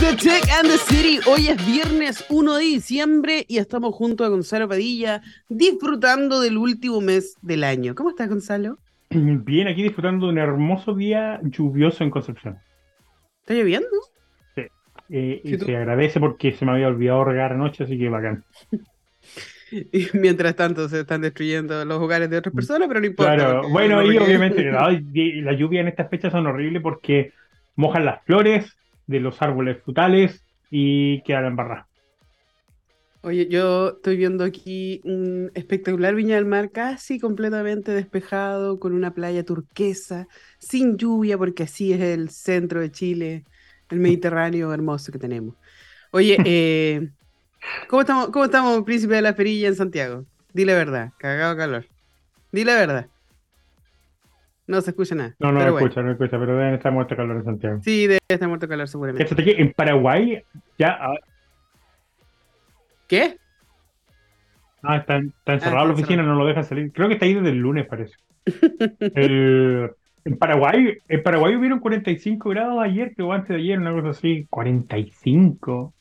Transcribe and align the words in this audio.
The 0.00 0.16
Tech 0.16 0.48
and 0.58 0.66
the 0.66 0.78
City. 0.78 1.20
Hoy 1.26 1.48
es 1.48 1.66
viernes 1.66 2.24
1 2.30 2.56
de 2.56 2.64
diciembre 2.64 3.44
y 3.46 3.58
estamos 3.58 3.94
junto 3.94 4.24
a 4.24 4.28
Gonzalo 4.28 4.66
Padilla 4.66 5.20
disfrutando 5.50 6.40
del 6.40 6.56
último 6.56 7.02
mes 7.02 7.36
del 7.42 7.64
año. 7.64 7.94
¿Cómo 7.94 8.08
estás, 8.08 8.30
Gonzalo? 8.30 8.78
Bien, 9.10 9.68
aquí 9.68 9.82
disfrutando 9.82 10.26
de 10.26 10.32
un 10.32 10.38
hermoso 10.38 10.94
día 10.94 11.38
lluvioso 11.42 12.02
en 12.02 12.10
Concepción. 12.10 12.58
¿Está 13.40 13.52
lloviendo? 13.52 13.88
Sí. 14.54 14.62
Eh, 15.10 15.42
y 15.44 15.58
se 15.58 15.76
agradece 15.76 16.18
porque 16.18 16.52
se 16.52 16.64
me 16.64 16.72
había 16.72 16.88
olvidado 16.88 17.24
regar 17.24 17.52
anoche, 17.52 17.84
así 17.84 17.98
que 17.98 18.08
bacán. 18.08 18.44
Y 19.72 20.08
mientras 20.14 20.56
tanto 20.56 20.88
se 20.88 20.98
están 21.00 21.20
destruyendo 21.20 21.84
los 21.84 22.00
hogares 22.00 22.28
de 22.28 22.38
otras 22.38 22.52
personas, 22.52 22.88
pero 22.88 22.98
no 22.98 23.06
importa. 23.06 23.36
Claro, 23.36 23.68
bueno, 23.68 24.02
y 24.02 24.18
obviamente 24.18 24.64
la 24.64 25.52
lluvia 25.52 25.82
en 25.82 25.86
estas 25.86 26.10
fechas 26.10 26.32
son 26.32 26.48
horribles 26.48 26.82
porque 26.82 27.32
mojan 27.76 28.04
las 28.04 28.20
flores 28.24 28.76
de 29.10 29.20
los 29.20 29.42
árboles 29.42 29.82
frutales 29.82 30.44
y 30.70 31.22
quedan 31.22 31.46
embarradas. 31.46 31.86
Oye, 33.22 33.48
yo 33.48 33.96
estoy 33.96 34.16
viendo 34.16 34.44
aquí 34.44 35.02
un 35.04 35.50
espectacular 35.54 36.14
Viña 36.14 36.36
del 36.36 36.46
Mar 36.46 36.70
casi 36.70 37.18
completamente 37.18 37.92
despejado, 37.92 38.78
con 38.80 38.94
una 38.94 39.12
playa 39.12 39.44
turquesa, 39.44 40.26
sin 40.58 40.96
lluvia, 40.96 41.36
porque 41.36 41.64
así 41.64 41.92
es 41.92 42.00
el 42.00 42.30
centro 42.30 42.80
de 42.80 42.90
Chile, 42.90 43.44
el 43.90 44.00
Mediterráneo 44.00 44.72
hermoso 44.72 45.12
que 45.12 45.18
tenemos. 45.18 45.56
Oye, 46.12 46.38
eh, 46.46 47.10
¿Cómo 47.88 48.00
estamos, 48.00 48.30
cómo 48.30 48.44
estamos, 48.46 48.82
príncipe 48.84 49.16
de 49.16 49.22
la 49.22 49.34
perilla 49.34 49.68
en 49.68 49.76
Santiago? 49.76 50.24
Dile 50.52 50.72
la 50.72 50.78
verdad, 50.78 51.12
cagado 51.18 51.56
calor. 51.56 51.86
Dile 52.52 52.72
la 52.72 52.78
verdad. 52.78 53.06
No 54.70 54.80
se 54.82 54.90
escucha 54.90 55.16
nada. 55.16 55.34
No, 55.40 55.50
no 55.50 55.58
me 55.58 55.66
escucha, 55.66 56.00
no 56.00 56.12
escucha, 56.12 56.38
pero 56.38 56.56
deben 56.56 56.74
estar 56.74 56.92
muerto 56.92 57.16
calor 57.16 57.38
en 57.38 57.44
Santiago. 57.44 57.80
Sí, 57.82 58.06
debe 58.06 58.20
estar 58.28 58.48
muerto 58.48 58.68
calor 58.68 58.86
seguramente. 58.86 59.34
Aquí, 59.34 59.50
en 59.58 59.72
Paraguay 59.72 60.44
ya... 60.78 60.96
Ah. 61.00 61.14
¿Qué? 63.08 63.36
Ah, 64.84 64.98
está, 64.98 65.16
está 65.16 65.54
encerrado 65.54 65.80
ah, 65.80 65.86
la 65.88 65.94
oficina, 65.94 66.22
no 66.22 66.36
lo 66.36 66.46
deja 66.46 66.62
salir. 66.62 66.92
Creo 66.92 67.08
que 67.08 67.14
está 67.14 67.26
ahí 67.26 67.34
desde 67.34 67.48
el 67.48 67.58
lunes, 67.58 67.84
parece. 67.88 68.14
en 70.24 70.38
Paraguay, 70.38 70.98
en 71.08 71.22
Paraguay 71.24 71.56
hubieron 71.56 71.80
45 71.80 72.48
grados 72.50 72.80
ayer, 72.80 73.12
o 73.20 73.32
antes 73.32 73.48
de 73.48 73.56
ayer, 73.56 73.76
una 73.76 73.92
cosa 73.92 74.10
así. 74.10 74.46
45. 74.50 75.92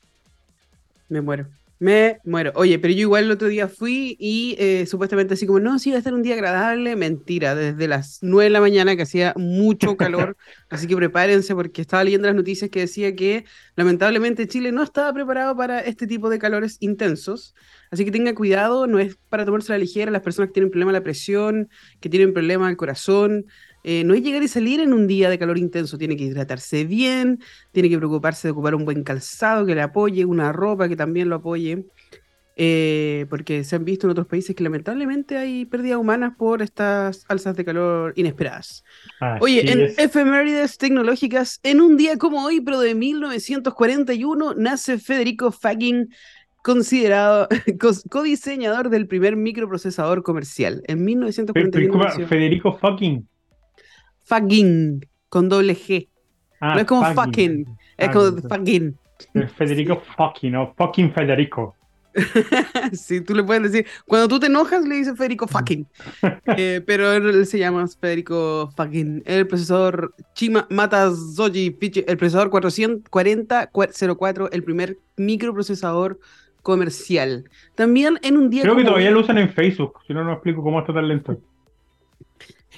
Me 1.09 1.21
muero. 1.21 1.47
Me 1.81 2.19
muero. 2.25 2.51
Oye, 2.55 2.77
pero 2.77 2.93
yo 2.93 2.99
igual 3.01 3.23
el 3.23 3.31
otro 3.31 3.47
día 3.47 3.69
fui 3.69 4.17
y 4.19 4.57
eh, 4.59 4.85
supuestamente 4.85 5.35
así 5.35 5.47
como, 5.47 5.61
no, 5.61 5.79
sí, 5.79 5.91
va 5.91 5.95
a 5.95 5.99
estar 5.99 6.13
un 6.13 6.21
día 6.21 6.33
agradable. 6.33 6.97
Mentira, 6.97 7.55
desde 7.55 7.87
las 7.87 8.19
9 8.21 8.43
de 8.43 8.49
la 8.49 8.59
mañana 8.59 8.97
que 8.97 9.03
hacía 9.03 9.33
mucho 9.37 9.95
calor. 9.95 10.35
así 10.69 10.87
que 10.87 10.97
prepárense 10.97 11.55
porque 11.55 11.81
estaba 11.81 12.03
leyendo 12.03 12.27
las 12.27 12.35
noticias 12.35 12.69
que 12.69 12.81
decía 12.81 13.15
que 13.15 13.45
lamentablemente 13.77 14.45
Chile 14.45 14.73
no 14.73 14.83
estaba 14.83 15.13
preparado 15.13 15.55
para 15.55 15.79
este 15.79 16.05
tipo 16.05 16.29
de 16.29 16.37
calores 16.37 16.75
intensos. 16.81 17.55
Así 17.91 18.03
que 18.03 18.11
tengan 18.11 18.35
cuidado, 18.35 18.85
no 18.85 18.99
es 18.99 19.15
para 19.29 19.45
tomarse 19.45 19.71
la 19.71 19.77
ligera. 19.77 20.11
Las 20.11 20.21
personas 20.21 20.49
que 20.49 20.55
tienen 20.55 20.71
problema 20.71 20.91
de 20.91 20.99
la 20.99 21.03
presión, 21.03 21.69
que 22.01 22.09
tienen 22.09 22.33
problema 22.33 22.67
del 22.67 22.75
corazón, 22.75 23.45
eh, 23.83 24.03
no 24.03 24.13
es 24.13 24.21
llegar 24.21 24.43
y 24.43 24.47
salir 24.47 24.79
en 24.79 24.93
un 24.93 25.07
día 25.07 25.29
de 25.29 25.39
calor 25.39 25.57
intenso, 25.57 25.97
tiene 25.97 26.17
que 26.17 26.25
hidratarse 26.25 26.85
bien, 26.85 27.39
tiene 27.71 27.89
que 27.89 27.97
preocuparse 27.97 28.47
de 28.47 28.51
ocupar 28.51 28.75
un 28.75 28.85
buen 28.85 29.03
calzado 29.03 29.65
que 29.65 29.75
le 29.75 29.81
apoye, 29.81 30.25
una 30.25 30.51
ropa 30.51 30.89
que 30.89 30.95
también 30.95 31.29
lo 31.29 31.37
apoye, 31.37 31.85
eh, 32.61 33.25
porque 33.29 33.63
se 33.63 33.77
han 33.77 33.85
visto 33.85 34.05
en 34.05 34.11
otros 34.11 34.27
países 34.27 34.53
que 34.53 34.63
lamentablemente 34.63 35.37
hay 35.37 35.63
pérdidas 35.63 35.97
humanas 35.97 36.33
por 36.37 36.61
estas 36.61 37.23
alzas 37.29 37.55
de 37.55 37.63
calor 37.63 38.11
inesperadas. 38.17 38.83
Oye, 39.39 39.71
en 39.71 39.93
efemérides 39.97 40.77
tecnológicas, 40.77 41.61
en 41.63 41.79
un 41.79 41.95
día 41.95 42.17
como 42.17 42.43
hoy, 42.43 42.59
pero 42.59 42.81
de 42.81 42.95
1941, 42.95 44.55
nace 44.55 44.99
Federico 44.99 45.53
Faggin 45.53 46.09
considerado 46.61 47.47
codiseñador 48.09 48.89
del 48.89 49.07
primer 49.07 49.37
microprocesador 49.37 50.21
comercial. 50.23 50.83
En 50.87 51.05
1941. 51.05 52.27
Federico 52.27 52.77
Fucking 52.77 53.25
fucking, 54.29 55.05
con 55.27 55.49
doble 55.49 55.75
G. 55.75 56.07
Ah, 56.61 56.75
no 56.75 56.81
es 56.81 56.85
como 56.85 57.13
fucking, 57.13 57.65
es 57.97 58.09
como 58.09 58.37
fucking. 58.37 58.95
Federico 59.57 60.01
fucking, 60.15 60.55
o 60.55 60.73
fucking 60.77 61.11
Federico. 61.11 61.75
sí, 62.93 63.21
tú 63.21 63.35
le 63.35 63.43
puedes 63.43 63.71
decir. 63.71 63.85
Cuando 64.05 64.27
tú 64.27 64.39
te 64.39 64.47
enojas, 64.47 64.83
le 64.85 64.95
dices 64.95 65.17
Federico 65.17 65.47
fucking. 65.47 65.87
Eh, 66.57 66.81
pero 66.85 67.13
él 67.13 67.45
se 67.45 67.59
llama 67.59 67.85
Federico 67.87 68.71
fucking. 68.75 69.23
El 69.25 69.47
procesador 69.47 70.13
Chima 70.33 70.67
Mata 70.69 71.11
Zoji 71.11 71.77
el 72.07 72.17
procesador 72.17 72.49
44004, 72.49 74.51
el 74.51 74.63
primer 74.63 74.97
microprocesador 75.17 76.19
comercial. 76.61 77.45
También 77.75 78.19
en 78.21 78.37
un 78.37 78.49
día. 78.49 78.63
Creo 78.63 78.75
que 78.75 78.83
todavía 78.83 79.11
lo 79.11 79.21
usan 79.21 79.37
en 79.37 79.49
Facebook, 79.49 79.99
si 80.05 80.13
no, 80.13 80.23
no 80.23 80.33
explico 80.33 80.63
cómo 80.63 80.79
está 80.79 80.93
tan 80.93 81.07
lento. 81.07 81.37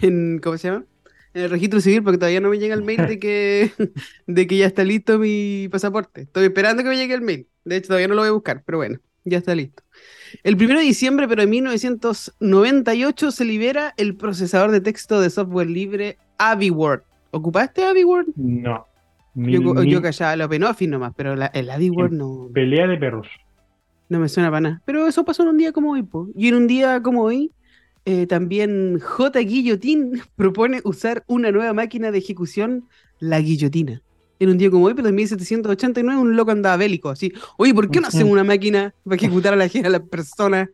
En, 0.02 0.40
¿Cómo 0.40 0.58
se 0.58 0.70
llama? 0.70 0.86
En 1.34 1.44
el 1.44 1.50
registro 1.50 1.80
civil 1.82 2.04
porque 2.04 2.18
todavía 2.18 2.42
no 2.42 2.50
me 2.50 2.60
llega 2.60 2.76
el 2.76 2.84
mail 2.84 3.08
de 3.08 3.20
que, 3.20 3.72
de 4.28 4.48
que 4.48 4.58
ya 4.58 4.66
está 4.66 4.84
listo 4.84 5.20
mi 5.20 5.68
pasaporte. 5.72 6.22
Estoy 6.22 6.46
esperando 6.46 6.84
que 6.84 6.90
me 6.90 6.98
llegue 6.98 7.14
el 7.14 7.22
mail. 7.22 7.48
De 7.64 7.78
hecho, 7.78 7.88
todavía 7.88 8.08
no 8.08 8.16
lo 8.16 8.22
voy 8.22 8.30
a 8.30 8.34
buscar, 8.34 8.64
pero 8.66 8.80
bueno, 8.80 9.00
ya 9.24 9.38
está 9.38 9.56
listo. 9.56 9.84
El 10.44 10.56
1 10.56 10.80
de 10.80 10.86
diciembre, 10.86 11.28
pero 11.28 11.42
de 11.42 11.48
1998, 11.48 13.32
se 13.32 13.46
libera 13.46 13.94
el 13.98 14.16
procesador 14.16 14.72
de 14.72 14.82
texto 14.82 15.22
de 15.22 15.30
software 15.30 15.70
libre 15.70 16.18
AviWord. 16.38 17.04
¿Ocupaste 17.32 17.84
AviWord? 17.84 18.28
No. 18.36 18.88
yo, 19.36 19.84
yo 19.84 20.02
callaba 20.02 20.34
el 20.34 20.42
OpenOffice 20.42 20.90
nomás, 20.90 21.14
pero 21.16 21.34
el 21.34 21.70
AviWord 21.70 22.12
no. 22.12 22.50
Pelea 22.54 22.88
de 22.88 22.98
perros. 22.98 23.28
No 24.10 24.20
me 24.20 24.28
suena 24.28 24.50
para 24.50 24.62
nada. 24.62 24.82
Pero 24.86 25.08
eso 25.08 25.24
pasó 25.24 25.44
en 25.44 25.50
un 25.50 25.58
día 25.58 25.72
como 25.72 25.92
hoy, 25.92 26.06
Y 26.36 26.50
en 26.50 26.56
un 26.56 26.68
día 26.68 27.02
como 27.02 27.24
hoy, 27.24 27.52
eh, 28.06 28.26
también 28.28 29.00
J. 29.00 29.40
Guillotín 29.40 30.22
propone 30.36 30.82
usar 30.84 31.24
una 31.28 31.52
nueva 31.52 31.74
máquina 31.74 32.12
de 32.12 32.18
ejecución, 32.18 32.88
la 33.20 33.40
guillotina. 33.40 34.02
En 34.40 34.50
un 34.50 34.58
día 34.58 34.72
como 34.72 34.86
hoy, 34.86 34.96
pero 34.96 35.08
en 35.08 35.16
1789, 35.16 36.20
un 36.20 36.36
loco 36.36 36.50
andaba 36.50 36.76
bélico, 36.76 37.10
así. 37.10 37.32
Oye, 37.58 37.76
¿por 37.76 37.92
qué 37.92 38.02
no 38.02 38.08
hacen 38.08 38.28
una 38.28 38.44
máquina 38.44 38.92
para 39.04 39.16
ejecutar 39.16 39.54
a 39.54 39.56
la, 39.56 39.66
a 39.66 39.90
la 39.90 40.04
persona? 40.04 40.68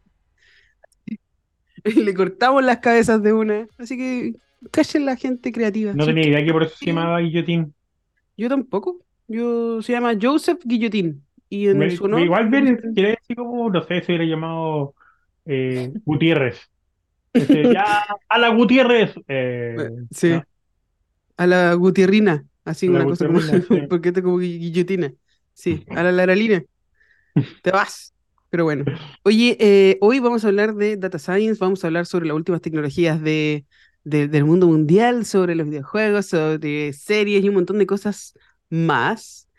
Le 1.84 2.14
cortamos 2.14 2.64
las 2.64 2.78
cabezas 2.78 3.22
de 3.22 3.34
una. 3.34 3.68
Así 3.78 3.98
que 3.98 4.36
callen 4.72 5.06
la 5.06 5.18
gente 5.18 5.52
creativa. 5.52 5.94
No 5.94 6.06
tenía 6.06 6.28
idea 6.28 6.46
que 6.46 6.54
por 6.54 6.64
eso 6.64 6.78
se 6.78 6.86
llamaba 6.86 7.20
Guillotín. 7.20 7.74
Yo 8.38 8.48
tampoco. 8.48 9.00
Yo 9.28 9.82
se 9.82 9.92
llama 9.92 10.14
Joseph 10.20 10.60
Guillotín. 10.64 11.24
Y 11.50 11.68
en 11.68 11.92
su 11.92 12.08
igual 12.20 12.50
bien, 12.50 12.78
quiere 12.94 13.18
decir 13.20 13.36
como, 13.36 13.70
no 13.70 13.82
sé, 13.84 14.02
se 14.02 14.14
hubiera 14.14 14.26
llamado 14.26 14.94
eh, 15.46 15.92
Gutiérrez. 16.06 16.70
Este, 17.38 17.74
ya, 17.74 18.06
a 18.28 18.38
la 18.38 18.50
Gutiérrez. 18.50 19.16
Eh, 19.28 19.76
eh, 19.80 19.90
sí. 20.12 20.40
A 21.38 21.48
la 21.48 21.74
Gutierrina. 21.74 22.46
Así 22.66 22.88
una 22.88 23.06
cosa 23.06 23.28
como. 23.28 23.40
Porque 23.90 24.12
te 24.12 24.22
como 24.22 24.40
guillotina. 24.40 25.14
Sí, 25.54 25.86
a 25.90 26.04
la 26.04 26.12
Laralina. 26.12 26.64
te 27.62 27.72
vas. 27.72 28.14
Pero 28.50 28.64
bueno. 28.64 28.86
Oye, 29.24 29.58
eh, 29.60 29.98
hoy 30.02 30.20
vamos 30.20 30.46
a 30.46 30.48
hablar 30.48 30.76
de 30.76 30.98
Data 30.98 31.20
Science, 31.20 31.60
vamos 31.60 31.84
a 31.84 31.88
hablar 31.88 32.06
sobre 32.06 32.28
las 32.28 32.36
últimas 32.36 32.62
tecnologías 32.62 33.22
de, 33.22 33.66
del 34.04 34.46
mundo 34.46 34.68
mundial, 34.68 35.26
sobre 35.26 35.56
los 35.56 35.68
videojuegos, 35.68 36.28
sobre 36.28 36.94
series 36.94 37.44
y 37.44 37.50
un 37.50 37.56
montón 37.56 37.78
de 37.78 37.86
cosas 37.86 38.34
más. 38.70 39.50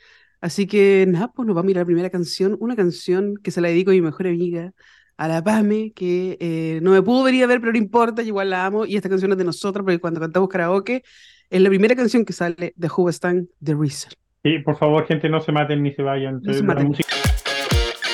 Así 0.40 0.66
que 0.66 1.04
nada, 1.08 1.32
pues 1.32 1.46
nos 1.46 1.54
vamos 1.54 1.66
a 1.66 1.68
mirar 1.68 1.82
la 1.82 1.86
primera 1.86 2.10
canción, 2.10 2.56
una 2.60 2.76
canción 2.76 3.36
que 3.36 3.50
se 3.50 3.60
la 3.60 3.68
dedico 3.68 3.90
a 3.90 3.94
mi 3.94 4.00
mejor 4.00 4.26
amiga, 4.26 4.72
a 5.18 5.26
la 5.26 5.42
Pame, 5.42 5.92
que 5.94 6.38
eh, 6.40 6.78
no 6.80 6.92
me 6.92 7.02
pudo 7.02 7.24
venir 7.24 7.42
a 7.42 7.48
ver, 7.48 7.60
pero 7.60 7.72
no 7.72 7.78
importa, 7.78 8.22
igual 8.22 8.50
la 8.50 8.64
amo. 8.64 8.86
Y 8.86 8.96
esta 8.96 9.08
canción 9.08 9.32
es 9.32 9.38
de 9.38 9.44
nosotros, 9.44 9.84
porque 9.84 9.98
cuando 9.98 10.20
cantamos 10.20 10.48
karaoke, 10.48 11.02
es 11.50 11.60
la 11.60 11.68
primera 11.68 11.96
canción 11.96 12.24
que 12.24 12.32
sale 12.32 12.72
de 12.76 12.88
Who 12.88 13.08
Stand 13.10 13.48
The 13.62 13.74
Reason. 13.74 14.12
Sí, 14.44 14.60
por 14.60 14.78
favor, 14.78 15.06
gente, 15.06 15.28
no 15.28 15.40
se 15.40 15.50
maten 15.50 15.82
ni 15.82 15.92
se 15.92 16.02
vayan. 16.02 16.40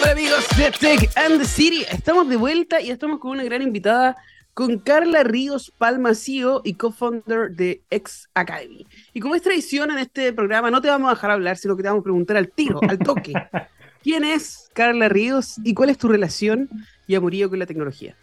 Hola 0.03 0.13
amigos 0.13 0.47
de 0.57 0.71
Tech 0.71 1.11
and 1.17 1.41
the 1.41 1.45
City, 1.47 1.85
estamos 1.91 2.29
de 2.29 2.37
vuelta 2.37 2.81
y 2.81 2.91
estamos 2.91 3.21
con 3.21 3.33
una 3.33 3.45
gran 3.45 3.61
invitada, 3.61 4.17
con 4.55 4.79
Carla 4.79 5.25
Ríos 5.25 5.73
Palma, 5.77 6.15
CEO 6.15 6.63
y 6.65 6.75
co-founder 6.75 7.51
de 7.51 7.83
X 7.91 8.31
Academy. 8.33 8.87
Y 9.13 9.21
como 9.21 9.35
es 9.35 9.43
tradición 9.43 9.91
en 9.91 9.99
este 9.99 10.33
programa, 10.33 10.71
no 10.71 10.81
te 10.81 10.89
vamos 10.89 11.09
a 11.09 11.15
dejar 11.15 11.33
hablar, 11.33 11.59
sino 11.59 11.77
que 11.77 11.83
te 11.83 11.89
vamos 11.89 12.01
a 12.01 12.05
preguntar 12.05 12.39
al 12.39 12.49
tiro, 12.51 12.81
al 12.89 12.99
toque. 12.99 13.35
¿Quién 14.03 14.25
es 14.25 14.71
Carla 14.75 15.09
Ríos 15.09 15.57
y 15.65 15.73
cuál 15.73 15.89
es 15.89 15.97
tu 15.97 16.09
relación 16.09 16.69
y 17.07 17.15
amorío 17.15 17.49
con 17.49 17.59
la 17.59 17.67
tecnología? 17.67 18.17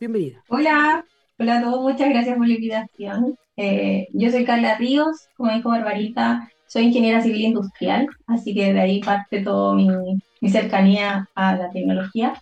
Bienvenida. 0.00 0.42
Hola, 0.48 1.04
hola 1.38 1.58
a 1.58 1.62
todos, 1.62 1.82
muchas 1.82 2.08
gracias 2.10 2.36
por 2.36 2.48
la 2.48 2.54
invitación. 2.54 3.38
Eh, 3.56 4.08
yo 4.12 4.30
soy 4.30 4.44
Carla 4.44 4.76
Ríos, 4.76 5.28
como 5.36 5.52
dijo 5.52 5.70
Barbarita, 5.70 6.50
soy 6.66 6.84
ingeniera 6.86 7.22
civil 7.22 7.42
industrial, 7.42 8.08
así 8.26 8.54
que 8.54 8.72
de 8.72 8.80
ahí 8.80 9.00
parte 9.00 9.42
toda 9.42 9.74
mi, 9.76 10.50
cercanía 10.50 11.28
a 11.34 11.56
la 11.56 11.70
tecnología. 11.70 12.34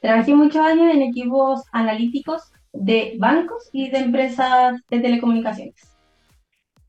Trabajé 0.00 0.34
muchos 0.34 0.64
años 0.64 0.94
en 0.94 1.02
equipos 1.02 1.62
analíticos 1.72 2.50
de 2.72 3.16
bancos 3.18 3.68
y 3.72 3.90
de 3.90 3.98
empresas 3.98 4.80
de 4.88 5.00
telecomunicaciones. 5.00 5.96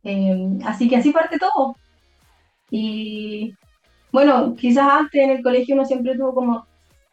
Eh, 0.04 0.60
así 0.64 0.88
que 0.88 0.96
así 0.96 1.12
parte 1.12 1.38
todo. 1.38 1.76
Y 2.72 3.54
bueno, 4.12 4.56
quizás 4.56 4.88
antes 4.90 5.22
en 5.22 5.32
el 5.32 5.44
colegio 5.44 5.76
uno 5.76 5.86
siempre 5.86 6.16
tuvo 6.16 6.34
como 6.34 6.69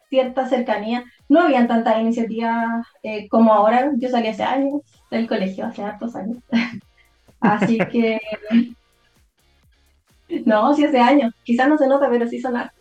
cierta 0.09 0.47
cercanía. 0.47 1.03
No 1.29 1.41
habían 1.41 1.67
tantas 1.67 1.99
iniciativas 1.99 2.85
eh, 3.03 3.27
como 3.27 3.53
ahora. 3.53 3.91
Yo 3.97 4.09
salí 4.09 4.27
hace 4.27 4.43
años 4.43 4.81
del 5.11 5.27
colegio, 5.27 5.65
hace 5.65 5.83
hartos 5.83 6.15
años. 6.15 6.37
Así 7.39 7.77
que... 7.91 8.19
No, 10.45 10.73
sí 10.73 10.83
hace 10.83 10.99
años. 10.99 11.33
Quizás 11.45 11.69
no 11.69 11.77
se 11.77 11.87
nota, 11.87 12.09
pero 12.09 12.27
sí 12.27 12.41
sonar. 12.41 12.73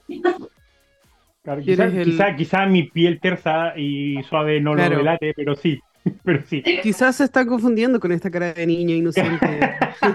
Claro, 1.45 1.63
quizá, 1.63 1.89
quizá, 1.93 2.35
quizá, 2.35 2.67
mi 2.67 2.83
piel 2.91 3.21
tersa 3.21 3.73
y 3.77 4.21
suave 4.25 4.61
no 4.61 4.75
lo 4.75 4.89
delate, 4.89 5.33
pero 5.33 5.55
sí. 5.55 5.79
Pero 6.25 6.43
sí. 6.47 6.63
Quizás 6.83 7.17
se 7.17 7.25
está 7.25 7.47
confundiendo 7.47 8.01
con 8.01 8.13
esta 8.13 8.31
cara 8.31 8.53
de 8.53 8.67
niño 8.67 8.95
inocente 8.95 9.61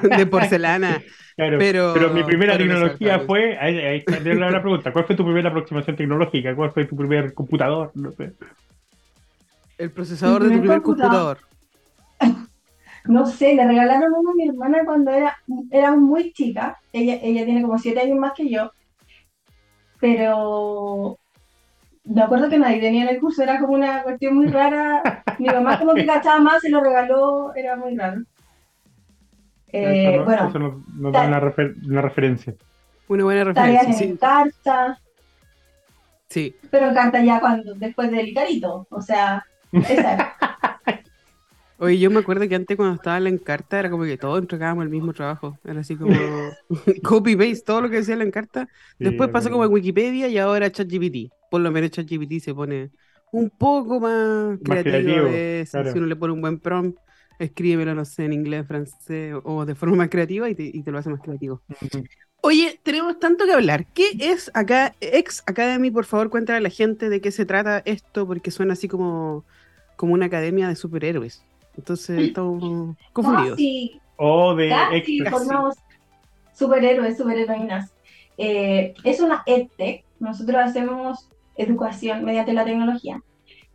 de 0.17 0.25
porcelana. 0.25 1.01
Claro, 1.35 1.57
pero, 1.57 1.93
pero 1.93 2.09
mi 2.13 2.23
primera 2.23 2.57
tecnología 2.57 3.19
fue. 3.19 3.57
Ahí, 3.57 3.77
ahí 3.77 4.03
la 4.05 4.61
pregunta: 4.61 4.91
¿Cuál 4.91 5.05
fue 5.05 5.15
tu 5.15 5.23
primera 5.23 5.49
aproximación 5.49 5.95
tecnológica? 5.95 6.55
¿Cuál 6.55 6.71
fue 6.71 6.85
tu 6.85 6.95
primer 6.95 7.33
computador? 7.33 7.91
No 7.95 8.11
sé. 8.11 8.33
El 9.77 9.91
procesador 9.91 10.43
de 10.43 10.51
tu 10.51 10.59
primer 10.59 10.81
computador. 10.81 11.39
No 13.03 13.25
sé, 13.25 13.55
le 13.55 13.65
regalaron 13.65 14.13
uno 14.15 14.29
a 14.29 14.35
mi 14.35 14.47
hermana 14.47 14.85
cuando 14.85 15.09
era, 15.09 15.35
era 15.71 15.95
muy 15.95 16.31
chica. 16.33 16.77
Ella, 16.93 17.15
ella 17.23 17.45
tiene 17.45 17.63
como 17.63 17.79
siete 17.79 17.99
años 17.99 18.19
más 18.19 18.33
que 18.33 18.47
yo. 18.47 18.71
Pero 19.99 21.17
me 22.13 22.21
acuerdo 22.21 22.49
que 22.49 22.57
nadie 22.57 22.79
tenía 22.79 23.03
en 23.03 23.09
el 23.09 23.19
curso, 23.19 23.43
era 23.43 23.59
como 23.59 23.73
una 23.73 24.03
cuestión 24.03 24.35
muy 24.35 24.47
rara. 24.47 25.23
Mi 25.39 25.47
mamá 25.47 25.79
como 25.79 25.93
que 25.93 26.05
cachaba 26.05 26.39
más, 26.39 26.61
se 26.61 26.69
lo 26.69 26.81
regaló, 26.81 27.53
era 27.55 27.75
muy 27.75 27.95
raro. 27.95 28.21
Eh, 29.71 30.15
eso 30.15 30.25
bueno, 30.25 30.49
eso 30.49 30.59
nos, 30.59 31.13
da 31.13 31.27
una, 31.27 31.39
referencia. 32.01 32.53
Una 33.07 33.23
buena 33.23 33.43
referencia. 33.45 33.79
Tareas 33.79 34.01
en 34.01 34.17
carta. 34.17 34.99
Sí. 36.27 36.55
Pero 36.69 36.89
en 36.89 36.93
carta 36.93 37.23
ya 37.23 37.39
cuando, 37.39 37.73
después 37.75 38.11
del 38.11 38.27
Icarito, 38.27 38.87
o 38.89 39.01
sea, 39.01 39.45
esa 39.71 40.35
Oye, 41.77 41.97
yo 41.97 42.11
me 42.11 42.19
acuerdo 42.19 42.47
que 42.47 42.53
antes 42.53 42.77
cuando 42.77 42.95
estaba 42.95 43.17
en 43.17 43.23
la 43.23 43.29
encarta 43.31 43.79
era 43.79 43.89
como 43.89 44.03
que 44.03 44.15
todos 44.15 44.37
entregábamos 44.39 44.83
el 44.83 44.91
mismo 44.91 45.13
trabajo. 45.13 45.57
Era 45.63 45.79
así 45.79 45.95
como 45.95 46.13
copy-paste, 47.03 47.63
todo 47.65 47.81
lo 47.81 47.89
que 47.89 47.97
decía 47.97 48.15
la 48.17 48.25
encarta. 48.25 48.67
Después 48.99 49.29
pasó 49.29 49.49
como 49.49 49.63
en 49.65 49.71
Wikipedia 49.71 50.27
y 50.27 50.37
ahora 50.37 50.71
ChatGPT. 50.71 51.31
Por 51.51 51.59
lo 51.59 51.69
menos 51.69 51.91
ChatGPT 51.91 52.39
se 52.39 52.55
pone 52.55 52.91
un 53.33 53.49
poco 53.49 53.99
más, 53.99 54.57
creativo, 54.63 55.27
Si 55.91 55.97
uno 55.97 56.07
le 56.07 56.15
pone 56.15 56.31
un 56.31 56.39
buen 56.39 56.59
prompt, 56.59 56.97
escríbelo, 57.39 57.93
no 57.93 58.05
sé, 58.05 58.23
en 58.23 58.31
inglés, 58.31 58.65
francés 58.65 59.35
o 59.43 59.65
de 59.65 59.75
forma 59.75 59.97
más 59.97 60.09
creativa 60.09 60.49
y 60.49 60.55
te, 60.55 60.91
lo 60.91 60.97
hace 60.97 61.09
más 61.09 61.19
creativo. 61.19 61.61
Oye, 62.39 62.79
tenemos 62.83 63.19
tanto 63.19 63.45
que 63.45 63.51
hablar. 63.51 63.85
¿Qué 63.87 64.11
es 64.17 64.49
acá, 64.53 64.95
Ex 65.01 65.43
Academy? 65.45 65.91
Por 65.91 66.05
favor, 66.05 66.29
cuéntale 66.29 66.59
a 66.59 66.61
la 66.61 66.69
gente 66.69 67.09
de 67.09 67.19
qué 67.19 67.31
se 67.31 67.45
trata 67.45 67.81
esto, 67.83 68.25
porque 68.25 68.49
suena 68.49 68.71
así 68.71 68.87
como, 68.87 69.43
como 69.97 70.13
una 70.13 70.27
academia 70.27 70.69
de 70.69 70.77
superhéroes. 70.77 71.43
Entonces 71.75 72.17
estamos 72.17 72.95
confundidos. 73.11 73.59
O 74.15 74.55
de 74.55 74.69
casi 74.69 75.19
formamos 75.25 75.75
superhéroes, 76.53 77.17
superheroínas. 77.17 77.93
Eh, 78.37 78.93
es 79.03 79.19
una 79.19 79.43
EdTech. 79.45 80.05
Nosotros 80.19 80.57
hacemos 80.57 81.27
educación 81.55 82.23
mediante 82.23 82.53
la 82.53 82.65
tecnología. 82.65 83.21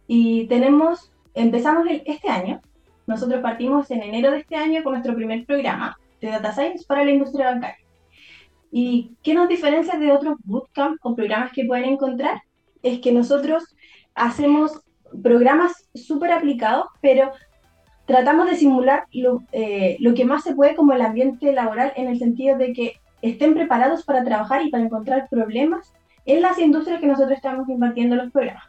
Y 0.06 0.46
tenemos, 0.46 1.12
empezamos 1.34 1.86
este 2.04 2.28
año. 2.28 2.60
Nosotros 3.06 3.40
partimos 3.40 3.90
en 3.90 4.02
enero 4.02 4.30
de 4.30 4.38
este 4.38 4.56
año 4.56 4.82
con 4.82 4.92
nuestro 4.92 5.14
primer 5.14 5.44
programa 5.46 5.96
de 6.20 6.28
Data 6.28 6.52
Science 6.52 6.84
para 6.86 7.04
la 7.04 7.10
industria 7.10 7.52
bancaria. 7.52 7.86
¿Y 8.72 9.12
qué 9.22 9.34
nos 9.34 9.48
diferencia 9.48 9.98
de 9.98 10.12
otros 10.12 10.36
bootcamp 10.44 10.98
o 11.02 11.14
programas 11.14 11.52
que 11.52 11.64
pueden 11.64 11.84
encontrar? 11.84 12.42
Es 12.82 13.00
que 13.00 13.12
nosotros 13.12 13.64
hacemos 14.14 14.80
programas 15.22 15.88
súper 15.94 16.32
aplicados, 16.32 16.86
pero 17.00 17.30
tratamos 18.06 18.48
de 18.48 18.56
simular 18.56 19.06
eh, 19.52 19.96
lo, 20.00 20.14
que 20.14 20.24
más 20.24 20.44
se 20.44 20.54
puede 20.54 20.74
como 20.74 20.92
el 20.92 21.02
ambiente 21.02 21.52
laboral 21.52 21.92
en 21.96 22.08
el 22.08 22.18
sentido 22.18 22.56
de 22.56 22.72
que 22.72 22.94
estén 23.22 23.54
preparados 23.54 24.04
para 24.04 24.24
trabajar 24.24 24.64
y 24.64 24.70
para 24.70 24.84
encontrar 24.84 25.28
problemas 25.28 25.92
en 26.26 26.42
las 26.42 26.58
industrias 26.58 27.00
que 27.00 27.06
nosotros 27.06 27.36
estamos 27.36 27.68
impartiendo 27.68 28.16
los 28.16 28.30
programas. 28.32 28.64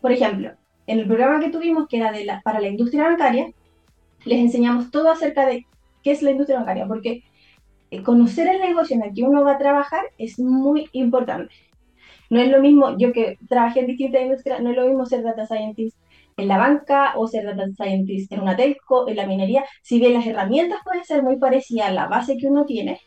Por 0.00 0.12
ejemplo, 0.12 0.52
en 0.86 0.98
el 0.98 1.06
programa 1.06 1.40
que 1.40 1.50
tuvimos, 1.50 1.86
que 1.88 1.98
era 1.98 2.12
para 2.42 2.60
la 2.60 2.68
industria 2.68 3.04
bancaria, 3.04 3.48
les 4.24 4.38
enseñamos 4.40 4.90
todo 4.90 5.10
acerca 5.10 5.46
de 5.46 5.66
qué 6.02 6.12
es 6.12 6.22
la 6.22 6.30
industria 6.30 6.58
bancaria, 6.58 6.86
porque 6.86 7.22
eh, 7.90 8.02
conocer 8.02 8.48
el 8.48 8.60
negocio 8.60 8.96
en 8.96 9.02
el 9.02 9.14
que 9.14 9.22
uno 9.22 9.44
va 9.44 9.52
a 9.52 9.58
trabajar 9.58 10.04
es 10.18 10.38
muy 10.38 10.88
importante. 10.92 11.54
No 12.30 12.40
es 12.40 12.50
lo 12.50 12.60
mismo, 12.60 12.96
yo 12.98 13.12
que 13.12 13.38
trabajé 13.48 13.80
en 13.80 13.86
distintas 13.86 14.22
industrias, 14.22 14.60
no 14.60 14.70
es 14.70 14.76
lo 14.76 14.86
mismo 14.86 15.06
ser 15.06 15.22
data 15.22 15.46
scientist 15.46 15.96
en 16.36 16.48
la 16.48 16.58
banca 16.58 17.12
o 17.16 17.28
ser 17.28 17.44
data 17.44 17.66
scientist 17.74 18.32
en 18.32 18.40
una 18.40 18.56
telco, 18.56 19.08
en 19.08 19.16
la 19.16 19.26
minería, 19.26 19.64
si 19.82 20.00
bien 20.00 20.14
las 20.14 20.26
herramientas 20.26 20.80
pueden 20.84 21.04
ser 21.04 21.22
muy 21.22 21.36
parecidas 21.36 21.88
a 21.88 21.92
la 21.92 22.08
base 22.08 22.36
que 22.38 22.46
uno 22.46 22.64
tiene, 22.64 23.00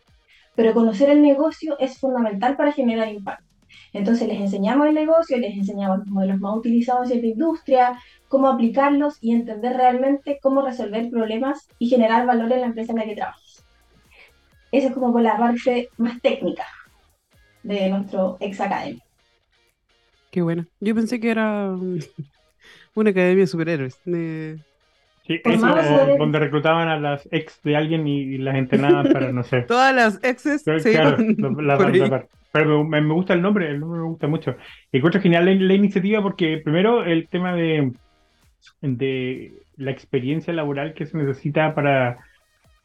pero 0.55 0.73
conocer 0.73 1.09
el 1.09 1.21
negocio 1.21 1.77
es 1.79 1.99
fundamental 1.99 2.55
para 2.55 2.71
generar 2.71 3.09
impacto. 3.09 3.46
Entonces 3.93 4.27
les 4.27 4.39
enseñamos 4.39 4.87
el 4.87 4.93
negocio, 4.93 5.37
les 5.37 5.55
enseñamos 5.55 5.99
los 5.99 6.07
modelos 6.07 6.39
más 6.39 6.55
utilizados 6.55 7.09
en 7.11 7.21
la 7.21 7.27
industria, 7.27 7.99
cómo 8.27 8.49
aplicarlos 8.49 9.17
y 9.21 9.33
entender 9.33 9.75
realmente 9.75 10.39
cómo 10.41 10.61
resolver 10.61 11.09
problemas 11.09 11.67
y 11.79 11.89
generar 11.89 12.25
valor 12.25 12.51
en 12.51 12.61
la 12.61 12.67
empresa 12.67 12.91
en 12.91 12.99
la 12.99 13.05
que 13.05 13.15
trabajas. 13.15 13.65
Esa 14.71 14.87
es 14.87 14.93
como 14.93 15.11
por 15.13 15.21
la 15.21 15.37
parte 15.37 15.89
más 15.97 16.21
técnica 16.21 16.65
de 17.63 17.89
nuestro 17.89 18.37
ex 18.39 18.59
academy. 18.59 19.01
Qué 20.31 20.41
bueno. 20.41 20.65
Yo 20.79 20.93
pensé 20.93 21.19
que 21.19 21.31
era 21.31 21.69
una 22.95 23.09
academia 23.09 23.43
de 23.43 23.47
superhéroes. 23.47 23.99
Sí, 24.03 25.41
eso, 25.43 25.67
donde 26.17 26.39
reclutaban 26.39 26.87
a 26.87 26.99
las 26.99 27.27
ex 27.31 27.61
de 27.63 27.75
alguien 27.75 28.07
y, 28.07 28.37
las 28.37 28.55
entrenaban 28.55 29.11
para, 29.11 29.31
no 29.31 29.43
sé. 29.43 29.61
Todas 29.67 29.93
las 29.93 30.23
exes. 30.23 30.63
Claro, 30.63 31.17
pero 32.51 32.83
me, 32.83 33.01
gusta 33.13 33.33
el 33.33 33.41
nombre, 33.41 33.69
el 33.69 33.79
nombre 33.79 33.99
me 33.99 34.07
gusta 34.07 34.27
mucho. 34.27 34.55
Y 34.91 34.97
encuentro 34.97 35.21
genial 35.21 35.45
la, 35.45 35.73
iniciativa 35.73 36.21
porque, 36.21 36.61
primero, 36.63 37.03
el 37.03 37.27
tema 37.27 37.53
de, 37.53 37.91
de 38.81 39.53
la 39.77 39.91
experiencia 39.91 40.53
laboral 40.53 40.93
que 40.93 41.05
se 41.05 41.17
necesita 41.17 41.73
para 41.75 42.17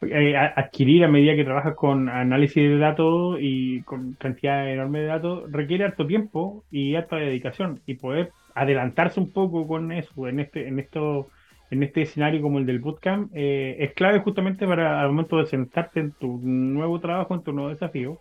eh, 0.03 0.37
adquirir 0.37 1.05
a 1.05 1.09
medida 1.09 1.37
que 1.37 1.45
trabajas 1.45 1.77
con 1.77 2.09
análisis 2.09 2.57
de 2.57 2.79
datos 2.79 3.39
y 3.41 3.83
con 3.83 4.15
cantidad 4.15 4.69
enorme 4.69 5.01
de 5.01 5.07
datos 5.07 5.51
requiere 5.53 5.85
harto 5.85 6.07
tiempo 6.07 6.65
y 6.73 6.97
harta 6.97 7.17
dedicación 7.17 7.81
y 7.87 7.95
poder 7.95 8.33
adelantarse 8.55 9.21
un 9.21 9.31
poco 9.31 9.67
con 9.69 9.93
eso 9.93 10.27
en 10.27 10.41
este 10.41 10.67
en 10.67 10.81
esto 10.81 11.29
en 11.71 11.85
este 11.85 12.03
escenario 12.03 12.43
como 12.43 12.59
el 12.59 12.67
del 12.67 12.81
bootcamp 12.81 13.31
eh, 13.33 13.77
es 13.79 13.93
clave 13.93 14.19
justamente 14.19 14.67
para 14.67 15.01
al 15.01 15.09
momento 15.09 15.39
de 15.39 15.47
sentarte 15.47 16.01
en 16.01 16.11
tu 16.13 16.41
nuevo 16.43 16.99
trabajo 16.99 17.37
en 17.37 17.45
tu 17.45 17.53
nuevo 17.53 17.71
desafío 17.71 18.19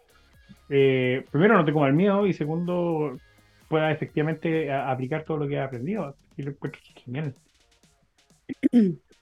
eh, 0.72 1.26
primero 1.30 1.56
no 1.56 1.66
te 1.66 1.72
el 1.88 1.94
miedo 1.94 2.26
y 2.26 2.34
segundo 2.34 3.18
pueda 3.68 3.92
efectivamente 3.92 4.72
aplicar 4.74 5.24
todo 5.24 5.38
lo 5.38 5.48
que 5.48 5.60
has 5.60 5.68
aprendido. 5.68 6.16
Y 6.38 6.44
lo 6.44 6.54
genial. 6.96 7.36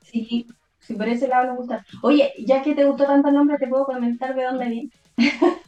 Sí 0.01 0.47
si 0.89 0.95
por 0.95 1.07
ese 1.07 1.27
lado 1.27 1.51
me 1.51 1.57
gusta. 1.57 1.85
Oye 2.01 2.33
ya 2.39 2.63
que 2.63 2.73
te 2.73 2.83
gustó 2.85 3.05
tanto 3.05 3.27
el 3.29 3.35
nombre 3.35 3.57
te 3.57 3.67
puedo 3.67 3.85
comentar 3.85 4.35
de 4.35 4.43
dónde 4.43 4.65
viene 4.65 4.89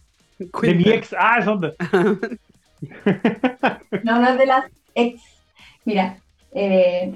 de 0.61 0.73
mi 0.73 0.89
ex. 0.89 1.13
Ah 1.17 1.39
¿dónde? 1.45 1.75
no 4.03 4.19
no 4.19 4.29
es 4.29 4.37
de 4.37 4.45
las 4.47 4.65
ex. 4.95 5.21
Mira, 5.85 6.17
eh, 6.53 7.13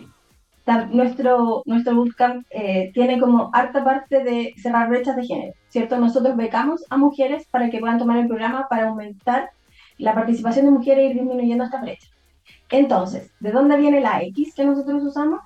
nuestro, 0.91 1.61
nuestro 1.65 1.95
bootcamp 1.95 2.45
eh, 2.49 2.91
tiene 2.93 3.19
como 3.19 3.51
harta 3.53 3.83
parte 3.83 4.23
de 4.23 4.53
cerrar 4.57 4.89
brechas 4.89 5.15
de 5.15 5.25
género, 5.25 5.53
¿cierto? 5.69 5.97
Nosotros 5.97 6.35
becamos 6.35 6.83
a 6.89 6.97
mujeres 6.97 7.45
para 7.51 7.69
que 7.69 7.79
puedan 7.79 7.99
tomar 7.99 8.17
el 8.17 8.27
programa 8.27 8.67
para 8.67 8.87
aumentar 8.89 9.51
la 9.97 10.13
participación 10.13 10.65
de 10.65 10.71
mujeres 10.71 11.05
y 11.05 11.07
ir 11.11 11.13
disminuyendo 11.15 11.63
esta 11.63 11.81
brecha. 11.81 12.07
Entonces, 12.69 13.31
¿de 13.39 13.51
dónde 13.51 13.77
viene 13.77 14.01
la 14.01 14.21
X 14.23 14.53
que 14.55 14.65
nosotros 14.65 15.03
usamos? 15.03 15.41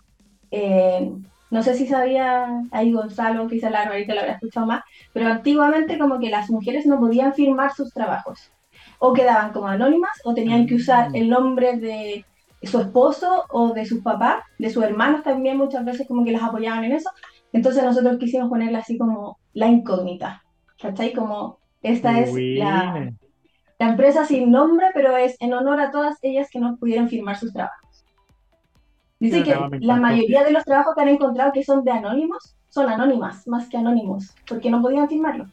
Eh, 0.52 1.12
no 1.52 1.64
sé 1.64 1.74
si 1.74 1.88
sabía 1.88 2.48
ahí 2.72 2.94
Gonzalo, 2.94 3.48
quizá 3.48 3.70
la 3.70 3.84
ahorita 3.84 4.14
lo 4.14 4.22
habrá 4.22 4.34
escuchado 4.34 4.68
más, 4.68 4.84
pero 5.14 5.28
antiguamente 5.28 5.98
como 5.98 6.20
que 6.20 6.30
las 6.30 6.50
mujeres 6.50 6.86
no 6.86 7.00
podían 7.00 7.34
firmar 7.34 7.74
sus 7.74 7.92
trabajos 7.92 8.52
o 9.00 9.14
quedaban 9.14 9.52
como 9.52 9.68
anónimas 9.68 10.12
o 10.24 10.34
tenían 10.34 10.68
que 10.68 10.76
usar 10.76 11.10
el 11.14 11.30
nombre 11.30 11.78
de 11.78 12.26
su 12.68 12.80
esposo 12.80 13.46
o 13.50 13.74
de 13.74 13.86
sus 13.86 14.02
papás, 14.02 14.44
de 14.58 14.70
sus 14.70 14.84
hermanos 14.84 15.24
también 15.24 15.58
muchas 15.58 15.86
veces 15.86 16.08
como 16.08 16.26
que 16.26 16.32
las 16.32 16.44
apoyaban 16.44 16.84
en 16.84 16.94
eso. 16.94 17.10
Entonces 17.54 17.84
nosotros 17.84 18.18
quisimos 18.18 18.50
ponerla 18.50 18.80
así 18.80 18.98
como 18.98 19.40
la 19.54 19.68
incógnita, 19.68 20.44
¿cachai? 20.80 21.14
Como 21.14 21.60
esta 21.82 22.20
es 22.20 22.34
la, 22.34 23.12
la, 23.80 23.90
empresa 23.90 24.26
sin 24.26 24.52
nombre, 24.52 24.88
pero 24.94 25.16
es 25.16 25.38
en 25.40 25.54
honor 25.54 25.80
a 25.80 25.92
todas 25.92 26.18
ellas 26.22 26.50
que 26.52 26.60
no 26.60 26.76
pudieron 26.78 27.08
firmar 27.08 27.38
sus 27.38 27.54
trabajos. 27.54 28.06
Dice 29.20 29.44
que 29.44 29.56
la 29.80 29.96
mayoría 29.96 30.44
de 30.44 30.52
los 30.52 30.64
trabajos 30.64 30.96
que 30.96 31.02
han 31.02 31.10
encontrado 31.10 31.52
que 31.52 31.64
son 31.64 31.84
de 31.84 31.92
anónimos 31.92 32.56
son 32.70 32.90
anónimas, 32.90 33.48
más 33.48 33.68
que 33.68 33.78
anónimos, 33.78 34.34
porque 34.48 34.70
no 34.70 34.82
podían 34.82 35.10
firmarlo. 35.10 35.48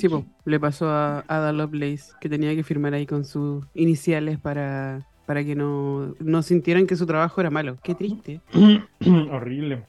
Sí, 0.00 0.08
pues, 0.08 0.24
le 0.44 0.60
pasó 0.60 0.88
a 0.88 1.24
Ada 1.28 1.52
Lovelace 1.52 2.12
que 2.20 2.28
tenía 2.28 2.54
que 2.54 2.62
firmar 2.62 2.94
ahí 2.94 3.06
con 3.06 3.24
sus 3.24 3.64
iniciales 3.74 4.38
para, 4.38 5.06
para 5.26 5.44
que 5.44 5.54
no, 5.54 6.14
no 6.18 6.42
sintieran 6.42 6.86
que 6.86 6.96
su 6.96 7.06
trabajo 7.06 7.40
era 7.40 7.50
malo. 7.50 7.76
Qué 7.82 7.94
triste. 7.94 8.40
Horrible. 9.30 9.84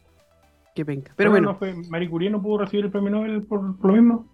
Qué 0.75 0.85
penca. 0.85 1.13
Pero 1.15 1.31
bueno. 1.31 1.49
No 1.49 1.55
fue, 1.55 1.73
Marie 1.89 2.09
Curie 2.09 2.29
no 2.29 2.41
pudo 2.41 2.59
recibir 2.59 2.85
el 2.85 2.91
premio 2.91 3.09
Nobel 3.09 3.43
por, 3.43 3.77
por 3.77 3.91
lo 3.91 3.93
mismo. 3.93 4.27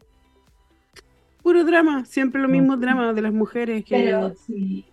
Puro 1.41 1.63
drama, 1.63 2.03
siempre 2.05 2.41
lo 2.41 2.48
mismo 2.48 2.75
drama 2.77 3.13
de 3.13 3.22
las 3.22 3.34
mujeres 3.34 3.86
que. 3.86 3.96
Pero 3.96 4.34
sí. 4.36 4.86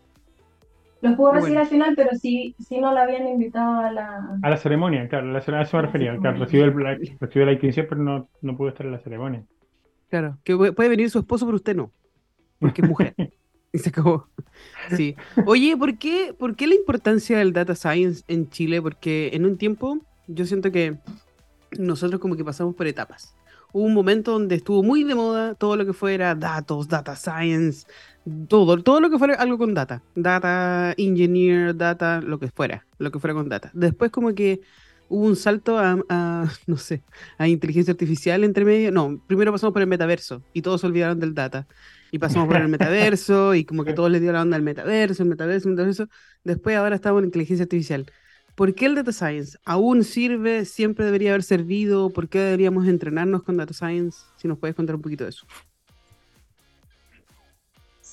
Los 1.02 1.16
pudo 1.16 1.32
recibir 1.32 1.58
al 1.58 1.66
final, 1.66 1.94
pero 1.96 2.10
sí, 2.16 2.54
sí 2.58 2.80
no 2.80 2.92
la 2.92 3.02
habían 3.02 3.28
invitado 3.28 3.80
a 3.80 3.90
la. 3.90 4.38
A 4.40 4.50
la 4.50 4.56
ceremonia, 4.56 5.06
claro, 5.08 5.28
a 5.28 5.32
la 5.32 5.40
ceremonia 5.40 5.66
se 5.66 5.76
me 5.76 5.82
refería. 5.82 6.16
Claro, 6.16 6.38
recibió, 6.38 6.64
el, 6.64 6.82
la, 6.82 6.96
recibió 7.20 7.46
la 7.46 7.58
pero 7.60 7.96
no, 7.96 8.28
no 8.40 8.56
pudo 8.56 8.68
estar 8.68 8.86
en 8.86 8.92
la 8.92 9.00
ceremonia. 9.00 9.44
Claro, 10.11 10.38
que 10.44 10.56
puede 10.56 10.88
venir 10.88 11.11
su 11.11 11.18
esposo, 11.18 11.44
pero 11.46 11.56
usted 11.56 11.75
no. 11.75 11.90
Porque 12.58 12.82
es 12.82 12.88
mujer. 12.88 13.14
y 13.73 13.78
se 13.78 13.88
acabó. 13.88 14.28
Sí. 14.96 15.16
Oye, 15.46 15.76
¿por 15.76 15.99
qué, 15.99 16.34
¿por 16.38 16.54
qué 16.54 16.66
la 16.68 16.76
importancia 16.76 17.38
del 17.38 17.52
data 17.52 17.75
science 17.75 18.23
en 18.28 18.49
Chile? 18.49 18.80
Porque 18.80 19.30
en 19.32 19.44
un 19.44 19.58
tiempo 19.58 19.99
yo 20.28 20.46
siento 20.46 20.70
que 20.70 20.96
nosotros 21.76 22.20
como 22.20 22.37
que 22.37 22.44
pasamos 22.44 22.75
por 22.76 22.87
etapas. 22.87 23.34
Hubo 23.73 23.82
un 23.82 23.94
momento 23.94 24.30
donde 24.30 24.54
estuvo 24.54 24.84
muy 24.84 25.02
de 25.02 25.16
moda 25.16 25.54
todo 25.56 25.75
lo 25.75 25.84
que 25.84 25.92
fuera 25.92 26.37
datos, 26.37 26.87
data 26.87 27.16
science, 27.16 27.88
todo, 28.46 28.80
todo 28.80 29.00
lo 29.00 29.11
que 29.11 29.18
fuera 29.18 29.34
algo 29.34 29.58
con 29.58 29.75
data. 29.75 30.00
Data 30.14 30.94
engineer, 30.96 31.76
data, 31.76 32.20
lo 32.20 32.38
que 32.38 32.49
fuera, 32.49 32.87
lo 32.99 33.11
que 33.11 33.18
fuera 33.18 33.34
con 33.34 33.49
data. 33.49 33.73
Después 33.75 34.12
como 34.12 34.32
que 34.37 34.61
hubo 35.08 35.26
un 35.26 35.37
salto 35.37 35.78
a, 35.78 35.96
no 36.66 36.76
sé, 36.76 37.02
a 37.38 37.49
inteligencia 37.49 37.92
artificial 37.92 38.44
entre 38.44 38.64
medio. 38.64 38.92
No, 38.92 39.23
primero 39.26 39.52
pasamos 39.52 39.73
por 39.73 39.82
el 39.82 39.88
metaverso 39.88 40.42
y 40.52 40.62
todos 40.62 40.80
se 40.80 40.87
olvidaron 40.87 41.20
del 41.20 41.34
data. 41.34 41.66
Y 42.11 42.18
pasamos 42.18 42.46
por 42.46 42.58
el 42.58 42.68
metaverso 42.68 43.54
y 43.54 43.64
como 43.64 43.84
que 43.84 43.92
todos 43.92 44.11
les 44.11 44.20
dio 44.20 44.32
la 44.32 44.42
onda 44.42 44.56
al 44.56 44.62
metaverso, 44.62 45.23
el 45.25 45.28
metaverso, 45.28 45.68
el 45.68 45.75
metaverso. 45.75 46.08
Después 46.44 46.76
ahora 46.76 46.94
estamos 46.94 47.20
en 47.20 47.26
inteligencia 47.26 47.64
artificial. 47.64 48.06
¿Por 48.54 48.75
qué 48.75 48.87
el 48.87 48.94
data 48.94 49.12
science 49.12 49.58
aún 49.64 50.04
sirve? 50.04 50.64
¿Siempre 50.64 51.04
debería 51.04 51.30
haber 51.30 51.42
servido? 51.42 52.11
¿Por 52.11 52.28
qué 52.28 52.38
deberíamos 52.38 52.87
entrenarnos 52.87 53.42
con 53.42 53.56
data 53.56 53.75
science? 53.75 54.18
Si 54.37 54.46
nos 54.46 54.58
puedes 54.58 54.76
contar 54.76 54.94
un 54.94 55.02
poquito 55.02 55.25
de 55.25 55.30
eso. 55.30 55.46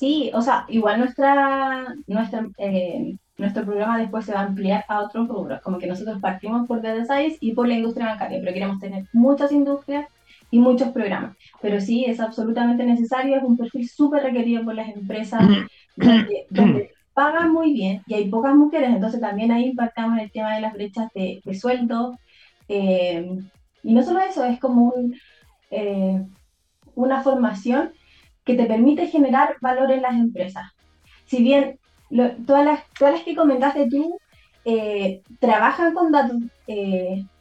Sí, 0.02 0.32
o 0.34 0.42
sea, 0.42 0.66
igual 0.68 0.98
nuestra, 0.98 1.94
nuestra, 2.08 2.48
eh, 2.58 3.18
nuestro 3.38 3.64
programa 3.64 4.00
después 4.00 4.26
se 4.26 4.34
va 4.34 4.40
a 4.40 4.46
ampliar 4.48 4.84
a 4.88 5.02
otros 5.02 5.28
rubros, 5.28 5.62
como 5.62 5.78
que 5.78 5.86
nosotros 5.86 6.20
partimos 6.20 6.68
por 6.68 6.82
data 6.82 7.06
science 7.06 7.38
y 7.40 7.54
por 7.54 7.68
la 7.68 7.76
industria 7.76 8.08
bancaria, 8.08 8.40
pero 8.40 8.52
queremos 8.52 8.80
tener 8.80 9.06
muchas 9.14 9.52
industrias 9.52 10.08
y 10.50 10.58
muchos 10.58 10.90
programas. 10.90 11.38
Pero 11.62 11.80
sí, 11.80 12.04
es 12.06 12.20
absolutamente 12.20 12.84
necesario, 12.84 13.38
es 13.38 13.44
un 13.44 13.58
perfil 13.58 13.88
súper 13.88 14.24
requerido 14.24 14.66
por 14.66 14.74
las 14.74 14.90
empresas, 14.90 15.44
donde 16.50 16.90
pagan 17.14 17.54
muy 17.54 17.72
bien 17.72 18.02
y 18.08 18.16
hay 18.16 18.28
pocas 18.28 18.56
mujeres, 18.56 18.90
entonces 18.90 19.22
también 19.22 19.52
ahí 19.52 19.66
impactamos 19.66 20.18
en 20.18 20.24
el 20.24 20.32
tema 20.32 20.56
de 20.56 20.62
las 20.62 20.74
brechas 20.74 21.10
de, 21.14 21.44
sueldo. 21.54 22.18
Eh, 22.68 23.38
y 23.84 23.94
no 23.94 24.02
solo 24.02 24.20
eso, 24.22 24.44
es 24.46 24.60
como 24.60 24.96
eh, 25.70 26.26
una 26.96 27.22
formación 27.22 27.92
que 28.46 28.56
te 28.56 28.66
permite 28.66 29.08
generar 29.08 29.56
valor 29.62 29.92
en 29.92 30.02
las 30.02 30.14
empresas. 30.14 30.72
Si 31.26 31.44
bien 31.44 31.80
todas, 32.46 32.66
las, 32.66 32.82
todas 32.98 33.14
las 33.16 33.24
que 33.24 33.36
comentaste 33.36 33.90
tú 33.90 34.18
eh, 34.66 35.22
trabajan 35.40 35.94
con 35.94 36.12
datos, 36.12 36.38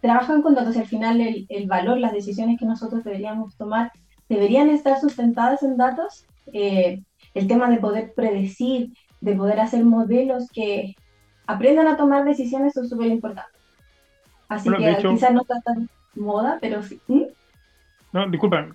trabajan 0.01 0.43
con 0.43 0.55
datos 0.55 0.77
y 0.77 0.79
al 0.79 0.87
final 0.87 1.21
el, 1.21 1.47
el, 1.49 1.67
valor, 1.67 1.99
las 1.99 2.13
decisiones 2.13 2.59
que 2.59 2.67
nosotros 2.67 3.05
deberíamos 3.05 3.57
tomar 3.57 3.93
deberían 4.29 4.71
estar 4.71 5.01
sustentadas 5.01 5.63
en 5.63 5.77
datos. 5.77 6.27
el 6.53 7.47
tema 7.49 7.69
de 7.71 7.79
poder 7.79 8.13
predecir, 8.15 8.93
de 9.21 9.35
poder 9.35 9.61
hacer 9.61 9.85
modelos 9.85 10.49
que 10.51 10.95
aprendan 11.47 11.89
a 11.89 11.97
tomar 11.97 12.25
decisiones 12.25 12.75
son 12.75 12.89
súper 12.89 13.09
importantes. 13.09 13.61
Así 14.49 14.69
que 14.69 14.97
quizás 15.09 15.33
no 15.33 15.43
está 15.43 15.61
tan 15.61 15.89
moda, 16.15 16.59
pero 16.61 16.83
sí. 16.83 17.01
¿Mm? 17.07 17.23
No, 18.13 18.29
disculpa, 18.29 18.69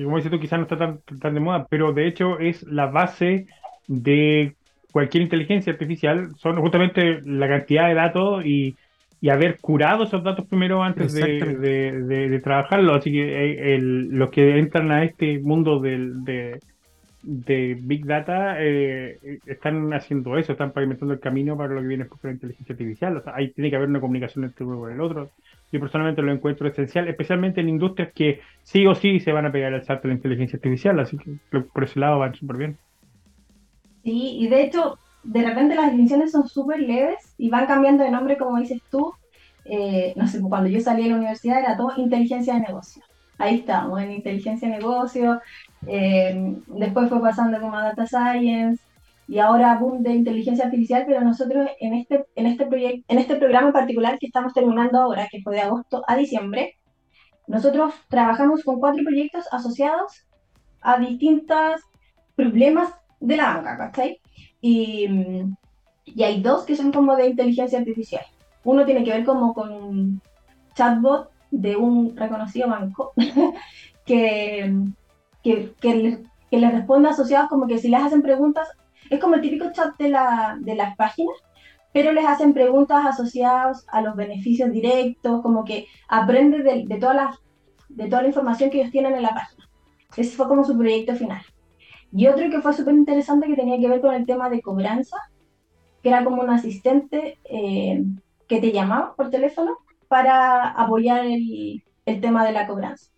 que 0.00 0.04
como 0.04 0.16
dices 0.16 0.32
tú, 0.32 0.40
quizás 0.40 0.58
no 0.58 0.62
está 0.62 0.78
tan, 0.78 1.00
tan 1.20 1.34
de 1.34 1.40
moda, 1.40 1.66
pero 1.68 1.92
de 1.92 2.06
hecho 2.06 2.38
es 2.38 2.62
la 2.62 2.86
base 2.86 3.46
de 3.86 4.54
cualquier 4.92 5.22
inteligencia 5.22 5.72
artificial, 5.72 6.30
son 6.36 6.60
justamente 6.60 7.20
la 7.24 7.48
cantidad 7.48 7.88
de 7.88 7.94
datos 7.94 8.44
y, 8.46 8.76
y 9.20 9.28
haber 9.28 9.58
curado 9.60 10.04
esos 10.04 10.24
datos 10.24 10.46
primero 10.46 10.82
antes 10.82 11.12
de, 11.12 11.38
de, 11.56 12.28
de, 12.30 12.40
trabajarlos. 12.40 12.96
Así 12.96 13.12
que 13.12 13.74
eh, 13.74 13.78
los 13.80 14.30
que 14.30 14.58
entran 14.58 14.90
a 14.90 15.04
este 15.04 15.38
mundo 15.38 15.80
del, 15.80 16.24
de, 16.24 16.60
de 17.22 17.76
Big 17.80 18.06
Data 18.06 18.56
eh, 18.58 19.40
están 19.46 19.92
haciendo 19.92 20.38
eso, 20.38 20.52
están 20.52 20.72
pavimentando 20.72 21.12
el 21.12 21.20
camino 21.20 21.56
para 21.56 21.74
lo 21.74 21.80
que 21.80 21.86
viene 21.86 22.04
por 22.06 22.18
la 22.22 22.32
inteligencia 22.32 22.72
artificial. 22.72 23.16
O 23.16 23.22
sea, 23.22 23.34
ahí 23.36 23.50
tiene 23.52 23.70
que 23.70 23.76
haber 23.76 23.88
una 23.88 24.00
comunicación 24.00 24.44
entre 24.44 24.64
uno 24.64 24.88
y 24.88 24.94
el 24.94 25.00
otro. 25.00 25.30
Yo 25.70 25.80
personalmente 25.80 26.22
lo 26.22 26.32
encuentro 26.32 26.66
esencial, 26.68 27.08
especialmente 27.08 27.60
en 27.60 27.68
industrias 27.68 28.12
que 28.12 28.40
sí 28.62 28.86
o 28.86 28.94
sí 28.94 29.20
se 29.20 29.32
van 29.32 29.46
a 29.46 29.52
pegar 29.52 29.72
al 29.74 29.84
salto 29.84 30.08
de 30.08 30.14
la 30.14 30.18
inteligencia 30.18 30.56
artificial, 30.56 30.98
así 30.98 31.16
que 31.18 31.60
por 31.60 31.84
ese 31.84 32.00
lado 32.00 32.18
van 32.18 32.34
súper 32.34 32.56
bien. 32.56 32.78
Sí, 34.02 34.38
y 34.40 34.48
de 34.48 34.62
hecho, 34.64 34.98
de 35.22 35.42
repente 35.42 35.74
las 35.74 35.86
definiciones 35.86 36.32
son 36.32 36.48
súper 36.48 36.80
leves 36.80 37.34
y 37.36 37.50
van 37.50 37.66
cambiando 37.66 38.02
de 38.02 38.10
nombre, 38.10 38.38
como 38.38 38.58
dices 38.58 38.82
tú. 38.90 39.12
Eh, 39.66 40.14
no 40.16 40.26
sé, 40.26 40.40
cuando 40.40 40.70
yo 40.70 40.80
salí 40.80 41.04
de 41.04 41.10
la 41.10 41.16
universidad 41.16 41.60
era 41.60 41.76
todo 41.76 41.92
inteligencia 41.98 42.54
de 42.54 42.60
negocio 42.60 43.02
ahí 43.40 43.56
estamos, 43.56 44.00
en 44.00 44.12
inteligencia 44.12 44.68
de 44.68 44.76
negocio, 44.76 45.40
eh, 45.86 46.56
después 46.68 47.08
fue 47.08 47.20
pasando 47.20 47.58
como 47.58 47.76
a 47.76 47.84
data 47.84 48.06
science 48.06 48.82
y 49.26 49.38
ahora 49.38 49.78
boom 49.78 50.02
de 50.02 50.12
inteligencia 50.12 50.66
artificial, 50.66 51.04
pero 51.06 51.22
nosotros 51.22 51.68
en 51.80 51.94
este, 51.94 52.26
en 52.36 52.46
este, 52.46 52.66
proyecto, 52.66 53.04
en 53.08 53.18
este 53.18 53.36
programa 53.36 53.68
en 53.68 53.72
particular 53.72 54.18
que 54.18 54.26
estamos 54.26 54.52
terminando 54.52 55.00
ahora, 55.00 55.28
que 55.30 55.40
fue 55.42 55.54
de 55.54 55.62
agosto 55.62 56.02
a 56.06 56.16
diciembre, 56.16 56.76
nosotros 57.46 57.94
trabajamos 58.08 58.62
con 58.62 58.78
cuatro 58.78 59.02
proyectos 59.04 59.46
asociados 59.52 60.26
a 60.82 60.98
distintos 60.98 61.80
problemas 62.36 62.92
de 63.20 63.36
la 63.36 63.54
banca, 63.54 63.76
¿cachai? 63.76 64.20
Y, 64.60 65.08
y 66.04 66.22
hay 66.22 66.42
dos 66.42 66.64
que 66.64 66.76
son 66.76 66.92
como 66.92 67.16
de 67.16 67.28
inteligencia 67.28 67.78
artificial. 67.78 68.24
Uno 68.64 68.84
tiene 68.84 69.02
que 69.04 69.12
ver 69.12 69.24
como 69.24 69.54
con 69.54 69.72
un 69.72 70.22
chatbot 70.74 71.29
de 71.50 71.76
un 71.76 72.16
reconocido 72.16 72.68
banco 72.68 73.12
que, 74.04 74.74
que, 75.42 75.72
que, 75.80 76.18
le, 76.50 76.70
responde 76.70 77.08
a 77.08 77.12
asociados 77.12 77.48
como 77.48 77.66
que 77.66 77.78
si 77.78 77.88
les 77.88 78.02
hacen 78.02 78.22
preguntas, 78.22 78.68
es 79.08 79.20
como 79.20 79.34
el 79.34 79.40
típico 79.40 79.72
chat 79.72 79.96
de, 79.98 80.08
la, 80.08 80.56
de 80.60 80.74
las 80.74 80.96
páginas, 80.96 81.36
pero 81.92 82.12
les 82.12 82.26
hacen 82.26 82.54
preguntas 82.54 83.04
asociadas 83.04 83.84
a 83.88 84.00
los 84.00 84.14
beneficios 84.14 84.70
directos, 84.70 85.42
como 85.42 85.64
que 85.64 85.86
aprende 86.08 86.62
de, 86.62 86.84
de, 86.86 86.96
toda 86.98 87.14
la, 87.14 87.38
de 87.88 88.06
toda 88.06 88.22
la 88.22 88.28
información 88.28 88.70
que 88.70 88.80
ellos 88.80 88.92
tienen 88.92 89.14
en 89.14 89.22
la 89.22 89.34
página. 89.34 89.68
Ese 90.16 90.36
fue 90.36 90.48
como 90.48 90.64
su 90.64 90.76
proyecto 90.76 91.14
final. 91.14 91.42
Y 92.12 92.26
otro 92.26 92.50
que 92.50 92.60
fue 92.60 92.72
súper 92.74 92.94
interesante 92.94 93.46
que 93.46 93.56
tenía 93.56 93.78
que 93.78 93.88
ver 93.88 94.00
con 94.00 94.14
el 94.14 94.26
tema 94.26 94.50
de 94.50 94.60
cobranza, 94.60 95.16
que 96.02 96.08
era 96.08 96.24
como 96.24 96.42
un 96.42 96.50
asistente 96.50 97.38
eh, 97.44 98.02
que 98.48 98.60
te 98.60 98.72
llamaba 98.72 99.14
por 99.14 99.30
teléfono 99.30 99.78
para 100.10 100.70
apoyar 100.70 101.24
el, 101.24 101.84
el 102.04 102.20
tema 102.20 102.44
de 102.44 102.50
la 102.50 102.66
cobranza. 102.66 103.12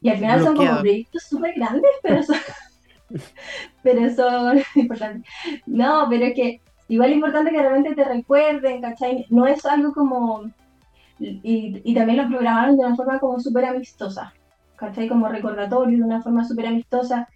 Y 0.00 0.08
al 0.08 0.18
final 0.18 0.40
son 0.40 0.56
como 0.56 0.78
proyectos 0.78 1.24
súper 1.24 1.52
grandes, 1.56 1.90
pero 2.00 2.22
son, 2.22 2.36
pero 3.82 4.14
son 4.14 4.62
importantes. 4.76 5.28
No, 5.66 6.06
pero 6.08 6.26
es 6.26 6.34
que 6.34 6.60
igual 6.86 7.10
es 7.10 7.16
importante 7.16 7.50
que 7.50 7.58
realmente 7.58 7.96
te 7.96 8.04
recuerden, 8.04 8.80
¿cachai? 8.80 9.26
No 9.30 9.48
es 9.48 9.66
algo 9.66 9.92
como... 9.92 10.44
Y, 11.18 11.82
y 11.84 11.94
también 11.94 12.18
lo 12.18 12.28
programaron 12.28 12.76
de 12.76 12.86
una 12.86 12.94
forma 12.94 13.18
como 13.18 13.40
súper 13.40 13.64
amistosa, 13.64 14.32
¿cachai? 14.76 15.08
Como 15.08 15.28
recordatorio, 15.28 15.98
de 15.98 16.04
una 16.04 16.22
forma 16.22 16.44
súper 16.44 16.68
amistosa, 16.68 17.28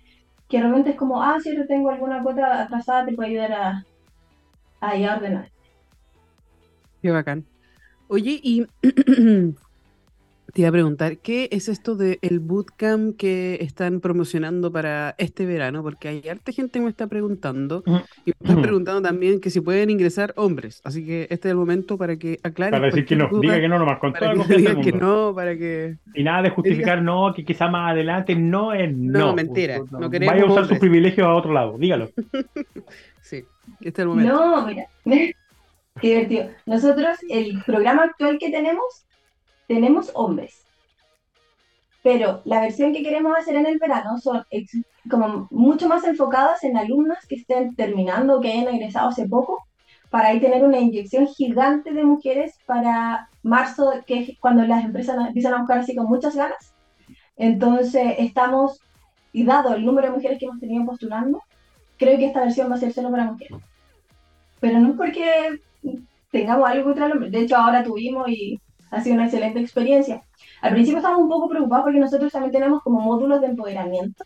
que 0.49 0.61
realmente 0.61 0.91
es 0.91 0.97
como, 0.97 1.21
ah, 1.21 1.39
si 1.43 1.57
yo 1.57 1.67
tengo 1.67 1.91
alguna 1.91 2.23
cuota 2.23 2.63
atrasada, 2.63 3.05
te 3.05 3.15
puedo 3.15 3.29
ayudar 3.29 3.53
a, 3.53 3.85
a, 4.81 4.91
a 4.93 5.17
ordenar. 5.17 5.51
Qué 7.03 7.11
bacán. 7.11 7.45
Oye, 8.15 8.39
y 8.41 8.65
te 10.53 10.61
iba 10.61 10.69
a 10.69 10.73
preguntar, 10.73 11.19
¿qué 11.19 11.49
es 11.51 11.69
esto 11.69 11.97
del 11.97 12.21
el 12.23 12.39
bootcamp 12.39 13.17
que 13.17 13.59
están 13.61 13.99
promocionando 13.99 14.71
para 14.71 15.17
este 15.19 15.45
verano? 15.47 15.83
Porque 15.83 16.07
hay 16.07 16.29
harta 16.29 16.53
gente 16.53 16.79
que 16.79 16.85
me 16.85 16.91
está 16.91 17.09
preguntando 17.09 17.83
y 18.25 18.31
me 18.31 18.35
están 18.41 18.63
preguntando 18.63 19.03
también 19.03 19.41
que 19.41 19.51
si 19.51 19.61
pueden 19.61 19.91
ingresar 19.91 20.33
hombres. 20.37 20.81
Así 20.85 21.05
que 21.05 21.23
este 21.23 21.49
es 21.49 21.51
el 21.51 21.57
momento 21.57 21.99
para 21.99 22.17
que 22.17 22.39
aclaren. 22.45 22.79
Para 22.79 22.87
decir 22.87 23.05
que 23.05 23.17
no, 23.17 23.29
diga 23.41 23.59
que 23.61 23.67
no 23.67 23.81
nomás, 23.81 23.99
con 23.99 24.13
todo 24.13 24.47
que 24.47 24.81
que 24.81 24.93
no, 24.93 25.33
para 25.35 25.59
que... 25.59 25.97
Y 26.15 26.23
nada 26.23 26.43
de 26.43 26.51
justificar 26.51 27.03
no, 27.03 27.35
que 27.35 27.45
quizá 27.45 27.67
más 27.67 27.91
adelante 27.91 28.37
no 28.37 28.73
es 28.73 28.97
no. 28.97 29.19
No, 29.19 29.35
mentira, 29.35 29.81
no, 29.91 30.09
queremos 30.09 30.37
Vaya 30.37 30.47
a 30.47 30.53
usar 30.53 30.67
su 30.69 30.79
privilegio 30.79 31.27
a 31.27 31.35
otro 31.35 31.53
lado, 31.53 31.77
dígalo. 31.79 32.11
sí, 33.23 33.43
este 33.81 33.89
es 33.89 33.99
el 33.99 34.07
momento. 34.07 34.33
No, 34.33 34.67
mira. 34.69 34.87
Qué 36.01 36.09
divertido. 36.09 36.51
Nosotros, 36.67 37.19
el 37.29 37.63
programa 37.65 38.05
actual 38.05 38.39
que 38.39 38.51
tenemos, 38.51 39.07
tenemos 39.67 40.11
hombres. 40.15 40.65
pero 42.05 42.43
la 42.45 42.61
versión 42.61 42.93
que 42.93 43.03
queremos 43.03 43.35
hacer 43.37 43.57
en 43.57 43.65
el 43.67 43.79
verano 43.79 44.19
son 44.19 44.45
como 45.11 45.49
mucho 45.51 45.89
más 45.89 46.05
enfocadas 46.05 46.63
en 46.63 46.77
alumnas 46.77 47.27
que 47.27 47.37
estén 47.37 47.75
terminando 47.77 48.41
que 48.43 48.53
hayan 48.53 48.75
egresado 48.75 49.09
hace 49.09 49.27
poco, 49.27 49.65
para 50.11 50.29
ahí 50.29 50.39
tener 50.39 50.65
una 50.65 50.79
inyección 50.81 51.27
gigante 51.27 51.93
de 51.95 52.05
mujeres 52.05 52.61
para 52.67 53.31
marzo, 53.43 53.91
que 54.07 54.21
es 54.21 54.39
cuando 54.39 54.65
las 54.67 54.85
empresas 54.85 55.17
empiezan 55.27 55.55
a 55.55 55.59
buscar 55.61 55.79
así 55.79 55.97
con 55.97 56.07
muchas 56.07 56.37
ganas. 56.37 56.75
Entonces, 57.37 58.17
estamos, 58.19 58.81
y 59.33 59.45
dado 59.45 59.75
el 59.75 59.85
número 59.87 60.09
de 60.09 60.15
mujeres 60.15 60.39
que 60.39 60.45
hemos 60.45 60.61
tenido 60.61 60.85
postulando, 60.85 61.43
creo 61.97 62.19
que 62.19 62.27
esta 62.27 62.41
versión 62.41 62.71
va 62.71 62.77
a 62.77 62.79
ser 62.79 62.93
solo 62.93 63.11
para 63.11 63.25
mujeres. 63.25 63.59
Pero 64.61 64.79
no 64.79 64.91
es 64.91 64.97
porque 64.97 65.61
tengamos 66.31 66.69
algo 66.69 66.85
contra 66.85 67.07
el. 67.07 67.31
De 67.31 67.41
hecho, 67.41 67.57
ahora 67.57 67.85
tuvimos 67.85 68.29
y 68.29 68.61
ha 68.91 69.01
sido 69.01 69.15
una 69.15 69.25
excelente 69.25 69.61
experiencia. 69.61 70.23
Al 70.63 70.73
principio 70.73 70.99
estábamos 70.99 71.25
un 71.25 71.31
poco 71.31 71.49
preocupados 71.49 71.85
porque 71.85 71.99
nosotros 71.99 72.33
también 72.33 72.53
tenemos 72.53 72.83
como 72.83 73.01
módulos 73.01 73.41
de 73.41 73.49
empoderamiento. 73.49 74.25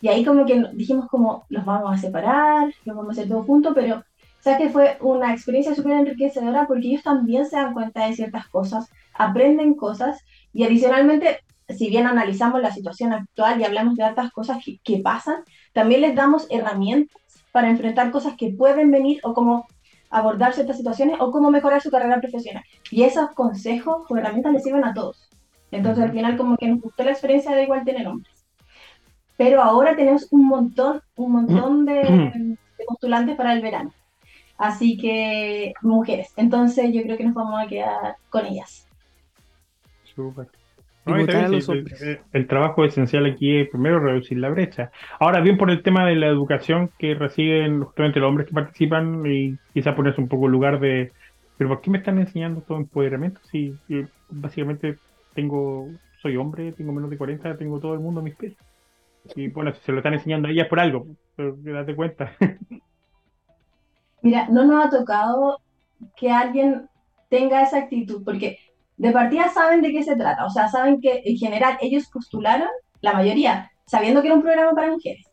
Y 0.00 0.08
ahí 0.08 0.24
como 0.24 0.44
que 0.44 0.64
dijimos 0.74 1.08
como, 1.08 1.44
los 1.48 1.64
vamos 1.64 1.94
a 1.94 1.98
separar, 1.98 2.72
los 2.84 2.96
vamos 2.96 3.10
a 3.10 3.12
hacer 3.12 3.28
todos 3.28 3.46
juntos, 3.46 3.72
pero 3.74 4.02
o 4.46 4.58
que 4.58 4.68
fue 4.68 4.96
una 5.00 5.32
experiencia 5.32 5.74
súper 5.74 5.92
enriquecedora 5.92 6.66
porque 6.68 6.86
ellos 6.86 7.02
también 7.02 7.46
se 7.46 7.56
dan 7.56 7.74
cuenta 7.74 8.06
de 8.06 8.14
ciertas 8.14 8.46
cosas, 8.48 8.88
aprenden 9.12 9.74
cosas 9.74 10.24
y 10.52 10.62
adicionalmente, 10.62 11.40
si 11.68 11.90
bien 11.90 12.06
analizamos 12.06 12.62
la 12.62 12.70
situación 12.70 13.12
actual 13.12 13.60
y 13.60 13.64
hablamos 13.64 13.96
de 13.96 14.04
otras 14.04 14.30
cosas 14.30 14.64
que, 14.64 14.78
que 14.84 14.98
pasan, 14.98 15.42
también 15.72 16.00
les 16.00 16.14
damos 16.14 16.46
herramientas 16.48 17.16
para 17.50 17.70
enfrentar 17.70 18.12
cosas 18.12 18.36
que 18.36 18.50
pueden 18.50 18.92
venir 18.92 19.18
o 19.24 19.34
cómo 19.34 19.66
abordar 20.10 20.52
ciertas 20.52 20.76
situaciones 20.76 21.16
o 21.20 21.30
cómo 21.30 21.50
mejorar 21.50 21.80
su 21.80 21.90
carrera 21.90 22.20
profesional. 22.20 22.62
Y 22.90 23.02
esos 23.02 23.30
consejos 23.30 24.04
o 24.08 24.16
herramientas 24.16 24.52
les 24.52 24.62
sirven 24.62 24.84
a 24.84 24.94
todos. 24.94 25.28
Entonces 25.70 26.04
al 26.04 26.12
final 26.12 26.36
como 26.36 26.56
que 26.56 26.68
nos 26.68 26.80
gustó 26.80 27.04
la 27.04 27.10
experiencia 27.12 27.54
de 27.54 27.64
igual 27.64 27.84
tener 27.84 28.06
hombres. 28.06 28.44
Pero 29.36 29.62
ahora 29.62 29.96
tenemos 29.96 30.28
un 30.30 30.46
montón, 30.46 31.02
un 31.16 31.32
montón 31.32 31.84
de, 31.84 32.56
postulantes 32.86 33.36
para 33.36 33.52
el 33.52 33.62
verano. 33.62 33.92
Así 34.56 34.96
que 34.96 35.74
mujeres. 35.82 36.32
Entonces 36.36 36.92
yo 36.92 37.02
creo 37.02 37.16
que 37.18 37.24
nos 37.24 37.34
vamos 37.34 37.60
a 37.62 37.68
quedar 37.68 38.16
con 38.30 38.46
ellas. 38.46 38.86
Súper. 40.14 40.48
El, 41.06 42.46
trabajo 42.46 42.84
esencial 42.84 43.26
aquí 43.26 43.56
es 43.56 43.68
primero 43.68 44.00
reducir 44.00 44.38
la 44.38 44.48
brecha. 44.48 44.90
Ahora 45.20 45.40
bien 45.40 45.56
por 45.56 45.70
el 45.70 45.82
tema 45.82 46.04
de 46.06 46.16
la 46.16 46.26
educación 46.26 46.90
que 46.98 47.14
reciben 47.14 47.82
justamente 47.82 48.18
los 48.18 48.28
hombres 48.28 48.48
que 48.48 48.54
participan 48.54 49.24
y 49.26 49.56
quizás 49.72 49.94
ponerse 49.94 50.20
un 50.20 50.28
poco 50.28 50.46
en 50.46 50.52
lugar 50.52 50.80
de, 50.80 51.12
pero 51.56 51.70
¿por 51.70 51.80
qué 51.80 51.90
me 51.90 51.98
están 51.98 52.18
enseñando 52.18 52.60
todo 52.62 52.78
empoderamiento 52.78 53.40
si 53.50 53.74
básicamente 54.30 54.98
tengo, 55.34 55.88
soy 56.20 56.36
hombre, 56.36 56.72
tengo 56.72 56.92
menos 56.92 57.10
de 57.10 57.18
40, 57.18 57.56
tengo 57.56 57.78
todo 57.78 57.94
el 57.94 58.00
mundo 58.00 58.20
a 58.20 58.24
mis 58.24 58.34
pies? 58.34 58.54
Y 59.34 59.48
bueno, 59.48 59.72
si 59.74 59.80
se 59.82 59.92
lo 59.92 59.98
están 59.98 60.14
enseñando 60.14 60.48
a 60.48 60.50
ellas 60.50 60.68
por 60.68 60.80
algo, 60.80 61.06
pero 61.34 61.56
date 61.56 61.94
cuenta. 61.94 62.32
Mira, 64.22 64.48
no 64.48 64.64
nos 64.64 64.86
ha 64.86 64.90
tocado 64.90 65.58
que 66.16 66.30
alguien 66.30 66.88
tenga 67.28 67.62
esa 67.62 67.78
actitud, 67.78 68.24
porque 68.24 68.58
de 68.96 69.10
partida 69.10 69.48
saben 69.50 69.82
de 69.82 69.92
qué 69.92 70.02
se 70.02 70.16
trata, 70.16 70.46
o 70.46 70.50
sea, 70.50 70.68
saben 70.68 71.00
que 71.00 71.22
en 71.24 71.36
general 71.36 71.76
ellos 71.80 72.08
postularon, 72.10 72.68
la 73.00 73.12
mayoría, 73.12 73.70
sabiendo 73.86 74.22
que 74.22 74.28
era 74.28 74.36
un 74.36 74.42
programa 74.42 74.72
para 74.72 74.90
mujeres. 74.90 75.26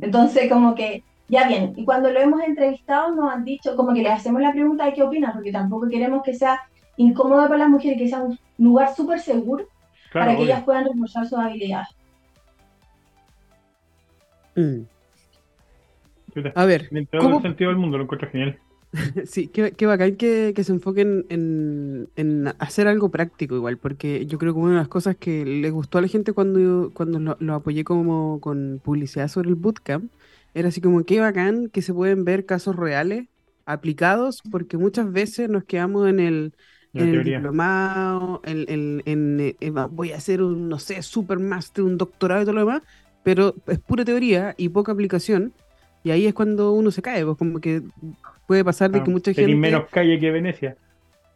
Entonces, 0.00 0.48
como 0.48 0.74
que, 0.74 1.02
ya 1.28 1.48
bien, 1.48 1.72
y 1.76 1.84
cuando 1.84 2.10
lo 2.10 2.20
hemos 2.20 2.42
entrevistado 2.42 3.14
nos 3.14 3.32
han 3.32 3.44
dicho, 3.44 3.76
como 3.76 3.92
que 3.92 4.02
le 4.02 4.10
hacemos 4.10 4.40
la 4.40 4.52
pregunta 4.52 4.84
de 4.84 4.92
qué 4.92 5.02
opinan, 5.02 5.32
porque 5.32 5.52
tampoco 5.52 5.88
queremos 5.88 6.22
que 6.22 6.34
sea 6.34 6.60
incómodo 6.96 7.42
para 7.42 7.58
las 7.58 7.70
mujeres, 7.70 7.98
que 7.98 8.08
sea 8.08 8.22
un 8.22 8.38
lugar 8.58 8.94
súper 8.94 9.20
seguro 9.20 9.66
para 10.12 10.36
que 10.36 10.42
ellas 10.42 10.62
puedan 10.62 10.84
reforzar 10.84 11.26
sus 11.26 11.38
habilidades. 11.38 11.88
Mm. 14.54 14.82
A 16.54 16.64
ver. 16.64 16.88
En 16.90 17.06
todo 17.06 17.36
el 17.36 17.42
sentido 17.42 17.70
del 17.70 17.78
mundo 17.78 17.98
lo 17.98 18.04
encuentro 18.04 18.30
genial. 18.30 18.58
sí, 19.26 19.48
qué, 19.48 19.72
qué 19.72 19.86
bacán 19.86 20.16
que, 20.16 20.52
que 20.54 20.64
se 20.64 20.72
enfoquen 20.72 21.26
en, 21.28 22.08
en, 22.16 22.48
hacer 22.58 22.86
algo 22.86 23.10
práctico 23.10 23.56
igual, 23.56 23.78
porque 23.78 24.26
yo 24.26 24.38
creo 24.38 24.54
que 24.54 24.60
una 24.60 24.72
de 24.72 24.78
las 24.78 24.88
cosas 24.88 25.16
que 25.16 25.44
le 25.44 25.70
gustó 25.70 25.98
a 25.98 26.02
la 26.02 26.08
gente 26.08 26.32
cuando, 26.32 26.90
cuando 26.94 27.18
lo, 27.18 27.36
lo, 27.40 27.54
apoyé 27.54 27.84
como 27.84 28.40
con 28.40 28.80
publicidad 28.82 29.28
sobre 29.28 29.48
el 29.48 29.56
bootcamp, 29.56 30.12
era 30.54 30.68
así 30.68 30.80
como 30.80 31.04
qué 31.04 31.20
bacán 31.20 31.68
que 31.68 31.82
se 31.82 31.92
pueden 31.92 32.24
ver 32.24 32.46
casos 32.46 32.76
reales 32.76 33.26
aplicados, 33.66 34.42
porque 34.50 34.76
muchas 34.76 35.10
veces 35.10 35.48
nos 35.48 35.64
quedamos 35.64 36.08
en 36.08 36.20
el, 36.20 36.52
en 36.92 37.08
el 37.08 37.24
diplomado, 37.24 38.40
en, 38.44 39.02
en, 39.06 39.54
en, 39.60 39.74
voy 39.90 40.12
a 40.12 40.16
hacer 40.16 40.42
un, 40.42 40.68
no 40.68 40.78
sé, 40.78 41.02
supermaster, 41.02 41.82
un 41.82 41.98
doctorado 41.98 42.42
y 42.42 42.44
todo 42.44 42.54
lo 42.54 42.60
demás, 42.60 42.82
pero 43.24 43.56
es 43.66 43.78
pura 43.80 44.04
teoría 44.04 44.54
y 44.56 44.68
poca 44.68 44.92
aplicación. 44.92 45.52
Y 46.04 46.10
ahí 46.10 46.26
es 46.26 46.34
cuando 46.34 46.72
uno 46.72 46.90
se 46.90 47.00
cae, 47.00 47.24
pues 47.24 47.38
como 47.38 47.60
que 47.60 47.82
puede 48.46 48.64
pasar 48.64 48.90
de 48.90 49.02
que 49.02 49.10
mucha 49.10 49.32
gente... 49.32 49.54
menos 49.54 49.88
calle 49.90 50.18
que 50.18 50.30
Venecia. 50.30 50.76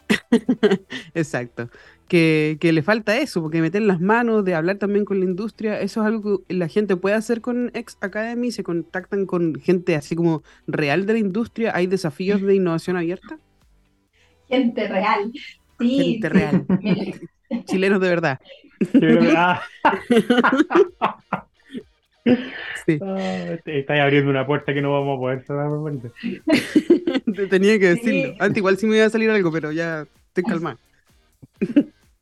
Exacto. 1.14 1.70
Que, 2.08 2.56
que, 2.60 2.72
le 2.72 2.82
falta 2.82 3.18
eso, 3.18 3.42
porque 3.42 3.60
meter 3.60 3.82
las 3.82 4.00
manos, 4.00 4.44
de 4.44 4.54
hablar 4.54 4.78
también 4.78 5.04
con 5.04 5.20
la 5.20 5.26
industria, 5.26 5.80
eso 5.80 6.00
es 6.00 6.06
algo 6.06 6.42
que 6.46 6.54
la 6.54 6.68
gente 6.68 6.96
puede 6.96 7.16
hacer 7.16 7.42
con 7.42 7.70
Ex 7.74 7.98
Academy, 8.00 8.50
se 8.50 8.62
contactan 8.62 9.26
con 9.26 9.56
gente 9.56 9.94
así 9.94 10.16
como 10.16 10.42
real 10.66 11.04
de 11.04 11.14
la 11.14 11.18
industria, 11.18 11.72
hay 11.74 11.86
desafíos 11.86 12.40
de 12.40 12.54
innovación 12.54 12.96
abierta. 12.96 13.38
Gente 14.48 14.88
real, 14.88 15.30
sí. 15.78 15.98
Gente 15.98 16.28
real. 16.30 16.66
Chilenos 17.66 18.00
de 18.00 18.08
verdad. 18.08 18.40
Sí. 22.86 22.98
estáis 23.66 24.00
abriendo 24.00 24.30
una 24.30 24.46
puerta 24.46 24.74
que 24.74 24.82
no 24.82 24.92
vamos 24.92 25.16
a 25.16 25.20
poder 25.20 25.44
cerrar. 25.44 25.70
Tenía 27.50 27.78
que 27.78 27.94
decirlo. 27.94 28.34
Antes 28.38 28.58
igual 28.58 28.76
sí 28.76 28.86
me 28.86 28.96
iba 28.96 29.06
a 29.06 29.10
salir 29.10 29.30
algo, 29.30 29.52
pero 29.52 29.72
ya 29.72 30.06
estoy 30.28 30.44
calmado. 30.48 30.78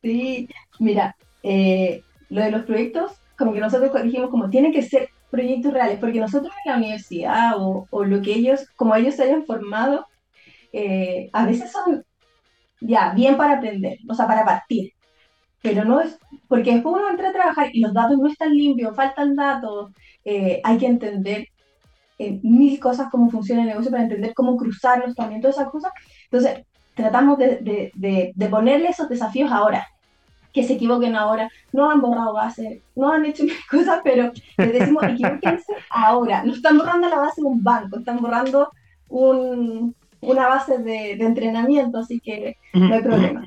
Sí, 0.02 0.48
mira, 0.78 1.16
eh, 1.42 2.02
lo 2.30 2.42
de 2.42 2.50
los 2.50 2.62
proyectos, 2.62 3.12
como 3.36 3.52
que 3.52 3.60
nosotros 3.60 3.90
dijimos 4.02 4.30
como 4.30 4.50
tienen 4.50 4.72
que 4.72 4.82
ser 4.82 5.08
proyectos 5.30 5.72
reales, 5.72 5.98
porque 5.98 6.20
nosotros 6.20 6.52
en 6.64 6.72
la 6.72 6.78
universidad 6.78 7.52
o, 7.56 7.86
o 7.90 8.04
lo 8.04 8.22
que 8.22 8.34
ellos, 8.34 8.66
como 8.76 8.94
ellos 8.94 9.14
se 9.14 9.24
hayan 9.24 9.44
formado, 9.44 10.06
eh, 10.72 11.30
a 11.32 11.46
veces 11.46 11.72
son 11.72 12.04
ya 12.80 13.12
bien 13.14 13.36
para 13.36 13.54
aprender, 13.56 13.98
o 14.08 14.14
sea, 14.14 14.26
para 14.26 14.44
partir, 14.44 14.92
pero 15.62 15.84
no 15.84 16.00
es, 16.00 16.18
porque 16.48 16.74
después 16.74 16.94
uno 16.96 17.10
entra 17.10 17.30
a 17.30 17.32
trabajar 17.32 17.70
y 17.72 17.80
los 17.80 17.92
datos 17.92 18.18
no 18.18 18.28
están 18.28 18.54
limpios, 18.54 18.94
faltan 18.94 19.34
datos, 19.34 19.90
eh, 20.24 20.60
hay 20.62 20.78
que 20.78 20.86
entender 20.86 21.48
eh, 22.18 22.40
mil 22.42 22.80
cosas 22.80 23.08
cómo 23.10 23.30
funciona 23.30 23.62
el 23.62 23.68
negocio 23.68 23.90
para 23.90 24.04
entender 24.04 24.32
cómo 24.34 24.56
cruzarlos 24.56 25.14
también, 25.14 25.40
todas 25.40 25.56
esas 25.56 25.70
cosas. 25.70 25.92
Entonces, 26.24 26.64
tratamos 26.94 27.38
de, 27.38 27.92
de, 27.94 28.32
de, 28.34 28.48
ponerle 28.48 28.88
esos 28.88 29.08
desafíos 29.08 29.52
ahora, 29.52 29.86
que 30.52 30.64
se 30.64 30.74
equivoquen 30.74 31.14
ahora, 31.14 31.50
no 31.72 31.90
han 31.90 32.00
borrado 32.00 32.32
base, 32.32 32.80
no 32.94 33.12
han 33.12 33.26
hecho 33.26 33.44
mil 33.44 33.54
cosas, 33.70 34.00
pero 34.02 34.32
les 34.56 34.72
decimos, 34.72 35.02
equivóquense 35.04 35.74
ahora, 35.90 36.42
no 36.42 36.52
están 36.52 36.78
borrando 36.78 37.08
la 37.08 37.18
base 37.18 37.42
de 37.42 37.46
un 37.46 37.62
banco, 37.62 37.98
están 37.98 38.18
borrando 38.18 38.70
un, 39.08 39.94
una 40.22 40.48
base 40.48 40.78
de, 40.78 41.12
entrenamiento, 41.12 41.98
así 41.98 42.18
que 42.20 42.56
no 42.72 42.94
hay 42.94 43.02
problema. 43.02 43.46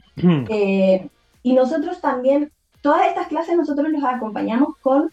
Eh, 0.50 1.10
y 1.50 1.54
nosotros 1.54 2.00
también, 2.00 2.52
todas 2.84 3.08
estas 3.08 3.26
clases 3.26 3.58
nosotros 3.58 3.90
los 3.90 4.04
acompañamos 4.04 4.78
con 4.82 5.12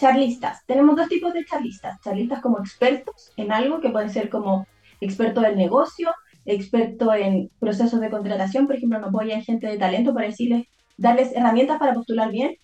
charlistas. 0.00 0.66
Tenemos 0.66 0.96
dos 0.96 1.08
tipos 1.08 1.32
de 1.32 1.44
charlistas. 1.44 2.00
Charlistas 2.00 2.40
como 2.40 2.58
expertos 2.58 3.32
en 3.36 3.52
algo, 3.52 3.80
que 3.80 3.90
pueden 3.90 4.10
ser 4.10 4.30
como 4.30 4.66
experto 5.00 5.42
del 5.42 5.56
negocio, 5.56 6.12
experto 6.44 7.14
en 7.14 7.52
procesos 7.60 8.00
de 8.00 8.10
contratación, 8.10 8.66
por 8.66 8.74
ejemplo, 8.74 8.98
nos 8.98 9.10
apoyan 9.10 9.42
gente 9.42 9.68
de 9.68 9.78
talento 9.78 10.12
para 10.12 10.26
decirles, 10.26 10.66
darles 10.96 11.36
herramientas 11.36 11.78
para 11.78 11.94
postular 11.94 12.32
bien, 12.32 12.56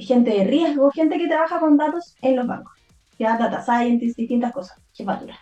gente 0.00 0.32
de 0.32 0.42
riesgo, 0.42 0.90
gente 0.90 1.18
que 1.18 1.28
trabaja 1.28 1.60
con 1.60 1.76
datos 1.76 2.16
en 2.22 2.34
los 2.34 2.48
bancos, 2.48 2.72
ya 3.20 3.38
data 3.38 3.62
scientists, 3.62 4.16
distintas 4.16 4.50
cosas, 4.50 4.82
jefatura. 4.94 5.38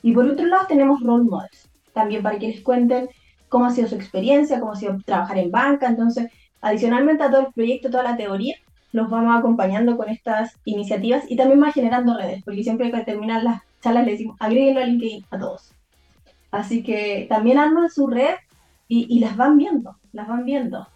Y 0.00 0.12
por 0.12 0.24
otro 0.24 0.46
lado 0.46 0.66
tenemos 0.66 1.02
role 1.02 1.24
models, 1.24 1.68
también 1.92 2.22
para 2.22 2.38
que 2.38 2.48
les 2.48 2.62
cuenten 2.62 3.10
cómo 3.48 3.66
ha 3.66 3.70
sido 3.70 3.88
su 3.88 3.94
experiencia, 3.94 4.60
cómo 4.60 4.72
ha 4.72 4.76
sido 4.76 4.98
trabajar 5.04 5.38
en 5.38 5.50
banca. 5.50 5.86
Entonces, 5.86 6.30
adicionalmente 6.60 7.24
a 7.24 7.30
todo 7.30 7.46
el 7.46 7.52
proyecto, 7.52 7.90
toda 7.90 8.02
la 8.02 8.16
teoría, 8.16 8.56
los 8.92 9.10
vamos 9.10 9.36
acompañando 9.38 9.96
con 9.96 10.08
estas 10.08 10.56
iniciativas 10.64 11.24
y 11.28 11.36
también 11.36 11.62
va 11.62 11.72
generando 11.72 12.16
redes, 12.16 12.42
porque 12.44 12.62
siempre 12.62 12.90
que 12.90 13.00
terminar 13.00 13.42
las 13.42 13.62
charlas 13.82 14.04
le 14.06 14.12
decimos, 14.12 14.36
agréguenlo 14.40 14.80
a 14.80 14.84
LinkedIn 14.84 15.24
a 15.30 15.38
todos. 15.38 15.72
Así 16.50 16.82
que 16.82 17.26
también 17.28 17.58
arman 17.58 17.90
su 17.90 18.06
red 18.06 18.34
y, 18.88 19.20
las 19.20 19.36
van 19.36 19.58
viendo, 19.58 19.96
las 20.12 20.26
van 20.26 20.46
viendo. 20.46 20.88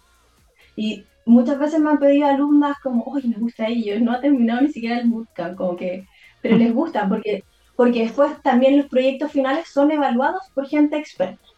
Y 0.75 1.03
muchas 1.25 1.59
veces 1.59 1.79
me 1.79 1.91
han 1.91 1.99
pedido 1.99 2.27
alumnas 2.27 2.77
como, 2.81 3.03
oye, 3.03 3.27
me 3.27 3.37
gusta 3.37 3.67
ellos, 3.67 4.01
no 4.01 4.13
ha 4.13 4.21
terminado 4.21 4.61
ni 4.61 4.69
siquiera 4.69 4.97
el 4.97 5.09
bootcamp, 5.09 5.55
como 5.55 5.75
que, 5.75 6.07
pero 6.41 6.57
les 6.57 6.73
gusta 6.73 7.07
porque, 7.07 7.43
porque 7.75 8.01
después 8.01 8.41
también 8.41 8.77
los 8.77 8.87
proyectos 8.87 9.31
finales 9.31 9.67
son 9.67 9.91
evaluados 9.91 10.41
por 10.55 10.67
gente 10.67 10.97
experta. 10.97 11.52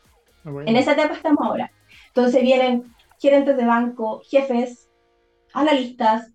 Ah, 0.46 0.52
en 0.66 0.76
esa 0.76 0.94
etapa 0.94 1.14
estamos 1.14 1.46
ahora. 1.46 1.72
Entonces 2.08 2.42
vienen 2.42 2.84
gerentes 3.20 3.58
de 3.58 3.66
banco, 3.66 4.22
jefes, 4.30 4.90
analistas, 5.54 6.32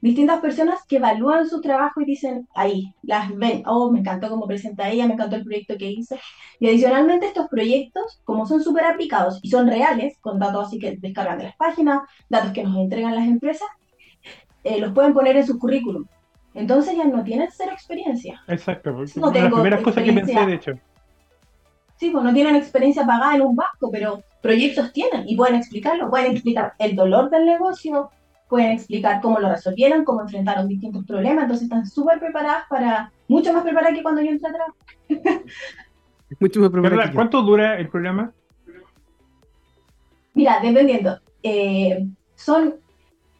distintas 0.00 0.40
personas 0.40 0.84
que 0.86 0.96
evalúan 0.96 1.48
su 1.48 1.60
trabajo 1.60 2.00
y 2.00 2.04
dicen, 2.04 2.48
ahí, 2.54 2.94
las 3.02 3.34
ven, 3.34 3.62
oh, 3.66 3.90
me 3.90 4.00
encantó 4.00 4.28
cómo 4.28 4.46
presenta 4.46 4.88
ella, 4.88 5.06
me 5.06 5.14
encantó 5.14 5.36
el 5.36 5.44
proyecto 5.44 5.76
que 5.76 5.90
hice. 5.90 6.20
Y 6.60 6.68
adicionalmente 6.68 7.26
estos 7.26 7.48
proyectos, 7.48 8.20
como 8.24 8.46
son 8.46 8.62
súper 8.62 8.84
aplicados 8.84 9.40
y 9.42 9.50
son 9.50 9.66
reales, 9.66 10.16
con 10.20 10.38
datos 10.38 10.68
así 10.68 10.78
que 10.78 10.96
descargan 10.96 11.38
de 11.38 11.44
las 11.44 11.56
páginas, 11.56 12.00
datos 12.28 12.52
que 12.52 12.62
nos 12.62 12.76
entregan 12.76 13.14
las 13.14 13.26
empresas, 13.26 13.68
eh, 14.64 14.78
los 14.78 14.92
pueden 14.92 15.14
poner 15.14 15.36
en 15.36 15.46
su 15.46 15.58
currículum. 15.58 16.06
Entonces 16.54 16.96
ya 16.96 17.04
no 17.04 17.22
tienen 17.24 17.48
cero 17.50 17.72
experiencia. 17.72 18.40
Exacto, 18.48 18.94
porque 18.94 19.20
no 19.20 19.30
las 19.30 19.52
primeras 19.52 19.80
cosas 19.82 20.04
que 20.04 20.12
pensé, 20.12 20.46
de 20.46 20.54
hecho. 20.54 20.72
Sí, 21.98 22.10
pues 22.10 22.24
no 22.24 22.32
tienen 22.32 22.54
experiencia 22.56 23.04
pagada 23.04 23.34
en 23.34 23.42
un 23.42 23.56
banco, 23.56 23.90
pero 23.90 24.22
proyectos 24.40 24.92
tienen 24.92 25.28
y 25.28 25.36
pueden 25.36 25.56
explicarlo, 25.56 26.08
pueden 26.08 26.32
explicar 26.32 26.74
el 26.78 26.94
dolor 26.94 27.28
del 27.28 27.44
negocio, 27.44 28.10
pueden 28.48 28.72
explicar 28.72 29.20
cómo 29.20 29.40
lo 29.40 29.48
resolvieron, 29.48 30.04
cómo 30.04 30.22
enfrentaron 30.22 30.68
distintos 30.68 31.04
problemas, 31.04 31.42
entonces 31.42 31.64
están 31.64 31.86
súper 31.86 32.20
preparadas 32.20 32.64
para, 32.70 33.12
mucho 33.26 33.52
más 33.52 33.62
preparadas 33.62 33.96
que 33.96 34.02
cuando 34.02 34.22
yo 34.22 34.30
entré 34.30 34.48
atrás. 34.48 34.68
mucho 36.40 36.60
más 36.60 36.70
preparadas. 36.70 37.10
¿Cuánto 37.14 37.42
dura 37.42 37.78
el 37.78 37.88
programa? 37.88 38.32
Mira, 40.34 40.60
dependiendo, 40.62 41.18
eh, 41.42 42.06
son 42.36 42.76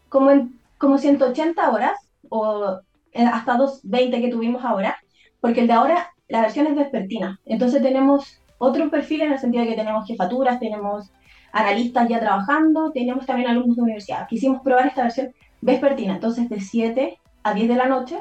como, 0.09 0.49
como 0.79 0.99
180 0.99 1.71
horas 1.71 1.97
o 2.29 2.81
eh, 3.13 3.25
hasta 3.25 3.57
220 3.57 4.21
que 4.21 4.31
tuvimos 4.31 4.65
ahora, 4.65 4.97
porque 5.41 5.61
el 5.61 5.69
de 5.69 5.75
ahora, 5.75 6.11
la 6.29 6.41
versión 6.41 6.67
es 6.67 6.75
vespertina, 6.75 7.41
entonces 7.47 7.81
tenemos 7.83 8.41
otro 8.59 8.91
perfil 8.91 9.23
en 9.23 9.33
el 9.33 9.39
sentido 9.39 9.65
de 9.65 9.71
que 9.71 9.77
tenemos 9.77 10.07
jefaturas, 10.07 10.61
tenemos 10.61 11.11
analistas 11.53 12.09
ya 12.09 12.21
trabajando, 12.21 12.91
tenemos 12.93 13.27
también 13.27 13.49
alumnos 13.49 13.77
de 13.77 13.83
universidad. 13.83 14.29
Quisimos 14.29 14.63
probar 14.63 14.87
esta 14.87 15.03
versión 15.03 15.33
vespertina, 15.61 16.15
entonces 16.15 16.49
de 16.49 16.61
7 16.61 17.19
a 17.43 17.55
10 17.55 17.69
de 17.69 17.75
la 17.75 17.87
noche, 17.87 18.19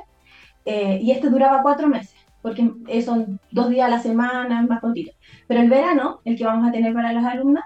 eh, 0.66 1.00
y 1.02 1.12
este 1.12 1.30
duraba 1.30 1.62
cuatro 1.62 1.88
meses, 1.88 2.16
porque 2.42 2.72
son 3.04 3.40
dos 3.52 3.70
días 3.70 3.88
a 3.88 3.90
la 3.90 4.00
semana, 4.00 4.62
más 4.64 4.82
cortito. 4.82 5.12
Pero 5.48 5.62
el 5.62 5.70
verano, 5.70 6.20
el 6.26 6.38
que 6.38 6.46
vamos 6.46 6.68
a 6.68 6.72
tener 6.72 6.94
para 6.94 7.14
las 7.14 7.26
alumnas, 7.26 7.66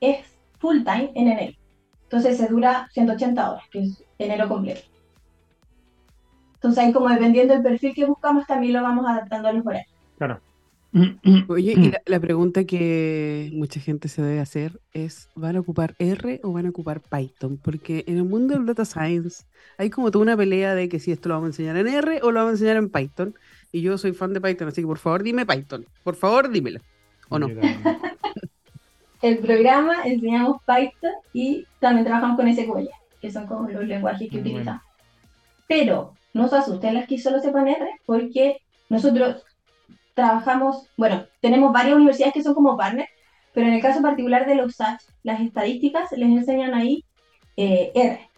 es 0.00 0.38
full 0.58 0.78
time 0.78 1.12
en 1.14 1.28
enero. 1.28 1.56
Entonces 2.04 2.38
se 2.38 2.48
dura 2.48 2.88
180 2.92 3.50
horas, 3.50 3.64
que 3.70 3.80
es 3.80 4.04
enero 4.18 4.48
completo. 4.48 4.80
Entonces 6.54 6.84
ahí 6.84 6.92
como 6.92 7.08
dependiendo 7.08 7.54
del 7.54 7.62
perfil 7.62 7.94
que 7.94 8.06
buscamos, 8.06 8.46
también 8.46 8.72
lo 8.72 8.82
vamos 8.82 9.06
adaptando 9.06 9.48
a 9.48 9.52
los 9.52 9.64
horarios. 9.64 9.92
Claro. 10.16 10.40
Oye, 11.48 11.74
y 11.76 11.92
la, 12.10 12.18
pregunta 12.18 12.64
que 12.64 13.50
mucha 13.52 13.78
gente 13.78 14.08
se 14.08 14.22
debe 14.22 14.40
hacer 14.40 14.80
es, 14.94 15.28
¿van 15.34 15.56
a 15.56 15.60
ocupar 15.60 15.94
R 15.98 16.40
o 16.42 16.52
van 16.52 16.66
a 16.66 16.70
ocupar 16.70 17.02
Python? 17.02 17.58
Porque 17.62 18.04
en 18.06 18.16
el 18.16 18.24
mundo 18.24 18.54
del 18.54 18.64
data 18.64 18.84
science 18.84 19.44
hay 19.76 19.90
como 19.90 20.10
toda 20.10 20.22
una 20.22 20.36
pelea 20.36 20.74
de 20.74 20.88
que 20.88 20.98
si 20.98 21.12
esto 21.12 21.28
lo 21.28 21.34
vamos 21.34 21.46
a 21.46 21.50
enseñar 21.50 21.76
en 21.76 21.88
R 21.88 22.20
o 22.22 22.30
lo 22.30 22.40
vamos 22.40 22.50
a 22.50 22.54
enseñar 22.54 22.76
en 22.76 22.88
Python. 22.88 23.34
Y 23.70 23.82
yo 23.82 23.98
soy 23.98 24.12
fan 24.12 24.32
de 24.32 24.40
Python, 24.40 24.68
así 24.68 24.80
que 24.80 24.86
por 24.86 24.98
favor 24.98 25.22
dime 25.22 25.44
Python. 25.44 25.84
Por 26.04 26.14
favor 26.14 26.50
dímelo. 26.50 26.80
¿O 27.28 27.38
no? 27.38 27.48
el 29.22 29.38
programa 29.38 30.04
enseñamos 30.04 30.62
Python 30.62 31.12
y 31.34 31.66
también 31.80 32.06
trabajamos 32.06 32.36
con 32.38 32.54
SQL, 32.54 32.88
que 33.20 33.30
son 33.30 33.46
como 33.46 33.68
los 33.68 33.84
lenguajes 33.84 34.30
que 34.30 34.38
utilizamos. 34.38 34.82
Pero 35.66 36.14
no 36.32 36.48
se 36.48 36.56
asusten 36.56 36.94
las 36.94 37.06
que 37.06 37.18
solo 37.18 37.40
sepan 37.40 37.68
R, 37.68 37.90
porque 38.06 38.62
nosotros 38.88 39.44
trabajamos, 40.18 40.88
bueno, 40.96 41.26
tenemos 41.40 41.72
varias 41.72 41.94
universidades 41.94 42.34
que 42.34 42.42
son 42.42 42.52
como 42.52 42.76
partners, 42.76 43.08
pero 43.54 43.68
en 43.68 43.74
el 43.74 43.80
caso 43.80 44.02
particular 44.02 44.46
de 44.46 44.56
los 44.56 44.74
SAT, 44.74 45.00
las 45.22 45.40
estadísticas 45.40 46.10
les 46.10 46.28
enseñan 46.28 46.74
ahí 46.74 47.04
eh, 47.56 47.92
R. 47.94 48.28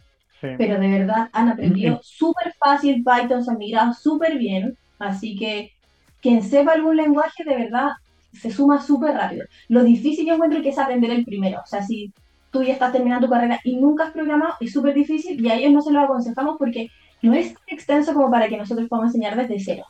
Pero 0.58 0.78
de 0.78 0.88
verdad 0.88 1.30
han 1.32 1.48
aprendido 1.48 1.98
súper 2.02 2.52
fácil 2.62 3.02
Python, 3.02 3.42
se 3.42 3.50
han 3.50 3.56
migrado 3.56 3.94
súper 3.94 4.36
bien, 4.36 4.76
así 4.98 5.36
que 5.36 5.72
quien 6.20 6.42
sepa 6.42 6.72
algún 6.72 6.98
lenguaje 6.98 7.44
de 7.44 7.56
verdad 7.56 7.92
se 8.34 8.50
suma 8.50 8.82
súper 8.82 9.14
rápido. 9.14 9.46
Lo 9.68 9.82
difícil 9.82 10.26
yo 10.26 10.34
encuentro 10.34 10.60
que 10.60 10.68
es 10.68 10.78
aprender 10.78 11.10
el 11.10 11.24
primero, 11.24 11.60
o 11.64 11.66
sea, 11.66 11.82
si 11.82 12.12
tú 12.50 12.62
ya 12.62 12.74
estás 12.74 12.92
terminando 12.92 13.26
tu 13.26 13.32
carrera 13.32 13.58
y 13.64 13.76
nunca 13.76 14.04
has 14.04 14.12
programado, 14.12 14.52
es 14.60 14.70
súper 14.70 14.92
difícil 14.92 15.42
y 15.42 15.48
a 15.48 15.54
ellos 15.54 15.72
no 15.72 15.80
se 15.80 15.92
lo 15.92 16.00
aconsejamos 16.00 16.56
porque 16.58 16.88
no 17.22 17.32
es 17.32 17.54
extenso 17.68 18.12
como 18.12 18.30
para 18.30 18.48
que 18.48 18.58
nosotros 18.58 18.86
podamos 18.86 19.14
enseñar 19.14 19.34
desde 19.36 19.58
cero. 19.60 19.84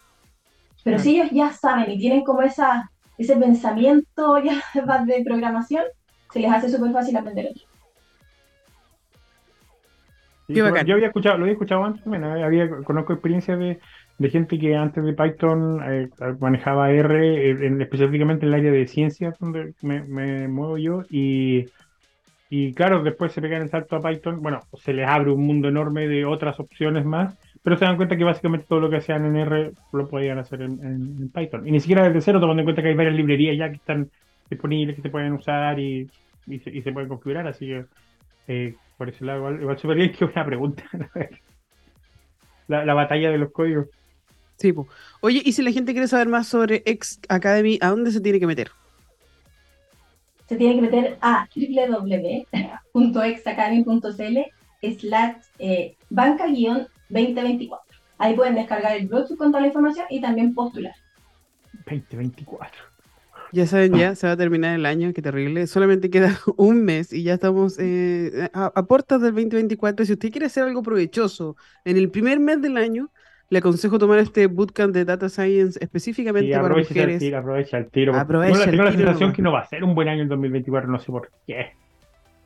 Pero 0.84 0.98
si 0.98 1.16
ellos 1.16 1.30
ya 1.32 1.52
saben 1.52 1.90
y 1.90 1.98
tienen 1.98 2.24
como 2.24 2.42
esa, 2.42 2.90
ese 3.18 3.36
pensamiento 3.36 4.38
ya 4.42 4.62
de 5.06 5.24
programación, 5.24 5.84
se 6.32 6.40
les 6.40 6.52
hace 6.52 6.68
súper 6.68 6.92
fácil 6.92 7.16
aprender 7.16 7.52
yo 10.54 10.66
había 10.66 11.06
escuchado, 11.06 11.38
lo 11.38 11.44
había 11.44 11.52
escuchado 11.52 11.84
antes 11.84 12.02
también, 12.02 12.24
¿eh? 12.24 12.44
había, 12.44 12.68
conozco 12.84 13.12
experiencias 13.12 13.58
de, 13.58 13.80
de, 14.18 14.30
gente 14.30 14.58
que 14.58 14.76
antes 14.76 15.04
de 15.04 15.12
Python 15.12 15.80
eh, 15.84 16.08
manejaba 16.38 16.90
R, 16.90 17.50
eh, 17.50 17.76
específicamente 17.80 18.46
en 18.46 18.52
el 18.52 18.60
área 18.60 18.72
de 18.72 18.86
ciencias 18.86 19.38
donde 19.38 19.74
me, 19.82 20.02
me 20.02 20.48
muevo 20.48 20.78
yo, 20.78 21.02
y, 21.10 21.66
y 22.48 22.72
claro, 22.74 23.02
después 23.02 23.32
se 23.32 23.40
pegan 23.40 23.62
el 23.62 23.70
salto 23.70 23.96
a 23.96 24.00
Python, 24.00 24.42
bueno, 24.42 24.60
se 24.74 24.92
les 24.92 25.08
abre 25.08 25.30
un 25.30 25.46
mundo 25.46 25.68
enorme 25.68 26.08
de 26.08 26.24
otras 26.24 26.58
opciones 26.58 27.04
más, 27.04 27.36
pero 27.62 27.76
se 27.76 27.84
dan 27.84 27.96
cuenta 27.96 28.16
que 28.16 28.24
básicamente 28.24 28.66
todo 28.68 28.80
lo 28.80 28.90
que 28.90 28.96
hacían 28.96 29.24
en 29.26 29.36
R 29.36 29.72
lo 29.92 30.08
podían 30.08 30.38
hacer 30.38 30.62
en, 30.62 31.30
Python. 31.30 31.66
Y 31.66 31.72
ni 31.72 31.80
siquiera 31.80 32.04
desde 32.04 32.22
cero, 32.22 32.40
tomando 32.40 32.60
en 32.60 32.66
cuenta 32.66 32.82
que 32.82 32.88
hay 32.88 32.94
varias 32.94 33.14
librerías 33.14 33.58
ya 33.58 33.68
que 33.68 33.76
están 33.76 34.10
disponibles, 34.48 34.96
que 34.96 35.02
se 35.02 35.10
pueden 35.10 35.32
usar 35.32 35.78
y, 35.78 36.10
y, 36.46 36.58
se, 36.58 36.92
pueden 36.92 37.08
configurar. 37.08 37.46
Así 37.46 37.66
que 37.66 37.84
eh, 38.48 38.74
por 38.96 39.10
ese 39.10 39.24
lado, 39.24 39.40
igual, 39.40 39.60
igual 39.60 39.78
súper 39.78 39.96
bien 39.96 40.12
que 40.12 40.24
una 40.24 40.44
pregunta. 40.44 40.84
la, 42.68 42.84
la 42.84 42.94
batalla 42.94 43.30
de 43.30 43.38
los 43.38 43.52
códigos. 43.52 43.88
Sí, 44.56 44.72
pues. 44.72 44.88
Oye, 45.20 45.42
y 45.44 45.52
si 45.52 45.62
la 45.62 45.70
gente 45.70 45.92
quiere 45.92 46.08
saber 46.08 46.28
más 46.28 46.46
sobre 46.46 46.82
X 46.84 47.20
Academy, 47.28 47.78
¿a 47.80 47.88
dónde 47.88 48.10
se 48.10 48.20
tiene 48.20 48.40
que 48.40 48.46
meter? 48.46 48.70
Se 50.48 50.56
tiene 50.56 50.76
que 50.76 50.82
meter 50.82 51.16
a 51.20 51.48
www.exacademy.cl 51.54 54.38
slash 54.98 55.36
eh, 55.58 55.94
banca-guión 56.10 56.88
2024. 57.10 57.98
Ahí 58.18 58.34
pueden 58.34 58.54
descargar 58.54 58.96
el 58.96 59.06
blog 59.06 59.28
con 59.36 59.50
toda 59.50 59.60
la 59.60 59.68
información 59.68 60.06
y 60.10 60.20
también 60.20 60.54
postular. 60.54 60.94
2024. 61.86 62.90
Ya 63.52 63.66
saben, 63.66 63.94
ya 63.94 64.14
se 64.14 64.26
va 64.26 64.34
a 64.34 64.36
terminar 64.36 64.76
el 64.76 64.86
año, 64.86 65.12
qué 65.12 65.22
terrible. 65.22 65.66
Solamente 65.66 66.08
queda 66.10 66.38
un 66.56 66.84
mes 66.84 67.12
y 67.12 67.24
ya 67.24 67.34
estamos 67.34 67.76
eh, 67.78 68.48
a, 68.52 68.82
puertas 68.84 69.20
del 69.20 69.32
2024. 69.32 70.06
Si 70.06 70.12
usted 70.12 70.30
quiere 70.30 70.46
hacer 70.46 70.64
algo 70.64 70.82
provechoso 70.82 71.56
en 71.84 71.96
el 71.96 72.10
primer 72.10 72.38
mes 72.38 72.62
del 72.62 72.76
año, 72.76 73.10
le 73.48 73.58
aconsejo 73.58 73.98
tomar 73.98 74.20
este 74.20 74.46
bootcamp 74.46 74.94
de 74.94 75.04
Data 75.04 75.28
Science 75.28 75.78
específicamente 75.82 76.52
para 76.52 76.76
mujeres. 76.76 77.14
El 77.14 77.18
tiro, 77.18 77.38
aprovecha 77.38 77.78
el 77.78 77.90
tiro. 77.90 78.12
tengo 78.12 78.84
la, 78.84 78.92
sensación 78.92 79.32
que 79.32 79.42
no 79.42 79.50
va 79.50 79.60
a 79.60 79.66
ser 79.66 79.82
un 79.82 79.94
buen 79.96 80.08
año 80.08 80.22
en 80.22 80.28
2024, 80.28 80.88
no 80.88 80.98
sé 81.00 81.10
por 81.10 81.30
qué. 81.46 81.72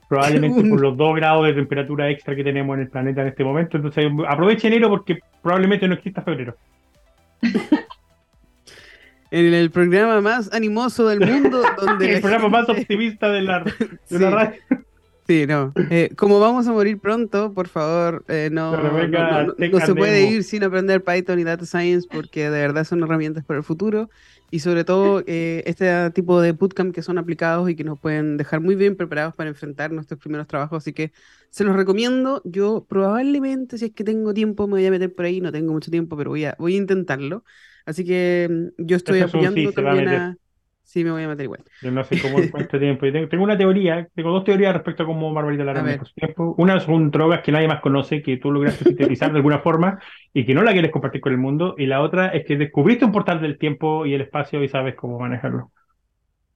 Probablemente 0.09 0.63
por 0.71 0.81
los 0.81 0.97
dos 0.97 1.15
grados 1.17 1.47
de 1.47 1.55
temperatura 1.55 2.11
extra 2.11 2.35
que 2.35 2.45
tenemos 2.45 2.75
en 2.77 2.83
el 2.83 2.89
planeta 2.89 3.23
en 3.23 3.29
este 3.29 3.45
momento. 3.45 3.77
Entonces 3.77 4.07
aproveche 4.29 4.69
enero 4.69 4.89
porque 4.89 5.19
probablemente 5.43 5.89
no 5.89 5.95
exista 5.95 6.23
febrero. 6.23 6.57
en 9.31 9.53
el 9.53 9.71
programa 9.71 10.21
más 10.21 10.53
animoso 10.53 11.09
del 11.09 11.21
mundo. 11.21 11.63
Donde 11.81 12.15
el 12.15 12.21
programa 12.21 12.49
más 12.49 12.69
optimista 12.69 13.31
de 13.31 13.43
la, 13.43 13.65
de 14.09 14.19
la 14.19 14.31
radio. 14.31 14.61
Sí, 15.27 15.47
no. 15.47 15.73
Eh, 15.91 16.11
como 16.17 16.39
vamos 16.39 16.67
a 16.69 16.73
morir 16.73 16.99
pronto, 16.99 17.53
por 17.55 17.69
favor, 17.69 18.25
eh, 18.29 18.51
no, 18.53 18.77
no, 18.77 19.81
se 19.81 19.95
puede 19.95 20.27
ir 20.27 20.45
sin 20.45 20.63
aprender 20.65 21.03
Python 21.03 21.39
y 21.39 21.45
Data 21.45 21.65
Science 21.65 22.07
porque 22.11 22.51
de 22.51 22.61
verdad 22.61 22.85
son 22.85 23.03
herramientas 23.03 23.43
para 23.43 23.59
el 23.59 23.65
futuro 23.65 24.11
y 24.55 24.61
sobre 24.61 24.85
todo 24.85 25.25
eh, 25.27 25.65
este 25.67 26.13
tipo 26.13 26.41
de 26.41 26.53
bootcamp 26.53 26.95
que 26.95 27.03
son 27.03 27.19
aplicados 27.19 27.69
y 27.69 27.75
que 27.75 27.83
nos 27.83 27.99
pueden 27.99 28.37
dejar 28.37 28.61
muy 28.61 28.77
bien 28.77 28.97
preparados 28.97 29.35
para 29.35 29.51
enfrentar 29.51 29.91
nuestros 29.91 30.21
primeros 30.21 30.47
trabajos. 30.47 30.77
Así 30.77 30.93
que 30.93 31.11
se 31.51 31.65
los 31.65 31.75
recomiendo. 31.75 32.41
Yo 32.45 32.87
probablemente, 32.89 33.79
si 33.79 33.87
es 33.87 33.93
que 33.93 34.05
tengo 34.05 34.33
tiempo, 34.33 34.69
me 34.69 34.75
voy 34.75 34.87
a 34.87 34.93
meter 34.93 35.13
por 35.13 35.25
ahí. 35.25 35.41
No 35.41 35.51
tengo 35.51 35.73
mucho 35.73 35.91
tiempo, 35.91 36.17
pero 36.17 36.31
voy 36.31 36.45
a, 36.45 36.55
voy 36.57 36.75
a 36.75 36.79
intentarlo. 36.79 37.43
Así 37.85 38.05
que 38.05 38.49
mm, 38.79 38.85
yo 38.87 38.97
estoy 38.97 39.23
apoyando 39.23 39.73
también 39.73 40.09
a 40.09 40.39
Sí, 40.85 41.03
me 41.03 41.11
voy 41.11 41.23
a 41.25 41.29
meter 41.29 41.45
igual. 41.45 41.65
Yo 41.83 41.91
no 41.91 42.05
sé 42.05 42.21
cómo 42.21 42.37
cuánto 42.51 42.79
tiempo. 42.79 43.07
Tengo, 43.11 43.43
una 43.43 43.59
teoría, 43.59 44.07
tengo 44.15 44.31
dos 44.31 44.45
teorías 44.45 44.75
respecto 44.75 45.03
a 45.03 45.07
cómo 45.07 45.33
Barbarita 45.33 45.65
Lara 45.65 45.83
maneja 45.83 46.05
su 46.05 46.15
tiempo. 46.15 46.55
Una 46.59 46.79
son 46.79 47.11
drogas 47.11 47.41
que 47.43 47.51
nadie 47.51 47.67
más 47.67 47.81
conoce, 47.81 48.23
que 48.23 48.37
tú 48.37 48.53
lograste 48.53 48.85
sintetizar 48.85 49.33
de 49.33 49.39
alguna 49.39 49.59
forma 49.61 49.99
y 50.33 50.45
que 50.45 50.55
no 50.55 50.63
la 50.63 50.73
quieres 50.73 50.93
compartir 50.93 51.21
con 51.21 51.33
el 51.33 51.39
mundo. 51.39 51.75
Y 51.79 51.87
la 51.87 52.03
otra 52.03 52.29
es 52.29 52.45
que 52.47 52.57
descubriste 52.57 53.05
un 53.05 53.13
portal 53.13 53.41
del 53.41 53.59
tiempo 53.59 54.07
y 54.07 54.15
el 54.15 54.21
espacio 54.21 54.63
y 54.63 54.69
sabes 54.69 54.95
cómo 54.95 55.19
manejarlo. 55.19 55.73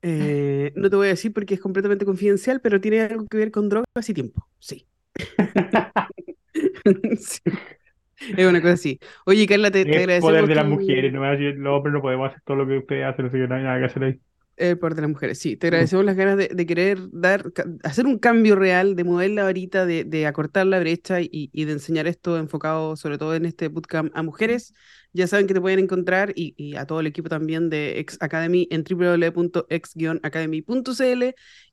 Eh, 0.02 0.72
no 0.76 0.88
te 0.90 0.96
voy 0.96 1.06
a 1.06 1.10
decir 1.10 1.32
porque 1.32 1.54
es 1.54 1.60
completamente 1.60 2.04
confidencial, 2.04 2.60
pero 2.60 2.80
tiene 2.80 3.00
algo 3.00 3.26
que 3.26 3.38
ver 3.38 3.50
con 3.50 3.68
drogas 3.68 4.08
y 4.08 4.14
tiempo. 4.14 4.46
Sí. 4.60 4.86
Es 8.20 8.46
una 8.46 8.60
cosa 8.60 8.74
así. 8.74 8.98
Oye, 9.26 9.46
Carla, 9.46 9.70
te, 9.70 9.84
te 9.84 9.98
agradecemos. 9.98 10.30
El 10.30 10.40
poder 10.40 10.48
de 10.48 10.54
las 10.54 10.66
mujeres, 10.66 11.12
no 11.12 11.20
los 11.22 11.76
hombres 11.76 11.92
no 11.92 12.02
podemos 12.02 12.28
hacer 12.30 12.42
todo 12.44 12.56
lo 12.56 12.66
que 12.66 12.78
ustedes 12.78 13.04
hacen, 13.06 13.30
no 13.48 13.54
hay 13.54 13.62
nada 13.62 13.78
que 13.78 13.84
hacer 13.86 14.04
ahí. 14.04 14.20
El 14.58 14.78
poder 14.78 14.96
de 14.96 15.02
las 15.02 15.10
mujeres, 15.10 15.38
sí. 15.38 15.56
Te 15.56 15.68
agradecemos 15.68 16.04
las 16.04 16.16
ganas 16.16 16.36
de, 16.36 16.66
querer 16.66 16.98
dar, 17.12 17.44
hacer 17.84 18.06
un 18.06 18.18
cambio 18.18 18.56
real, 18.56 18.96
de 18.96 19.04
mover 19.04 19.30
la 19.30 19.44
varita, 19.44 19.86
de, 19.86 20.26
acortar 20.26 20.66
la 20.66 20.80
brecha 20.80 21.20
y, 21.20 21.48
de 21.52 21.72
enseñar 21.72 22.08
esto 22.08 22.36
enfocado 22.36 22.96
sobre 22.96 23.18
todo 23.18 23.36
en 23.36 23.46
este 23.46 23.68
bootcamp 23.68 24.10
a 24.16 24.24
mujeres. 24.24 24.74
Ya 25.12 25.28
saben 25.28 25.46
que 25.46 25.54
te 25.54 25.60
pueden 25.60 25.78
encontrar 25.78 26.32
y, 26.34 26.74
a 26.76 26.86
todo 26.86 26.98
el 27.00 27.06
equipo 27.06 27.28
también 27.28 27.70
de 27.70 28.00
Ex 28.00 28.18
Academy 28.20 28.66
en 28.70 28.82
www.ex-academy.cl 28.82 31.24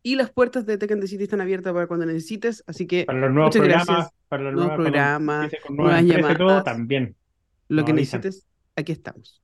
y 0.04 0.16
las 0.16 0.30
puertas 0.30 0.68
de 0.68 0.78
Tech 0.78 0.92
and 0.92 1.02
the 1.02 1.08
City 1.08 1.24
están 1.24 1.42
abiertas 1.42 1.74
para 1.74 1.88
cuando 1.88 2.06
necesites. 2.06 2.64
Así 2.68 2.86
que 2.86 3.06
para 3.06 3.20
los 3.20 3.32
nuevos 3.32 3.56
muchas 3.56 3.62
programas, 3.62 3.88
gracias. 3.88 4.14
para 4.30 4.44
los 4.44 4.54
nuevos 4.54 4.76
programas, 4.76 5.52
nuevas 5.70 6.04
llamadas, 6.04 6.38
todo, 6.38 6.62
también. 6.64 7.16
Lo 7.68 7.84
que 7.84 7.94
necesites, 7.94 8.46
aquí 8.76 8.92
estamos. 8.92 9.42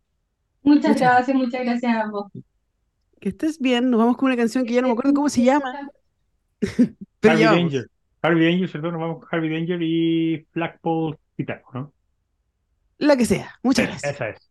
Muchas 0.62 1.00
gracias, 1.00 1.36
muchas 1.36 1.64
gracias 1.64 1.92
a 1.92 2.02
ambos. 2.02 2.32
Que 3.22 3.30
estés 3.30 3.60
bien, 3.60 3.92
nos 3.92 4.00
vamos 4.00 4.18
con 4.18 4.26
una 4.26 4.36
canción 4.36 4.66
que 4.66 4.74
ya 4.74 4.82
no 4.82 4.88
me 4.88 4.94
acuerdo 4.94 5.14
cómo 5.14 5.30
se 5.30 5.44
llama. 5.44 5.92
Harvey 7.22 7.44
Danger. 7.46 7.88
Harvey 8.24 8.46
Danger, 8.52 8.72
perdón, 8.72 8.94
nos 8.94 9.02
vamos 9.02 9.20
con 9.20 9.30
Harvey 9.32 9.50
Danger 9.50 9.80
y 9.82 10.46
Blackpool 10.54 11.18
Pitaco, 11.36 11.72
¿no? 11.72 11.94
La 12.98 13.16
que 13.16 13.26
sea. 13.26 13.60
Muchas 13.62 13.88
gracias. 13.88 14.16
Esa 14.16 14.30
es. 14.30 14.51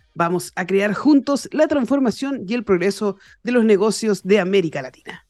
Vamos 0.13 0.51
a 0.55 0.65
crear 0.65 0.93
juntos 0.93 1.49
la 1.51 1.67
transformación 1.67 2.43
y 2.47 2.53
el 2.53 2.63
progreso 2.63 3.17
de 3.43 3.51
los 3.51 3.65
negocios 3.65 4.23
de 4.23 4.39
América 4.39 4.81
Latina. 4.81 5.25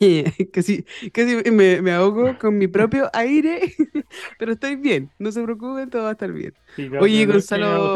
casi 0.52 0.84
casi 1.12 1.50
me, 1.50 1.92
ahogo 1.92 2.36
con 2.38 2.58
mi 2.58 2.68
propio 2.68 3.08
aire, 3.12 3.72
pero 4.38 4.52
estoy 4.52 4.76
bien, 4.76 5.10
no 5.18 5.30
se 5.32 5.42
preocupen, 5.42 5.90
todo 5.90 6.04
va 6.04 6.10
a 6.10 6.12
estar 6.12 6.32
bien. 6.32 6.52
Oye, 7.00 7.26
Gonzalo. 7.26 7.94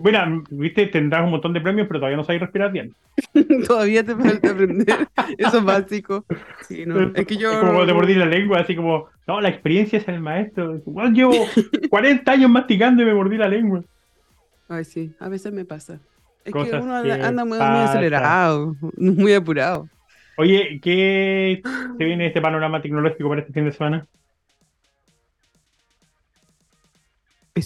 bueno, 0.00 0.44
viste, 0.50 0.86
tendrás 0.86 1.24
un 1.24 1.30
montón 1.30 1.52
de 1.52 1.60
premios, 1.60 1.86
pero 1.88 2.00
todavía 2.00 2.16
no 2.16 2.24
sabes 2.24 2.40
respirar 2.40 2.72
bien. 2.72 2.94
todavía 3.66 4.04
te 4.04 4.14
falta 4.14 4.50
aprender, 4.50 5.08
eso 5.38 5.58
es 5.58 5.64
básico. 5.64 6.24
es 6.68 7.26
que 7.26 7.36
yo... 7.36 7.60
como 7.60 7.84
te 7.86 7.94
mordí 7.94 8.14
la 8.14 8.26
lengua, 8.26 8.60
así 8.60 8.74
como, 8.76 9.08
no, 9.26 9.40
la 9.40 9.48
experiencia 9.48 9.98
es 9.98 10.08
el 10.08 10.20
maestro. 10.20 10.80
llevo 11.12 11.34
40 11.88 12.30
años 12.30 12.50
masticando 12.50 13.02
y 13.02 13.06
me 13.06 13.14
mordí 13.14 13.36
la 13.36 13.48
lengua. 13.48 13.82
Ay, 14.70 14.84
sí, 14.84 15.12
a 15.18 15.28
veces 15.28 15.52
me 15.52 15.64
pasa. 15.64 15.98
Es 16.44 16.52
que 16.52 16.76
uno 16.76 16.94
anda, 16.94 17.44
muy, 17.44 17.58
acelerado, 17.58 18.76
muy 18.96 19.34
apurado. 19.34 19.88
Oye, 20.38 20.78
¿qué 20.80 21.60
te 21.98 22.04
viene 22.04 22.28
este 22.28 22.40
panorama 22.40 22.80
tecnológico 22.80 23.28
para 23.28 23.40
este 23.40 23.52
fin 23.52 23.64
de 23.64 23.72
semana? 23.72 24.06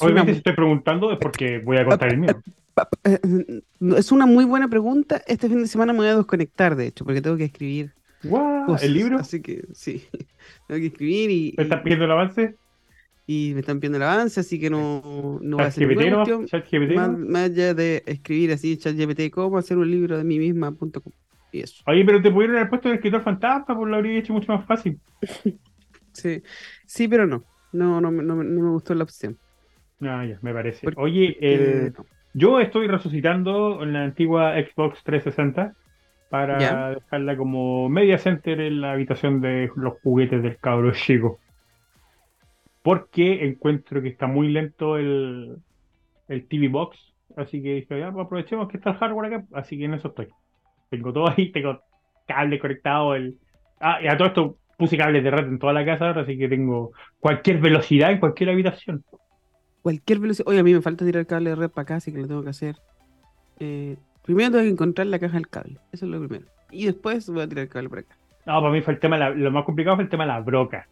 Obviamente, 0.00 0.32
si 0.32 0.38
estoy 0.38 0.54
preguntando 0.54 1.12
es 1.12 1.18
porque 1.18 1.58
voy 1.58 1.76
a 1.76 1.84
contar 1.84 2.08
el 2.08 2.18
mío. 2.18 2.42
Eh, 3.04 3.20
es 3.98 4.10
una 4.10 4.24
muy 4.24 4.46
buena 4.46 4.68
pregunta. 4.68 5.20
Este 5.26 5.46
fin 5.46 5.60
de 5.60 5.68
semana 5.68 5.92
me 5.92 5.98
voy 5.98 6.08
a 6.08 6.16
desconectar, 6.16 6.74
de 6.74 6.86
hecho, 6.86 7.04
porque 7.04 7.20
tengo 7.20 7.36
que 7.36 7.44
escribir. 7.44 7.92
¿El 8.80 8.94
libro? 8.94 9.18
Así 9.18 9.42
que 9.42 9.62
sí, 9.74 10.08
tengo 10.68 10.80
que 10.80 10.86
escribir 10.86 11.30
y. 11.30 11.54
¿Me 11.58 11.64
estás 11.64 11.82
pidiendo 11.82 12.06
el 12.06 12.12
avance? 12.12 12.56
Y 13.26 13.52
me 13.54 13.60
están 13.60 13.78
pidiendo 13.78 13.96
el 13.96 14.02
avance, 14.02 14.40
así 14.40 14.60
que 14.60 14.68
no, 14.68 15.38
no 15.40 15.56
voy 15.56 15.64
a 15.64 15.68
hacer 15.68 15.88
ninguna 15.88 16.24
más, 16.94 17.18
más, 17.18 17.42
allá 17.44 17.72
de 17.72 18.02
escribir 18.06 18.52
así 18.52 18.76
ChatGPT, 18.76 19.30
cómo 19.30 19.56
hacer 19.56 19.78
un 19.78 19.90
libro 19.90 20.18
de 20.18 20.24
mí 20.24 20.38
misma, 20.38 20.72
punto 20.72 21.02
y 21.50 21.60
eso. 21.60 21.82
Oye, 21.86 22.04
pero 22.04 22.20
te 22.20 22.30
pudieron 22.30 22.56
haber 22.56 22.68
puesto 22.68 22.88
el 22.88 22.96
escritor 22.96 23.22
fantasma, 23.22 23.76
pues 23.76 23.88
lo 23.88 23.96
habría 23.96 24.18
hecho 24.18 24.34
mucho 24.34 24.52
más 24.52 24.66
fácil. 24.66 24.98
sí, 26.12 26.42
sí, 26.84 27.08
pero 27.08 27.26
no, 27.26 27.44
no, 27.72 28.00
no, 28.00 28.10
no, 28.10 28.36
me 28.36 28.70
gustó 28.70 28.94
la 28.94 29.04
opción. 29.04 29.38
Ah, 30.02 30.26
ya, 30.26 30.38
me 30.42 30.52
parece. 30.52 30.86
Oye, 30.96 31.92
yo 32.34 32.60
estoy 32.60 32.88
resucitando 32.88 33.82
en 33.82 33.94
la 33.94 34.04
antigua 34.04 34.54
Xbox 34.54 35.02
360 35.04 35.74
para 36.28 36.90
dejarla 36.90 37.36
como 37.36 37.88
media 37.88 38.18
center 38.18 38.60
en 38.60 38.80
la 38.80 38.92
habitación 38.92 39.40
de 39.40 39.70
los 39.76 39.94
juguetes 40.02 40.42
del 40.42 40.58
cabro 40.58 40.92
chico 40.92 41.38
porque 42.84 43.46
encuentro 43.46 44.02
que 44.02 44.08
está 44.08 44.26
muy 44.26 44.48
lento 44.48 44.98
el, 44.98 45.56
el 46.28 46.46
TV 46.46 46.68
Box, 46.68 46.98
así 47.34 47.62
que 47.62 47.76
dije, 47.76 47.98
ya, 47.98 48.12
pues 48.12 48.26
aprovechemos 48.26 48.68
que 48.68 48.76
está 48.76 48.90
el 48.90 48.96
hardware 48.96 49.32
acá, 49.32 49.46
así 49.54 49.78
que 49.78 49.86
en 49.86 49.94
eso 49.94 50.08
estoy. 50.08 50.28
Tengo 50.90 51.10
todo 51.10 51.30
ahí, 51.30 51.50
tengo 51.50 51.80
cable 52.26 52.58
conectado, 52.58 53.14
el... 53.14 53.38
Ah, 53.80 54.00
y 54.02 54.06
a 54.06 54.18
todo 54.18 54.28
esto 54.28 54.58
puse 54.76 54.98
cables 54.98 55.24
de 55.24 55.30
red 55.30 55.46
en 55.46 55.58
toda 55.58 55.72
la 55.72 55.82
casa 55.86 56.08
ahora, 56.08 56.20
así 56.20 56.36
que 56.36 56.46
tengo 56.46 56.92
cualquier 57.20 57.58
velocidad 57.58 58.12
en 58.12 58.20
cualquier 58.20 58.50
habitación. 58.50 59.02
Cualquier 59.80 60.18
velocidad. 60.18 60.46
Oye, 60.46 60.58
a 60.58 60.62
mí 60.62 60.74
me 60.74 60.82
falta 60.82 61.06
tirar 61.06 61.24
cable 61.24 61.50
de 61.50 61.56
red 61.56 61.70
para 61.70 61.84
acá, 61.84 61.94
así 61.96 62.12
que 62.12 62.18
lo 62.18 62.28
tengo 62.28 62.42
que 62.42 62.50
hacer. 62.50 62.76
Eh, 63.60 63.96
primero 64.22 64.50
tengo 64.50 64.64
que 64.64 64.68
encontrar 64.68 65.06
la 65.06 65.18
caja 65.18 65.38
del 65.38 65.48
cable, 65.48 65.78
eso 65.90 66.04
es 66.04 66.10
lo 66.10 66.18
primero. 66.18 66.44
Y 66.70 66.84
después 66.84 67.30
voy 67.30 67.44
a 67.44 67.48
tirar 67.48 67.62
el 67.62 67.70
cable 67.70 67.88
por 67.88 67.98
acá. 68.00 68.18
No, 68.44 68.60
para 68.60 68.70
mí 68.70 68.82
fue 68.82 68.92
el 68.92 69.00
tema, 69.00 69.30
lo 69.30 69.50
más 69.50 69.64
complicado 69.64 69.96
fue 69.96 70.04
el 70.04 70.10
tema 70.10 70.24
de 70.24 70.32
la 70.32 70.40
broca 70.40 70.86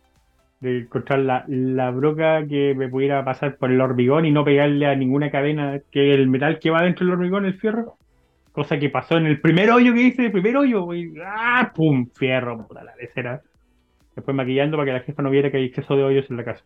de 0.62 0.78
encontrar 0.78 1.18
la, 1.18 1.44
la, 1.48 1.90
broca 1.90 2.46
que 2.46 2.72
me 2.76 2.88
pudiera 2.88 3.24
pasar 3.24 3.56
por 3.56 3.72
el 3.72 3.80
hormigón 3.80 4.26
y 4.26 4.30
no 4.30 4.44
pegarle 4.44 4.86
a 4.86 4.94
ninguna 4.94 5.28
cadena 5.28 5.80
que 5.90 6.14
el 6.14 6.28
metal 6.28 6.60
que 6.60 6.70
va 6.70 6.82
dentro 6.82 7.04
del 7.04 7.14
hormigón, 7.14 7.44
el 7.44 7.58
fierro. 7.58 7.98
Cosa 8.52 8.78
que 8.78 8.88
pasó 8.88 9.16
en 9.16 9.26
el 9.26 9.40
primer 9.40 9.70
hoyo 9.70 9.92
que 9.92 10.02
hice, 10.02 10.26
el 10.26 10.32
primer 10.32 10.56
hoyo, 10.56 10.94
y 10.94 11.12
¡ah! 11.24 11.72
¡pum! 11.74 12.08
Fierro, 12.14 12.64
puta 12.68 12.84
la 12.84 12.94
lecera. 12.94 13.42
Después 14.14 14.36
maquillando 14.36 14.76
para 14.76 14.86
que 14.86 14.98
la 14.98 15.00
jefa 15.00 15.22
no 15.22 15.30
viera 15.30 15.50
que 15.50 15.56
hay 15.56 15.64
exceso 15.64 15.96
de 15.96 16.04
hoyos 16.04 16.30
en 16.30 16.36
la 16.36 16.44
casa. 16.44 16.62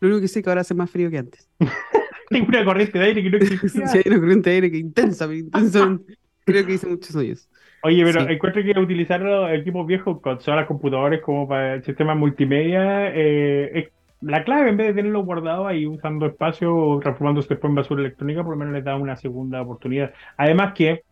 Lo 0.00 0.08
único 0.08 0.22
que 0.22 0.28
sé 0.28 0.38
es 0.38 0.44
que 0.44 0.50
ahora 0.50 0.62
hace 0.62 0.74
más 0.74 0.90
frío 0.90 1.10
que 1.10 1.18
antes. 1.18 1.50
Tengo 2.30 2.46
una 2.48 2.64
corriente 2.64 2.98
de 2.98 3.04
aire 3.04 3.22
que 3.22 3.30
no 3.30 3.36
existe. 3.42 3.86
sí, 3.86 3.98
hay 3.98 4.02
una 4.06 4.18
corriente 4.18 4.48
de 4.48 4.56
aire 4.56 4.70
que 4.70 4.78
intensa, 4.78 5.34
intensa. 5.34 5.98
Creo 6.46 6.64
que 6.64 6.72
hice 6.72 6.86
muchos 6.86 7.14
hoyos. 7.14 7.50
Oye, 7.84 8.02
pero 8.02 8.26
encuentro 8.30 8.62
que 8.62 8.80
utilizar 8.80 9.20
los 9.20 9.52
equipos 9.52 9.86
viejos, 9.86 10.18
consolas, 10.22 10.66
computadores 10.66 11.20
como 11.20 11.46
para 11.46 11.74
el 11.74 11.84
sistema 11.84 12.14
multimedia, 12.14 13.10
eh, 13.14 13.78
es 13.78 13.88
la 14.22 14.42
clave 14.42 14.70
en 14.70 14.78
vez 14.78 14.86
de 14.86 14.94
tenerlo 14.94 15.22
guardado 15.22 15.66
ahí 15.66 15.86
usando 15.86 16.24
espacio 16.24 16.74
o 16.74 16.98
transformándose 16.98 17.50
después 17.50 17.68
en 17.68 17.74
basura 17.74 18.00
electrónica, 18.00 18.42
por 18.42 18.52
lo 18.52 18.58
menos 18.58 18.72
les 18.72 18.84
da 18.84 18.96
una 18.96 19.16
segunda 19.16 19.60
oportunidad. 19.60 20.14
Además 20.38 20.72
que 20.72 21.02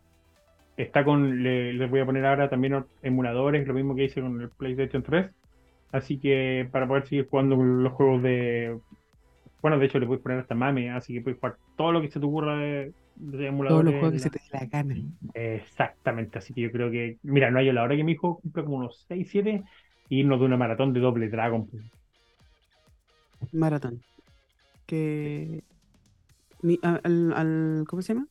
está 0.75 1.03
con, 1.03 1.43
les 1.43 1.89
voy 1.91 1.99
a 1.99 2.05
poner 2.07 2.25
ahora 2.25 2.49
también 2.49 2.83
emuladores, 3.03 3.67
lo 3.67 3.75
mismo 3.75 3.93
que 3.93 4.05
hice 4.05 4.21
con 4.21 4.41
el 4.41 4.49
PlayStation 4.49 5.03
3. 5.03 5.29
Así 5.91 6.17
que 6.17 6.67
para 6.71 6.87
poder 6.87 7.05
seguir 7.05 7.27
jugando 7.29 7.55
los 7.55 7.93
juegos 7.93 8.23
de... 8.23 8.79
Bueno, 9.61 9.77
de 9.77 9.85
hecho 9.85 9.99
le 9.99 10.07
puedes 10.07 10.23
poner 10.23 10.39
hasta 10.39 10.55
mame, 10.55 10.89
así 10.89 11.13
que 11.13 11.21
puedes 11.21 11.39
jugar 11.39 11.57
todo 11.77 11.91
lo 11.91 12.01
que 12.01 12.09
se 12.09 12.19
te 12.19 12.25
ocurra 12.25 12.57
de, 12.57 12.93
todos 13.19 13.85
los 13.85 13.93
juegos 13.93 14.11
que 14.11 14.19
se 14.19 14.29
te 14.29 14.39
dé 14.39 14.59
la 14.59 14.65
gana. 14.65 14.95
Exactamente, 15.33 16.37
así 16.37 16.53
que 16.53 16.61
yo 16.61 16.71
creo 16.71 16.91
que. 16.91 17.17
Mira, 17.23 17.51
no 17.51 17.59
hay 17.59 17.71
la 17.71 17.83
hora 17.83 17.95
que 17.95 18.03
mi 18.03 18.13
hijo 18.13 18.39
cumple 18.41 18.63
como 18.63 18.77
unos 18.77 19.05
6, 19.07 19.27
7 19.29 19.63
y 20.09 20.19
irnos 20.19 20.39
de 20.39 20.45
una 20.45 20.57
maratón 20.57 20.93
de 20.93 20.99
doble 20.99 21.29
Dragon. 21.29 21.67
Maratón. 23.51 24.01
Que. 24.85 25.63
al, 26.81 27.85
¿Cómo 27.87 28.01
se 28.01 28.13
llama? 28.13 28.27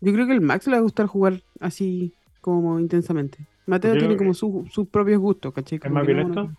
Yo 0.00 0.12
creo 0.12 0.26
que 0.26 0.34
el 0.34 0.40
Max 0.40 0.66
le 0.66 0.72
va 0.72 0.78
a 0.78 0.82
gustar 0.82 1.06
jugar 1.06 1.40
así 1.60 2.12
como 2.40 2.78
intensamente. 2.78 3.38
Mateo 3.66 3.98
tiene 3.98 4.16
como 4.16 4.32
sus 4.32 4.88
propios 4.90 5.20
gustos, 5.20 5.52
¿caché? 5.52 5.76
¿Es 5.76 5.90
más 5.90 6.06
violento? 6.06 6.50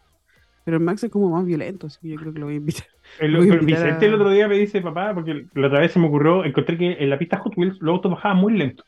Pero 0.69 0.77
el 0.77 0.83
Max 0.83 1.03
es 1.03 1.09
como 1.09 1.31
más 1.31 1.47
violento, 1.47 1.87
así 1.87 1.97
que 1.99 2.09
yo 2.09 2.15
creo 2.17 2.31
que 2.31 2.37
lo 2.37 2.45
voy 2.45 2.53
a 2.53 2.57
invitar. 2.57 2.85
El, 3.19 3.35
Vicente 3.65 4.05
el 4.05 4.13
otro 4.13 4.29
día 4.29 4.47
me 4.47 4.55
dice, 4.55 4.81
papá, 4.81 5.15
porque 5.15 5.47
la 5.55 5.65
otra 5.65 5.79
vez 5.79 5.93
se 5.93 5.97
me 5.97 6.05
ocurrió, 6.05 6.45
encontré 6.45 6.77
que 6.77 6.97
en 6.99 7.09
la 7.09 7.17
pista 7.17 7.39
Hot 7.39 7.57
Wheels 7.57 7.81
los 7.81 7.95
autos 7.95 8.11
bajaban 8.11 8.37
muy 8.37 8.55
lento. 8.55 8.83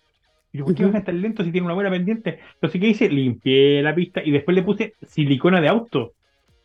Y 0.54 0.60
yo, 0.60 0.66
¿por 0.66 0.76
qué 0.76 0.86
van 0.86 0.94
a 0.94 1.00
estar 1.00 1.16
lentos 1.16 1.44
si 1.44 1.52
tienen 1.52 1.66
una 1.66 1.74
buena 1.74 1.90
pendiente? 1.90 2.38
Entonces, 2.54 2.80
¿qué 2.80 2.88
hice? 2.88 3.10
Limpié 3.10 3.82
la 3.82 3.96
pista 3.96 4.22
y 4.24 4.30
después 4.30 4.54
le 4.54 4.62
puse 4.62 4.94
silicona 5.08 5.60
de 5.60 5.70
auto. 5.70 6.12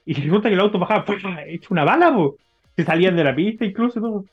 Y 0.04 0.12
resulta 0.12 0.50
que 0.50 0.54
el 0.54 0.60
auto 0.60 0.78
bajaba, 0.78 1.06
hecho 1.46 1.68
una 1.70 1.84
bala, 1.84 2.12
po. 2.14 2.36
Se 2.76 2.84
salían 2.84 3.16
de 3.16 3.24
la 3.24 3.34
pista 3.34 3.64
incluso 3.64 3.98
todo. 3.98 4.26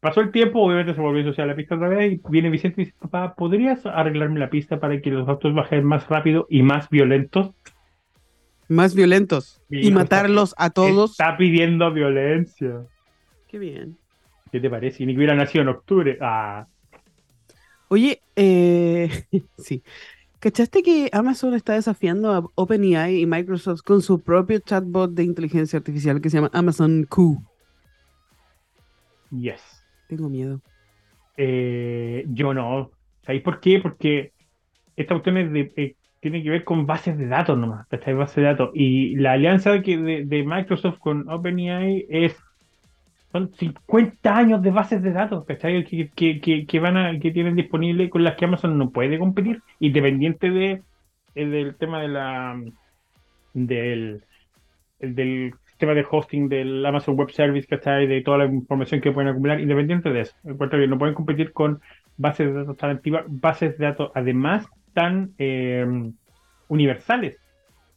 Pasó 0.00 0.20
el 0.20 0.32
tiempo, 0.32 0.60
obviamente 0.60 0.92
se 0.92 1.00
volvió 1.00 1.22
a 1.22 1.28
asociar 1.28 1.46
la 1.46 1.56
pista 1.56 1.76
otra 1.76 1.88
vez 1.88 2.12
y 2.12 2.20
viene 2.28 2.50
Vicente 2.50 2.82
y 2.82 2.84
dice, 2.84 2.96
papá, 3.00 3.34
¿podrías 3.34 3.86
arreglarme 3.86 4.38
la 4.38 4.50
pista 4.50 4.78
para 4.80 5.00
que 5.00 5.10
los 5.10 5.26
autos 5.26 5.54
bajen 5.54 5.82
más 5.82 6.06
rápido 6.10 6.46
y 6.50 6.62
más 6.62 6.90
violentos? 6.90 7.52
Más 8.68 8.94
violentos. 8.94 9.60
y 9.70 9.90
matarlos 9.90 10.54
a 10.58 10.70
todos. 10.70 11.12
Está 11.12 11.36
pidiendo 11.36 11.92
violencia. 11.92 12.86
Qué 13.48 13.58
bien. 13.58 13.96
¿Qué 14.50 14.60
te 14.60 14.70
parece? 14.70 15.02
Y 15.02 15.06
ni 15.06 15.12
que 15.12 15.18
hubiera 15.18 15.34
nacido 15.34 15.62
en 15.62 15.68
octubre. 15.68 16.18
Ah. 16.20 16.66
Oye, 17.88 18.20
eh, 18.34 19.08
sí. 19.58 19.82
¿Cachaste 20.38 20.82
que 20.82 21.08
Amazon 21.12 21.54
está 21.54 21.74
desafiando 21.74 22.32
a 22.32 22.44
OpenAI 22.54 23.20
y 23.20 23.26
Microsoft 23.26 23.82
con 23.82 24.02
su 24.02 24.20
propio 24.20 24.58
chatbot 24.58 25.12
de 25.12 25.24
inteligencia 25.24 25.78
artificial 25.78 26.20
que 26.20 26.30
se 26.30 26.36
llama 26.36 26.50
Amazon 26.52 27.04
Q? 27.08 27.42
Yes. 29.30 29.60
Tengo 30.08 30.28
miedo. 30.28 30.60
Eh, 31.36 32.24
yo 32.28 32.54
no. 32.54 32.90
¿Sabéis 33.24 33.42
por 33.42 33.60
qué? 33.60 33.80
Porque 33.80 34.32
esta 34.94 35.14
cuestión 35.14 35.36
es 35.38 35.52
de, 35.52 35.72
eh, 35.76 35.96
tiene 36.30 36.42
que 36.42 36.50
ver 36.50 36.64
con 36.64 36.86
bases 36.86 37.16
de 37.16 37.28
datos 37.28 37.56
nomás, 37.56 37.86
¿cachai? 37.86 38.14
Bases 38.14 38.36
de 38.36 38.42
datos. 38.42 38.70
Y 38.74 39.14
la 39.14 39.32
alianza 39.32 39.70
de, 39.70 40.44
Microsoft 40.44 40.98
con 40.98 41.28
OpenAI 41.28 42.04
es 42.08 42.36
son 43.30 43.52
50 43.54 44.36
años 44.36 44.60
de 44.60 44.72
bases 44.72 45.02
de 45.02 45.12
datos, 45.12 45.44
¿cachai? 45.44 45.84
Que, 45.84 46.08
que, 46.08 46.40
que, 46.40 46.66
que 46.66 46.80
van 46.80 46.96
a, 46.96 47.16
que 47.20 47.30
tienen 47.30 47.54
disponible 47.54 48.10
con 48.10 48.24
las 48.24 48.34
que 48.34 48.44
Amazon 48.44 48.76
no 48.76 48.90
puede 48.90 49.20
competir, 49.20 49.62
independiente 49.78 50.50
de 50.50 50.82
eh, 51.36 51.46
del 51.46 51.76
tema 51.76 52.00
de 52.00 52.08
la 52.08 52.60
del, 53.54 54.24
del 54.98 55.54
sistema 55.66 55.94
de 55.94 56.06
hosting 56.10 56.48
del 56.48 56.84
Amazon 56.84 57.14
Web 57.16 57.30
Service, 57.30 57.68
¿cachai? 57.68 58.08
De 58.08 58.20
toda 58.22 58.38
la 58.38 58.46
información 58.46 59.00
que 59.00 59.12
pueden 59.12 59.30
acumular, 59.30 59.60
independiente 59.60 60.10
de 60.10 60.22
eso. 60.22 60.34
Encuentro 60.42 60.76
que 60.80 60.88
no 60.88 60.98
pueden 60.98 61.14
competir 61.14 61.52
con 61.52 61.80
bases 62.16 62.48
de 62.48 62.52
datos 62.52 62.76
tan 62.78 62.90
antiguas, 62.90 63.24
bases 63.28 63.78
de 63.78 63.84
datos 63.84 64.10
además 64.14 64.66
tan 64.96 65.34
eh, 65.38 65.86
universales 66.68 67.36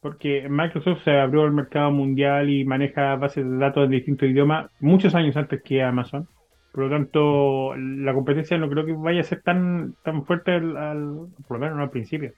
porque 0.00 0.48
Microsoft 0.48 1.04
se 1.04 1.12
abrió 1.18 1.42
al 1.42 1.52
mercado 1.52 1.90
mundial 1.90 2.48
y 2.48 2.64
maneja 2.64 3.16
bases 3.16 3.48
de 3.48 3.56
datos 3.58 3.84
en 3.84 3.90
distintos 3.90 4.28
idiomas 4.28 4.70
muchos 4.80 5.14
años 5.14 5.36
antes 5.36 5.62
que 5.62 5.82
Amazon. 5.82 6.26
Por 6.72 6.84
lo 6.84 6.90
tanto, 6.90 7.74
la 7.76 8.14
competencia 8.14 8.56
no 8.56 8.70
creo 8.70 8.86
que 8.86 8.92
vaya 8.92 9.20
a 9.20 9.24
ser 9.24 9.42
tan, 9.42 9.94
tan 10.04 10.24
fuerte 10.24 10.52
al, 10.52 11.28
por 11.46 11.56
lo 11.56 11.58
menos 11.58 11.76
no 11.76 11.82
al 11.82 11.90
principio. 11.90 12.32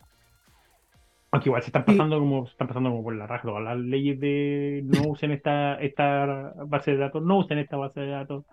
Aunque 1.31 1.49
igual 1.49 1.63
se 1.63 1.69
están 1.69 1.85
pasando 1.85 2.19
como 2.19 2.47
se 2.47 2.53
están 2.53 2.69
pasando 2.69 2.91
como 2.91 3.05
por 3.05 3.15
la 3.15 3.27
raja. 3.27 3.49
Las 3.61 3.79
leyes 3.79 4.19
de 4.21 4.83
no 4.85 5.09
usen 5.09 5.31
esta, 5.33 5.75
esta 5.77 6.53
base 6.67 6.93
de 6.93 6.97
datos, 6.99 7.23
no 7.23 7.39
usen 7.39 7.59
esta 7.59 7.77
base 7.77 8.01
de 8.01 8.11
datos. 8.11 8.45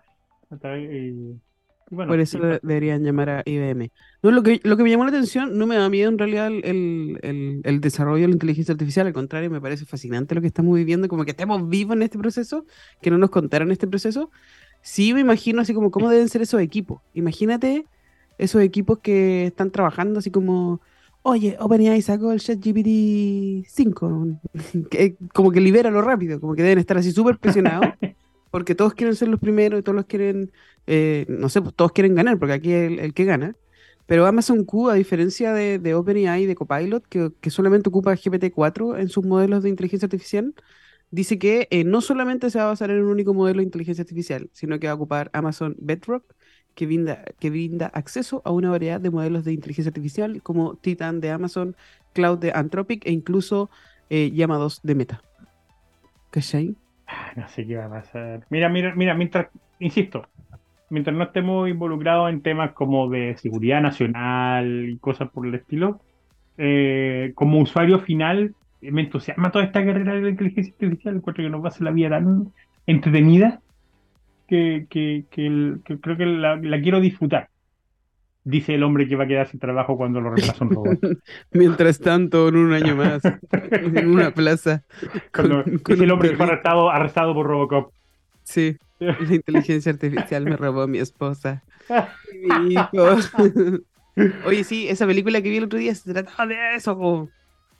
Y, 0.50 1.40
por 1.90 2.20
eso 2.20 2.38
deberían 2.62 3.02
llamar 3.02 3.30
a 3.30 3.42
IBM. 3.44 3.90
No, 4.22 4.30
lo 4.30 4.42
que, 4.42 4.60
lo 4.62 4.76
que 4.76 4.82
me 4.84 4.90
llamó 4.90 5.04
la 5.04 5.10
atención 5.10 5.58
no 5.58 5.66
me 5.66 5.76
da 5.76 5.88
miedo 5.88 6.08
en 6.08 6.18
realidad 6.18 6.46
el, 6.46 7.18
el, 7.22 7.60
el, 7.64 7.80
desarrollo 7.80 8.22
de 8.22 8.28
la 8.28 8.34
inteligencia 8.34 8.72
artificial, 8.72 9.08
al 9.08 9.12
contrario, 9.12 9.50
me 9.50 9.60
parece 9.60 9.84
fascinante 9.84 10.34
lo 10.34 10.40
que 10.40 10.46
estamos 10.46 10.76
viviendo, 10.76 11.08
como 11.08 11.24
que 11.24 11.32
estemos 11.32 11.68
vivos 11.68 11.96
en 11.96 12.02
este 12.02 12.18
proceso, 12.18 12.64
que 13.02 13.10
no 13.10 13.18
nos 13.18 13.30
contaron 13.30 13.72
este 13.72 13.88
proceso. 13.88 14.30
Sí 14.82 15.12
me 15.12 15.20
imagino 15.20 15.60
así 15.60 15.74
como 15.74 15.90
cómo 15.90 16.10
deben 16.10 16.28
ser 16.28 16.42
esos 16.42 16.60
equipos. 16.60 17.02
Imagínate 17.12 17.86
esos 18.38 18.62
equipos 18.62 19.00
que 19.00 19.46
están 19.46 19.70
trabajando 19.70 20.20
así 20.20 20.30
como, 20.30 20.80
oye, 21.22 21.56
OpenAI 21.58 22.02
sacó 22.02 22.32
el 22.32 22.40
ChatGPT 22.40 23.66
5, 23.68 24.28
que, 24.90 25.16
como 25.34 25.50
que 25.50 25.60
libéralo 25.60 26.02
rápido, 26.02 26.40
como 26.40 26.54
que 26.54 26.62
deben 26.62 26.78
estar 26.78 26.96
así 26.96 27.10
súper 27.10 27.38
presionados. 27.38 27.86
porque 28.50 28.74
todos 28.74 28.94
quieren 28.94 29.16
ser 29.16 29.28
los 29.28 29.40
primeros 29.40 29.80
y 29.80 29.82
todos 29.82 29.96
los 29.96 30.06
quieren, 30.06 30.52
eh, 30.86 31.26
no 31.28 31.48
sé, 31.48 31.62
pues 31.62 31.74
todos 31.74 31.92
quieren 31.92 32.14
ganar, 32.14 32.38
porque 32.38 32.54
aquí 32.54 32.72
es 32.72 32.98
el, 32.98 33.14
que 33.14 33.24
gana. 33.24 33.56
Pero 34.06 34.26
Amazon 34.26 34.64
Q, 34.64 34.90
a 34.90 34.94
diferencia 34.94 35.52
de, 35.52 35.78
de 35.78 35.94
OpenAI 35.94 36.42
y 36.42 36.46
de 36.46 36.56
Copilot, 36.56 37.06
que, 37.06 37.50
solamente 37.50 37.88
ocupa 37.88 38.12
GPT-4 38.14 38.98
en 39.00 39.08
sus 39.08 39.24
modelos 39.24 39.62
de 39.62 39.68
inteligencia 39.68 40.06
artificial, 40.06 40.54
dice 41.10 41.38
que 41.38 41.68
eh, 41.70 41.84
no 41.84 42.00
solamente 42.00 42.50
se 42.50 42.58
va 42.58 42.64
a 42.64 42.68
basar 42.68 42.90
en 42.90 43.02
un 43.02 43.08
único 43.10 43.34
modelo 43.34 43.58
de 43.58 43.64
inteligencia 43.64 44.02
artificial, 44.02 44.50
sino 44.52 44.78
que 44.80 44.88
va 44.88 44.92
a 44.92 44.96
ocupar 44.96 45.30
Amazon 45.32 45.76
Bedrock, 45.78 46.24
que 46.74 46.86
brinda, 46.86 47.24
que 47.38 47.50
brinda 47.50 47.86
acceso 47.86 48.42
a 48.44 48.50
una 48.52 48.70
variedad 48.70 49.00
de 49.00 49.10
modelos 49.10 49.44
de 49.44 49.52
inteligencia 49.52 49.90
artificial 49.90 50.42
como 50.42 50.76
Titan 50.76 51.20
de 51.20 51.30
Amazon, 51.30 51.76
Cloud 52.12 52.38
de 52.38 52.52
Anthropic 52.52 53.06
e 53.06 53.12
incluso 53.12 53.70
eh, 54.08 54.30
llamados 54.32 54.80
de 54.82 54.94
Meta. 54.94 55.22
¿Cachai? 56.30 56.76
No 57.36 57.48
sé 57.48 57.66
qué 57.66 57.76
va 57.76 57.86
a 57.86 57.90
pasar. 57.90 58.44
Mira, 58.50 58.68
mira, 58.68 58.94
mira, 58.94 59.14
mientras, 59.14 59.48
insisto, 59.78 60.26
mientras 60.88 61.16
no 61.16 61.24
estemos 61.24 61.68
involucrados 61.68 62.30
en 62.30 62.42
temas 62.42 62.72
como 62.72 63.08
de 63.08 63.36
seguridad 63.36 63.80
nacional 63.80 64.88
y 64.88 64.98
cosas 64.98 65.30
por 65.30 65.46
el 65.46 65.54
estilo, 65.54 66.00
eh, 66.58 67.32
como 67.34 67.60
usuario 67.60 68.00
final, 68.00 68.54
me 68.80 69.02
entusiasma 69.02 69.50
toda 69.50 69.64
esta 69.64 69.84
carrera 69.84 70.14
de 70.14 70.22
la 70.22 70.30
inteligencia 70.30 70.72
artificial. 70.72 71.16
Encuentro 71.16 71.44
que 71.44 71.50
nos 71.50 71.62
va 71.62 71.66
a 71.66 71.68
hacer 71.68 71.82
la 71.82 71.92
vida 71.92 72.10
tan 72.10 72.52
entretenida 72.86 73.60
que, 74.48 74.86
que, 74.90 75.24
creo 76.00 76.16
que 76.16 76.26
la 76.26 76.80
quiero 76.80 77.00
disfrutar 77.00 77.49
dice 78.44 78.74
el 78.74 78.82
hombre 78.82 79.08
que 79.08 79.16
va 79.16 79.24
a 79.24 79.26
quedar 79.26 79.48
sin 79.48 79.60
trabajo 79.60 79.96
cuando 79.96 80.20
lo 80.20 80.30
reemplaza 80.30 80.64
un 80.64 80.70
robot. 80.70 80.98
Mientras 81.52 81.98
tanto, 81.98 82.48
en 82.48 82.56
un 82.56 82.72
año 82.72 82.96
más, 82.96 83.22
en 83.52 84.08
una 84.08 84.30
plaza. 84.32 84.82
dice 85.86 86.04
el 86.04 86.10
hombre 86.10 86.30
que 86.30 86.36
fue 86.36 86.46
arrestado, 86.46 86.90
arrestado 86.90 87.34
por 87.34 87.46
Robocop. 87.46 87.92
Sí, 88.42 88.76
la 88.98 89.16
inteligencia 89.30 89.92
artificial 89.92 90.44
me 90.44 90.56
robó 90.56 90.82
a 90.82 90.86
mi 90.86 90.98
esposa. 90.98 91.62
mi 92.62 92.74
hijo. 92.74 93.16
Oye, 94.44 94.64
sí, 94.64 94.88
esa 94.88 95.06
película 95.06 95.40
que 95.40 95.50
vi 95.50 95.58
el 95.58 95.64
otro 95.64 95.78
día 95.78 95.94
se 95.94 96.12
trataba 96.12 96.46
de 96.46 96.74
eso. 96.74 97.28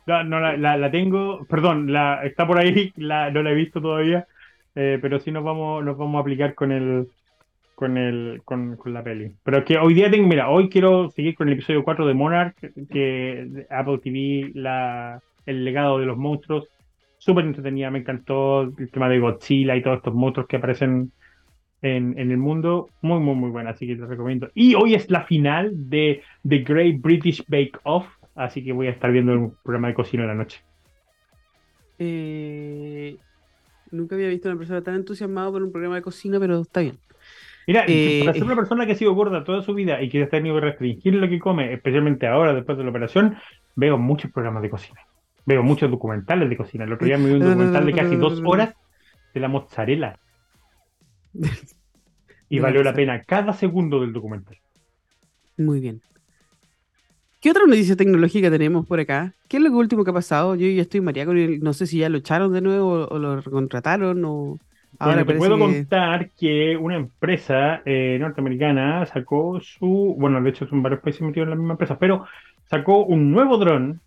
No, 0.07 0.25
no 0.25 0.40
la, 0.40 0.77
la, 0.77 0.90
tengo, 0.90 1.44
perdón, 1.44 1.92
la, 1.92 2.25
está 2.25 2.46
por 2.46 2.59
ahí, 2.59 2.92
la, 2.96 3.31
no 3.31 3.42
la 3.42 3.51
he 3.51 3.55
visto 3.55 3.81
todavía, 3.81 4.27
eh, 4.75 4.99
pero 5.01 5.20
sí 5.20 5.31
nos 5.31 5.44
vamos, 5.44 5.85
nos 5.85 5.96
vamos 5.96 6.16
a 6.16 6.20
aplicar 6.20 6.55
con 6.55 6.73
el, 6.73 7.09
con, 7.81 7.97
el, 7.97 8.43
con, 8.45 8.77
la 8.93 9.03
peli. 9.03 9.33
Pero 9.43 9.64
que 9.64 9.79
hoy 9.79 9.95
día 9.95 10.11
tengo, 10.11 10.29
mira, 10.29 10.51
hoy 10.51 10.69
quiero 10.69 11.09
seguir 11.09 11.35
con 11.35 11.49
el 11.49 11.55
episodio 11.55 11.83
4 11.83 12.07
de 12.07 12.12
Monarch, 12.12 12.55
que 12.90 13.66
Apple 13.71 14.01
TV, 14.05 14.51
la, 14.53 15.19
el 15.47 15.64
legado 15.64 15.99
de 15.99 16.05
los 16.05 16.19
monstruos. 16.19 16.69
Súper 17.16 17.47
entretenida, 17.47 17.90
me 17.90 18.01
encantó 18.01 18.64
el 18.64 18.90
tema 18.90 19.09
de 19.09 19.19
Godzilla 19.19 19.77
y 19.77 19.83
todos 19.83 19.97
estos 19.97 20.12
monstruos 20.12 20.47
que 20.47 20.57
aparecen 20.57 21.11
en, 21.81 22.19
en, 22.19 22.31
el 22.31 22.37
mundo. 22.37 22.90
Muy, 23.01 23.19
muy, 23.19 23.35
muy 23.35 23.49
buena, 23.49 23.71
así 23.71 23.87
que 23.87 23.97
te 23.97 24.05
recomiendo. 24.05 24.51
Y 24.55 24.75
hoy 24.75 24.95
es 24.95 25.11
la 25.11 25.25
final 25.25 25.71
de 25.88 26.21
The 26.47 26.59
Great 26.59 27.01
British 27.01 27.43
Bake 27.49 27.79
Off, 27.85 28.07
así 28.35 28.62
que 28.62 28.73
voy 28.73 28.88
a 28.88 28.90
estar 28.90 29.11
viendo 29.11 29.33
un 29.33 29.57
programa 29.62 29.88
de 29.88 29.95
cocina 29.95 30.25
en 30.25 30.29
la 30.29 30.35
noche. 30.35 30.61
Eh, 31.99 33.16
nunca 33.90 34.16
había 34.16 34.29
visto 34.29 34.49
a 34.49 34.53
una 34.53 34.59
persona 34.59 34.83
tan 34.83 34.97
entusiasmada 34.97 35.51
por 35.51 35.62
un 35.62 35.73
programa 35.73 35.97
de 35.97 36.03
cocina, 36.03 36.38
pero 36.38 36.61
está 36.61 36.81
bien. 36.81 36.99
Mira, 37.70 37.85
eh, 37.87 38.22
para 38.24 38.35
ser 38.35 38.42
una 38.42 38.56
persona 38.56 38.85
que 38.85 38.90
ha 38.90 38.96
sido 38.96 39.14
gorda 39.14 39.44
toda 39.44 39.62
su 39.62 39.72
vida 39.74 40.02
y 40.02 40.09
que 40.09 40.24
ha 40.24 40.28
tenido 40.28 40.56
que 40.56 40.62
restringir 40.62 41.14
lo 41.14 41.28
que 41.28 41.38
come, 41.38 41.72
especialmente 41.72 42.26
ahora 42.26 42.52
después 42.52 42.76
de 42.76 42.83
la 42.83 42.90
operación, 42.90 43.37
veo 43.76 43.96
muchos 43.96 44.33
programas 44.33 44.62
de 44.62 44.70
cocina. 44.70 44.98
Veo 45.46 45.62
muchos 45.62 45.88
documentales 45.88 46.50
de 46.50 46.56
cocina. 46.56 46.83
El 46.83 46.94
otro 46.94 47.06
día 47.06 47.16
me 47.16 47.26
vi 47.26 47.35
un 47.35 47.38
documental 47.44 47.87
de 47.87 47.92
casi 47.92 48.16
dos 48.16 48.42
horas 48.44 48.74
de 49.33 49.40
la 49.40 49.46
mozzarella. 49.46 50.18
Y 52.52 52.59
valió 52.59 52.83
la 52.83 52.92
pena 52.92 53.22
cada 53.22 53.52
segundo 53.52 54.00
del 54.00 54.12
documental. 54.12 54.56
Muy 55.56 55.78
bien. 55.78 56.02
¿Qué 57.40 57.52
otra 57.52 57.64
noticia 57.64 57.94
tecnológica 57.94 58.50
tenemos 58.50 58.85
por 58.85 58.98
acá? 58.98 59.37
¿Qué 59.46 59.59
es 59.59 59.62
lo 59.62 59.70
último 59.70 60.02
que 60.02 60.11
ha 60.11 60.14
pasado? 60.14 60.56
Yo 60.56 60.66
ya 60.66 60.83
estoy 60.83 61.00
mareado 61.00 61.33
no 61.33 61.72
sé 61.72 61.87
si 61.87 61.98
ya 61.98 62.09
lo 62.09 62.18
echaron 62.18 62.52
de 62.52 62.61
nuevo 62.61 63.06
o 63.06 63.18
lo 63.20 63.40
contrataron 63.44 64.24
o 64.24 64.59
Ahora 65.00 65.24
te 65.24 65.34
puedo 65.34 65.58
contar 65.58 66.30
que 66.32 66.76
una 66.76 66.96
empresa 66.96 67.80
eh, 67.86 68.18
norteamericana 68.20 69.06
sacó 69.06 69.58
su, 69.62 70.14
bueno, 70.18 70.42
de 70.42 70.50
hecho 70.50 70.66
son 70.66 70.82
varios 70.82 71.00
países 71.00 71.22
metidos 71.22 71.46
en 71.46 71.50
la 71.50 71.56
misma 71.56 71.72
empresa, 71.72 71.98
pero 71.98 72.26
sacó 72.66 73.06
un 73.06 73.32
nuevo 73.32 73.56
dron 73.56 74.02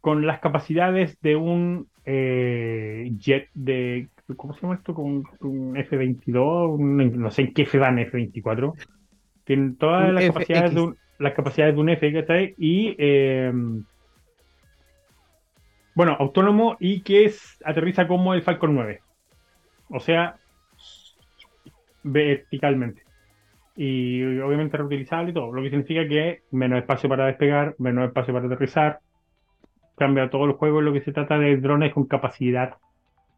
con 0.00 0.26
las 0.26 0.40
capacidades 0.40 1.16
de 1.20 1.36
un 1.36 1.86
eh, 2.04 3.12
jet 3.16 3.48
de, 3.54 4.08
¿cómo 4.36 4.54
se 4.54 4.62
llama 4.62 4.74
esto? 4.74 4.92
Con 4.92 5.22
un 5.38 5.76
F-22, 5.76 6.78
no 6.80 7.30
sé 7.30 7.42
en 7.42 7.54
qué 7.54 7.62
F 7.62 7.78
van 7.78 8.00
F-24. 8.00 8.74
Tiene 9.44 9.74
todas 9.78 10.12
las 10.12 10.26
capacidades, 10.26 10.74
de 10.74 10.80
un, 10.80 10.96
las 11.20 11.34
capacidades 11.34 11.76
de 11.76 11.80
un 11.80 11.90
F, 11.90 12.12
que 12.12 12.54
Y, 12.58 12.96
eh, 12.98 13.52
bueno, 15.94 16.16
autónomo 16.18 16.76
y 16.80 17.02
que 17.02 17.24
es, 17.24 17.62
aterriza 17.64 18.08
como 18.08 18.34
el 18.34 18.42
Falcon 18.42 18.74
9 18.74 19.02
o 19.90 20.00
sea, 20.00 20.36
verticalmente. 22.02 23.02
Y 23.76 24.22
obviamente 24.40 24.76
reutilizable 24.76 25.30
y 25.30 25.34
todo, 25.34 25.52
lo 25.52 25.62
que 25.62 25.70
significa 25.70 26.06
que 26.08 26.42
menos 26.50 26.80
espacio 26.80 27.08
para 27.08 27.26
despegar, 27.26 27.76
menos 27.78 28.08
espacio 28.08 28.34
para 28.34 28.46
aterrizar. 28.46 29.00
Cambia 29.96 30.30
todo 30.30 30.44
el 30.46 30.52
juego 30.52 30.80
en 30.80 30.86
lo 30.86 30.92
que 30.92 31.00
se 31.00 31.12
trata 31.12 31.38
de 31.38 31.56
drones 31.56 31.92
con 31.92 32.06
capacidad 32.06 32.74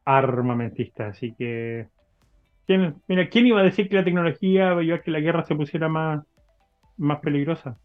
armamentista. 0.04 1.08
Así 1.08 1.34
que, 1.34 1.88
¿quién, 2.66 2.96
mira, 3.06 3.28
¿quién 3.28 3.46
iba 3.46 3.60
a 3.60 3.64
decir 3.64 3.88
que 3.88 3.96
la 3.96 4.04
tecnología 4.04 4.82
iba 4.82 4.96
a 4.96 5.02
que 5.02 5.10
la 5.10 5.20
guerra 5.20 5.44
se 5.44 5.54
pusiera 5.54 5.88
más, 5.88 6.24
más 6.96 7.20
peligrosa? 7.20 7.78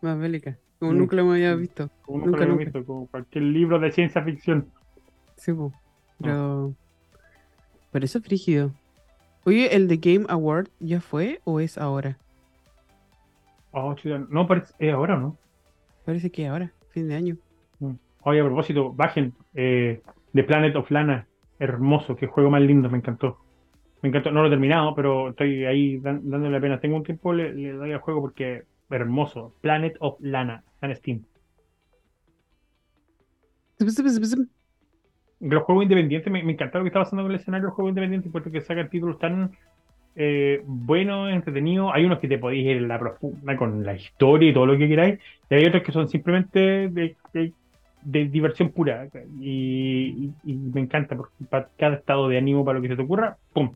Más 0.00 0.18
bélica, 0.18 0.58
como 0.78 0.94
nunca 0.94 1.16
lo 1.16 1.30
había 1.30 1.54
visto. 1.54 1.90
Como 2.02 2.26
nunca, 2.26 2.44
lo 2.44 2.54
había 2.54 2.64
visto, 2.64 2.84
como 2.84 3.06
cualquier 3.06 3.44
libro 3.44 3.78
de 3.78 3.92
ciencia 3.92 4.22
ficción. 4.22 4.66
Sí, 5.36 5.52
pero... 6.20 6.74
Pero 7.92 8.04
eso 8.04 8.18
es 8.18 8.24
frígido. 8.24 8.72
Oye, 9.44 9.74
¿el 9.76 9.86
The 9.86 9.96
Game 9.98 10.26
Award 10.28 10.68
ya 10.80 11.00
fue 11.00 11.40
o 11.44 11.60
es 11.60 11.76
ahora? 11.76 12.18
Oh, 13.72 13.94
no, 14.28 14.46
parece, 14.46 14.74
es 14.78 14.92
ahora, 14.92 15.16
¿no? 15.16 15.36
Parece 16.04 16.30
que 16.30 16.46
ahora, 16.46 16.72
fin 16.90 17.08
de 17.08 17.14
año. 17.14 17.36
Mm. 17.80 17.92
Oye, 18.22 18.40
a 18.40 18.44
propósito, 18.44 18.92
bajen 18.92 19.34
eh, 19.54 20.02
The 20.32 20.44
Planet 20.44 20.76
of 20.76 20.90
Lana. 20.90 21.26
Hermoso, 21.58 22.16
qué 22.16 22.26
juego 22.26 22.50
más 22.50 22.62
lindo, 22.62 22.90
me 22.90 22.98
encantó. 22.98 23.38
Me 24.00 24.08
encantó, 24.08 24.32
no 24.32 24.40
lo 24.40 24.48
he 24.48 24.50
terminado, 24.50 24.94
pero 24.94 25.30
estoy 25.30 25.64
ahí 25.64 25.98
dándole 25.98 26.50
la 26.50 26.60
pena. 26.60 26.80
Tengo 26.80 26.96
un 26.96 27.04
tiempo, 27.04 27.32
le, 27.32 27.72
doy 27.72 27.92
al 27.92 28.00
juego 28.00 28.20
porque 28.20 28.64
hermoso. 28.90 29.54
Planet 29.60 29.96
of 30.00 30.16
Lana, 30.20 30.64
en 30.80 30.96
Steam. 30.96 31.24
Los 35.42 35.64
juegos 35.64 35.82
independientes, 35.82 36.32
me, 36.32 36.42
me 36.42 36.52
encantó 36.52 36.78
lo 36.78 36.84
que 36.84 36.88
está 36.88 37.00
pasando 37.00 37.24
con 37.24 37.32
el 37.32 37.40
escenario 37.40 37.66
los 37.66 37.74
juegos 37.74 37.90
independientes, 37.90 38.30
porque 38.32 38.50
que 38.50 38.60
sacan 38.60 38.88
títulos 38.88 39.18
tan 39.18 39.50
eh, 40.14 40.62
buenos, 40.64 41.32
entretenidos. 41.32 41.90
Hay 41.94 42.04
unos 42.04 42.18
que 42.18 42.28
te 42.28 42.38
podéis 42.38 42.66
ir 42.66 42.76
en 42.76 42.88
la 42.88 42.98
profunda 42.98 43.56
con 43.56 43.84
la 43.84 43.94
historia 43.94 44.50
y 44.50 44.54
todo 44.54 44.66
lo 44.66 44.78
que 44.78 44.88
queráis, 44.88 45.18
y 45.50 45.54
hay 45.54 45.64
otros 45.66 45.82
que 45.82 45.92
son 45.92 46.08
simplemente 46.08 46.88
de, 46.88 47.16
diversión 48.02 48.70
pura. 48.70 49.08
Y, 49.40 50.30
me 50.44 50.80
encanta, 50.80 51.16
porque 51.16 51.32
cada 51.76 51.96
estado 51.96 52.28
de 52.28 52.38
ánimo, 52.38 52.64
para 52.64 52.78
lo 52.78 52.82
que 52.82 52.88
se 52.88 52.96
te 52.96 53.02
ocurra, 53.02 53.36
¡pum! 53.52 53.74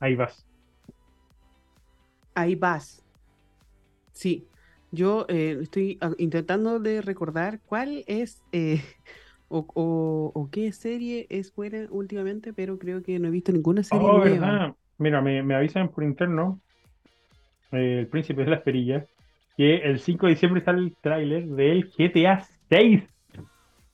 Ahí 0.00 0.14
vas. 0.14 0.46
Ahí 2.34 2.54
vas. 2.54 3.04
Sí, 4.12 4.46
yo 4.90 5.26
eh, 5.28 5.58
estoy 5.60 5.98
ah, 6.00 6.12
intentando 6.18 6.78
de 6.78 7.02
recordar 7.02 7.60
cuál 7.66 8.04
es 8.06 8.42
eh, 8.52 8.80
o, 9.56 10.48
qué 10.50 10.72
serie 10.72 11.26
es 11.30 11.54
buena 11.54 11.86
últimamente, 11.90 12.52
pero 12.52 12.78
creo 12.78 13.02
que 13.02 13.18
no 13.18 13.28
he 13.28 13.30
visto 13.30 13.52
ninguna 13.52 13.82
serie 13.82 14.06
oh, 14.06 14.18
nueva. 14.18 14.74
Mira, 14.98 15.20
me, 15.20 15.54
avisan 15.54 15.88
por 15.88 16.04
interno, 16.04 16.60
eh, 17.72 17.98
el 18.00 18.06
príncipe 18.06 18.44
de 18.44 18.50
las 18.50 18.62
perillas, 18.62 19.06
que 19.56 19.76
el 19.76 19.98
5 19.98 20.26
de 20.26 20.32
diciembre 20.32 20.64
sale 20.64 20.80
el 20.80 20.96
tráiler 21.00 21.46
del 21.46 21.90
GTA 21.96 22.44
6. 22.68 23.02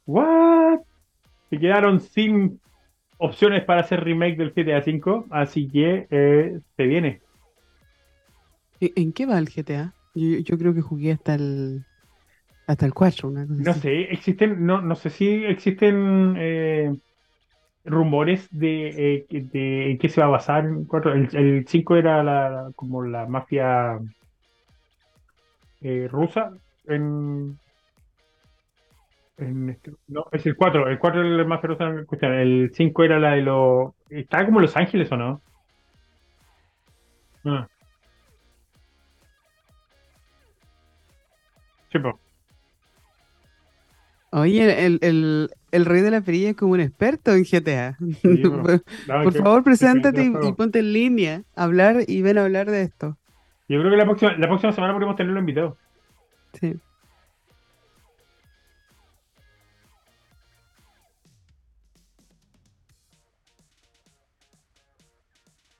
¿What? 0.07 0.81
Se 1.51 1.59
quedaron 1.59 2.01
sin 2.01 2.61
opciones 3.19 3.65
para 3.65 3.81
hacer 3.81 4.03
remake 4.03 4.37
del 4.37 4.53
GTA 4.53 4.83
5, 4.83 5.27
así 5.31 5.69
que 5.69 6.07
eh, 6.11 6.61
se 6.77 6.83
viene. 6.85 7.21
¿En 8.81 9.13
qué 9.13 9.27
va 9.27 9.39
el 9.39 9.49
GTA? 9.49 9.95
Yo, 10.15 10.59
creo 10.59 10.75
que 10.75 10.81
jugué 10.81 11.13
hasta 11.13 11.35
el 11.35 11.85
hasta 12.71 12.87
el 12.87 12.95
4. 12.95 13.31
no 13.31 13.75
sé, 13.75 14.13
existen, 14.13 14.65
no, 14.65 14.81
no 14.81 14.95
sé 14.95 15.11
si 15.11 15.45
existen 15.45 16.35
eh, 16.39 16.95
rumores 17.85 18.49
de, 18.51 18.89
eh, 18.89 19.27
de 19.31 19.91
en 19.91 19.99
qué 19.99 20.09
se 20.09 20.21
va 20.21 20.29
a 20.29 20.31
basar. 20.31 20.65
El 21.33 21.67
5 21.67 21.97
era 21.97 22.23
la, 22.23 22.71
como 22.77 23.03
la 23.03 23.27
mafia 23.27 23.99
eh, 25.81 26.09
rusa 26.11 26.53
en, 26.87 27.59
este, 29.39 29.93
no, 30.07 30.27
es 30.33 30.47
el 30.47 30.55
4, 30.55 30.89
el 30.89 30.99
4 30.99 31.21
era 31.23 31.31
la 31.31 31.45
mafia 31.45 31.69
rusa 31.69 31.89
en 31.89 32.33
el 32.33 32.71
5 32.75 33.05
era 33.05 33.19
la 33.19 33.33
de 33.33 33.43
los... 33.43 33.95
¿Estaba 34.11 34.45
como 34.47 34.61
Los 34.61 34.77
Ángeles 34.77 35.11
o 35.11 35.17
no? 35.17 35.41
Ah. 37.45 37.67
Sí, 41.91 41.99
pues. 41.99 42.30
Oye, 44.33 44.87
el, 44.87 45.01
el, 45.03 45.51
el, 45.73 45.85
rey 45.85 46.03
de 46.03 46.11
la 46.13 46.21
perilla 46.21 46.51
es 46.51 46.57
como 46.57 46.75
un 46.75 46.81
experto 46.81 47.33
en 47.35 47.45
GTA. 47.45 47.97
Por 49.25 49.35
favor, 49.35 49.65
preséntate 49.65 50.25
y, 50.25 50.53
ponte 50.53 50.79
en 50.79 50.93
línea, 50.93 51.43
hablar 51.57 52.05
y 52.07 52.23
ven 52.23 52.39
a 52.39 52.45
hablar 52.45 52.71
de 52.71 52.83
esto. 52.83 53.17
Yo 53.69 53.81
creo 53.81 53.91
que 53.91 53.97
la 53.97 54.05
próxima, 54.05 54.37
la 54.37 54.47
próxima 54.47 54.73
semana 54.73 54.95
podemos 54.95 55.17
tenerlo 55.17 55.41
invitado. 55.41 55.77
Sí. 56.61 56.75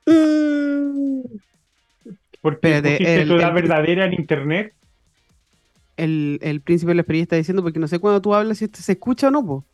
Mm. 0.07 1.23
Porque 2.41 2.75
Espérate, 2.75 3.23
el, 3.23 3.29
toda 3.29 3.51
verdadera 3.51 4.07
en 4.07 4.15
internet 4.15 4.75
el, 6.01 6.61
príncipe 6.65 6.91
de 6.91 6.95
la 6.97 7.03
experiencia 7.03 7.25
está 7.25 7.37
diciendo, 7.37 7.63
porque 7.63 7.79
no 7.79 7.89
sé 7.89 7.99
cuando 7.99 8.21
tú 8.23 8.35
hablas 8.35 8.59
si 8.59 8.65
este 8.65 8.83
se 8.83 8.93
escucha 8.93 9.29
o 9.29 9.31
no, 9.31 9.45
po. 9.45 9.65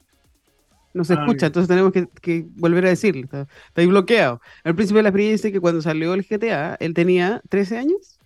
No 0.93 1.05
se 1.05 1.13
ah, 1.13 1.21
escucha, 1.21 1.47
entonces 1.47 1.69
tenemos 1.69 1.93
que, 1.93 2.47
volver 2.57 2.87
a 2.87 2.89
decirle. 2.89 3.23
Está, 3.23 3.47
ahí 3.75 3.87
bloqueado. 3.87 4.41
El 4.65 4.75
príncipe 4.75 4.99
de 4.99 5.03
la 5.03 5.11
experiencia 5.11 5.49
dice 5.49 5.53
que 5.53 5.61
cuando 5.61 5.83
salió 5.83 6.15
el 6.15 6.23
GTA, 6.23 6.77
él 6.81 6.95
tenía 6.95 7.43
13 7.49 7.79
años. 7.79 8.19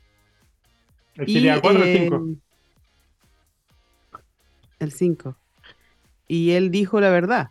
¿El 1.16 1.26
GTA 1.26 1.60
4 1.60 1.80
o 1.80 1.84
5? 1.84 2.28
El 4.78 4.92
5. 4.92 5.36
Y 6.28 6.50
él 6.52 6.70
dijo 6.70 7.00
la 7.00 7.10
verdad. 7.10 7.50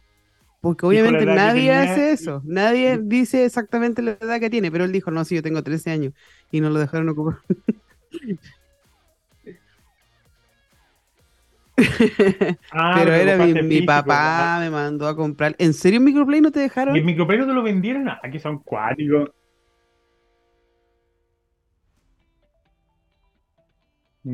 Porque 0.61 0.85
obviamente 0.85 1.25
nadie 1.25 1.71
hace 1.73 2.11
eso. 2.11 2.41
Nadie 2.45 2.97
dice 3.01 3.45
exactamente 3.45 4.01
la 4.01 4.11
edad 4.11 4.39
que 4.39 4.49
tiene, 4.49 4.71
pero 4.71 4.85
él 4.85 4.91
dijo, 4.91 5.11
no, 5.11 5.23
sí, 5.25 5.35
yo 5.35 5.43
tengo 5.43 5.63
13 5.63 5.91
años. 5.91 6.13
Y 6.51 6.61
no 6.61 6.69
lo 6.69 6.79
dejaron 6.79 7.09
ocupar. 7.09 7.39
Ah, 12.71 12.95
pero 12.97 13.13
era 13.13 13.37
mi, 13.45 13.81
papá 13.81 14.57
me 14.59 14.69
mandó 14.69 15.07
a 15.07 15.15
comprar. 15.15 15.55
¿En 15.57 15.73
serio 15.73 15.97
en 15.97 16.05
Microplay 16.05 16.41
no 16.41 16.51
te 16.51 16.59
dejaron? 16.59 16.95
¿Y 16.95 16.99
en 16.99 17.05
Microplay 17.05 17.39
no 17.39 17.47
te 17.47 17.53
lo 17.53 17.63
vendieron? 17.63 18.09
Aquí 18.09 18.37
ah, 18.37 18.39
son 18.39 18.59
cuáticos. 18.59 19.31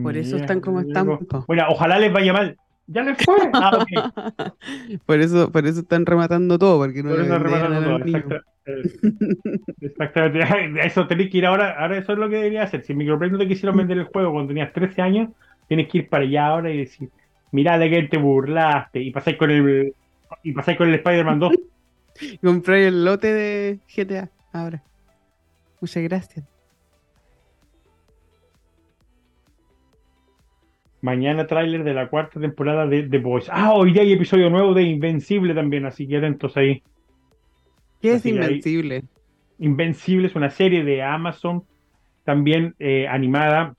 Por 0.02 0.18
eso 0.18 0.38
están 0.38 0.60
como 0.60 0.82
están. 0.82 1.20
Bueno, 1.48 1.64
ojalá 1.70 2.00
les 2.00 2.12
vaya 2.12 2.34
mal. 2.34 2.58
Ya 2.88 3.02
les 3.02 3.18
fue. 3.24 3.36
Ah, 3.54 3.86
por 5.06 5.20
eso, 5.20 5.52
por 5.52 5.66
eso 5.66 5.80
están 5.80 6.06
rematando 6.06 6.60
todo, 6.60 6.78
porque 6.80 7.02
no 7.02 7.10
por 7.12 7.22
eso 7.22 7.40
rematando 7.40 8.00
todo. 8.00 8.42
Exactamente. 9.82 10.40
Eso 10.86 11.06
tenéis 11.06 11.30
que 11.30 11.38
ir 11.38 11.46
ahora. 11.46 11.76
Ahora 11.80 12.00
eso 12.00 12.14
es 12.14 12.18
lo 12.18 12.28
que 12.30 12.38
debería 12.38 12.64
hacer. 12.64 12.84
Si 12.84 12.96
Microplay 12.96 13.30
no 13.30 13.38
te 13.38 13.48
quisieron 13.48 13.78
vender 13.78 14.00
el 14.00 14.06
juego 14.06 14.32
cuando 14.32 14.48
tenías 14.48 14.74
13 14.74 15.02
años, 15.04 15.30
tienes 15.68 15.88
que 15.88 16.00
ir 16.00 16.10
para 16.10 16.24
allá 16.24 16.48
ahora 16.48 16.72
y 16.72 16.78
decir, 16.80 17.10
mirá 17.56 17.80
de 17.80 17.90
que 17.90 18.04
te 18.04 18.18
burlaste 18.18 19.00
y 19.02 19.12
pasáis 19.12 19.38
con 19.38 19.50
el 19.50 19.94
y 20.44 20.52
pasáis 20.52 20.78
con 20.78 20.90
el 20.90 20.96
Spider-Man 20.96 21.40
2. 21.40 21.54
Compré 22.44 22.88
el 22.88 23.06
lote 23.06 23.34
de 23.34 23.80
GTA 23.88 24.30
ahora. 24.52 24.84
Muchas 25.80 26.04
gracias. 26.04 26.46
Mañana 31.02 31.48
tráiler 31.48 31.84
de 31.84 31.94
la 31.94 32.10
cuarta 32.10 32.40
temporada 32.40 32.88
de 32.88 33.04
The 33.04 33.20
Boys. 33.20 33.48
Ah, 33.50 33.74
hoy 33.74 33.94
día 33.94 34.02
hay 34.02 34.14
episodio 34.14 34.50
nuevo 34.50 34.74
de 34.74 34.84
Invencible 34.84 35.54
también, 35.54 35.86
así 35.86 36.08
que 36.08 36.18
atentos 36.18 36.58
ahí. 36.58 36.82
¿Qué 38.02 38.16
es 38.16 38.26
Invencible? 38.26 39.04
Invencible 39.60 40.28
es 40.28 40.36
una 40.36 40.50
serie 40.50 40.84
de 40.84 41.04
Amazon, 41.04 41.64
también 42.24 42.76
eh, 42.80 43.08
animada, 43.08 43.76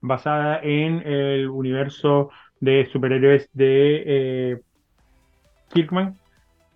basada 0.00 0.60
en 0.62 1.06
el 1.06 1.48
universo 1.48 2.30
de 2.62 2.88
superhéroes 2.92 3.50
de 3.52 4.02
eh, 4.06 4.60
Kirkman, 5.74 6.14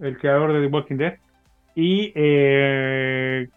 el 0.01 0.19
creador 0.19 0.53
de 0.53 0.61
The 0.61 0.67
Walking 0.67 0.97
Dead. 0.97 1.15
Y 1.77 2.13
eh, 2.17 3.49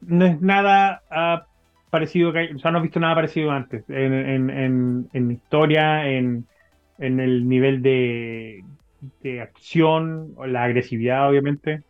no 0.00 0.26
es 0.26 0.40
nada 0.40 1.02
ah, 1.10 1.46
parecido, 1.90 2.30
o 2.30 2.58
sea, 2.58 2.72
no 2.72 2.78
he 2.78 2.82
visto 2.82 2.98
nada 2.98 3.14
parecido 3.14 3.52
antes 3.52 3.88
en, 3.88 4.50
en, 5.12 5.30
historia, 5.30 6.08
en, 6.08 6.44
en 6.98 7.20
el 7.20 7.48
nivel 7.48 7.80
de, 7.80 8.64
de 9.22 9.40
acción, 9.40 10.34
la 10.44 10.64
agresividad, 10.64 11.28
obviamente 11.28 11.84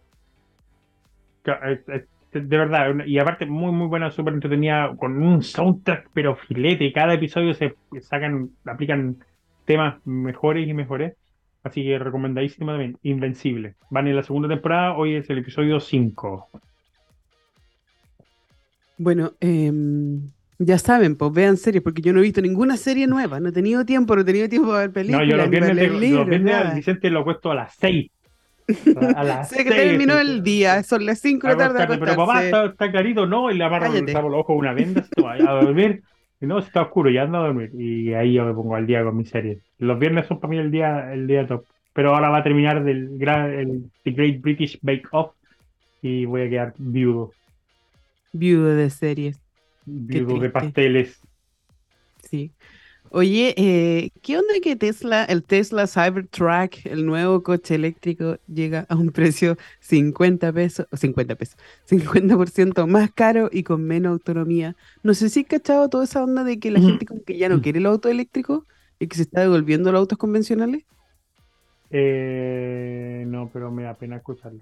de 2.40 2.56
verdad, 2.56 3.04
y 3.06 3.18
aparte 3.18 3.46
muy 3.46 3.72
muy 3.72 3.86
buena, 3.86 4.10
súper 4.10 4.34
entretenida, 4.34 4.94
con 4.96 5.22
un 5.22 5.42
soundtrack 5.42 6.08
pero 6.12 6.36
filete, 6.36 6.92
cada 6.92 7.14
episodio 7.14 7.54
se 7.54 7.74
sacan, 8.00 8.50
aplican 8.64 9.16
temas 9.64 10.04
mejores 10.06 10.68
y 10.68 10.74
mejores, 10.74 11.14
así 11.62 11.82
que 11.82 11.98
recomendadísima 11.98 12.72
también, 12.72 12.98
Invencible. 13.02 13.74
Van 13.90 14.08
en 14.08 14.16
la 14.16 14.22
segunda 14.22 14.48
temporada, 14.48 14.94
hoy 14.94 15.16
es 15.16 15.30
el 15.30 15.38
episodio 15.38 15.80
5. 15.80 16.48
Bueno, 18.98 19.32
em, 19.40 20.28
ya 20.58 20.78
saben, 20.78 21.16
pues 21.16 21.32
vean 21.32 21.56
series, 21.56 21.82
porque 21.82 22.02
yo 22.02 22.12
no 22.12 22.20
he 22.20 22.22
visto 22.22 22.40
ninguna 22.40 22.76
serie 22.76 23.06
nueva, 23.06 23.40
no 23.40 23.48
he 23.48 23.52
tenido 23.52 23.84
tiempo, 23.84 24.14
no 24.14 24.22
he 24.22 24.24
tenido 24.24 24.48
tiempo 24.48 24.72
de 24.72 24.80
ver 24.80 24.92
películas. 24.92 25.26
No, 25.26 25.30
yo 25.30 25.36
los 25.36 25.50
viernes, 25.50 25.76
los 25.76 26.28
viernes 26.28 26.74
Vicente 26.74 27.10
lo 27.10 27.20
he 27.20 27.24
puesto 27.24 27.50
a 27.50 27.54
las 27.54 27.74
6 27.76 28.10
a 29.14 29.24
las 29.24 29.50
sé 29.50 29.64
que 29.64 29.70
terminó 29.70 30.18
el 30.18 30.42
día, 30.42 30.82
son 30.82 31.04
las 31.04 31.20
5 31.20 31.48
de 31.48 31.56
la 31.56 31.72
tarde. 31.72 31.98
pero 31.98 32.16
papá, 32.16 32.44
está, 32.44 32.90
clarito, 32.90 33.26
¿no? 33.26 33.50
Y 33.50 33.58
le 33.58 33.64
amarro 33.64 33.92
los 33.92 34.40
ojos 34.40 34.56
una 34.56 34.72
venda, 34.72 35.06
a 35.24 35.52
dormir. 35.52 36.02
Y 36.40 36.46
no, 36.46 36.58
está 36.58 36.82
oscuro, 36.82 37.10
ya 37.10 37.22
ando 37.22 37.38
a 37.38 37.46
dormir. 37.46 37.70
Y 37.74 38.12
ahí 38.14 38.34
yo 38.34 38.44
me 38.44 38.54
pongo 38.54 38.74
al 38.74 38.86
día 38.86 39.04
con 39.04 39.16
mi 39.16 39.24
serie. 39.24 39.60
Los 39.78 39.98
viernes 39.98 40.26
son 40.26 40.40
para 40.40 40.50
mí 40.50 40.58
el 40.58 40.70
día, 40.70 41.12
el 41.12 41.26
día 41.26 41.46
top. 41.46 41.64
Pero 41.92 42.14
ahora 42.14 42.28
va 42.28 42.38
a 42.38 42.42
terminar 42.42 42.82
del 42.82 43.18
gran, 43.18 43.52
el 43.52 43.90
The 44.02 44.10
Great 44.10 44.40
British 44.40 44.78
Bake 44.82 45.06
Off 45.12 45.32
y 46.02 46.24
voy 46.24 46.42
a 46.42 46.50
quedar 46.50 46.74
viudo. 46.76 47.32
Viudo 48.32 48.74
de 48.74 48.90
series. 48.90 49.40
Viudo 49.86 50.38
de 50.40 50.50
pasteles. 50.50 51.20
Sí. 52.22 52.50
Oye, 53.16 53.54
eh, 53.56 54.10
¿qué 54.22 54.36
onda 54.38 54.54
que 54.60 54.74
Tesla, 54.74 55.24
el 55.24 55.44
Tesla 55.44 55.86
Cybertruck, 55.86 56.84
el 56.84 57.06
nuevo 57.06 57.44
coche 57.44 57.76
eléctrico, 57.76 58.38
llega 58.48 58.86
a 58.88 58.96
un 58.96 59.12
precio 59.12 59.56
50 59.80 60.52
pesos, 60.52 60.86
50 60.92 61.36
pesos, 61.36 61.56
50% 61.84 62.88
más 62.88 63.12
caro 63.12 63.48
y 63.52 63.62
con 63.62 63.84
menos 63.84 64.10
autonomía? 64.14 64.74
No 65.04 65.14
sé 65.14 65.28
si 65.28 65.40
has 65.42 65.46
cachado 65.46 65.88
toda 65.88 66.04
esa 66.04 66.24
onda 66.24 66.42
de 66.42 66.58
que 66.58 66.72
la 66.72 66.80
gente 66.80 67.06
como 67.06 67.22
que 67.22 67.38
ya 67.38 67.48
no 67.48 67.60
quiere 67.60 67.78
el 67.78 67.86
auto 67.86 68.08
eléctrico 68.08 68.66
y 68.98 69.06
que 69.06 69.14
se 69.16 69.22
está 69.22 69.42
devolviendo 69.42 69.92
los 69.92 70.00
autos 70.00 70.18
convencionales. 70.18 70.82
Eh, 71.90 73.24
no, 73.26 73.50
pero 73.52 73.70
me 73.70 73.84
da 73.84 73.96
pena 73.96 74.16
escucharlo. 74.16 74.60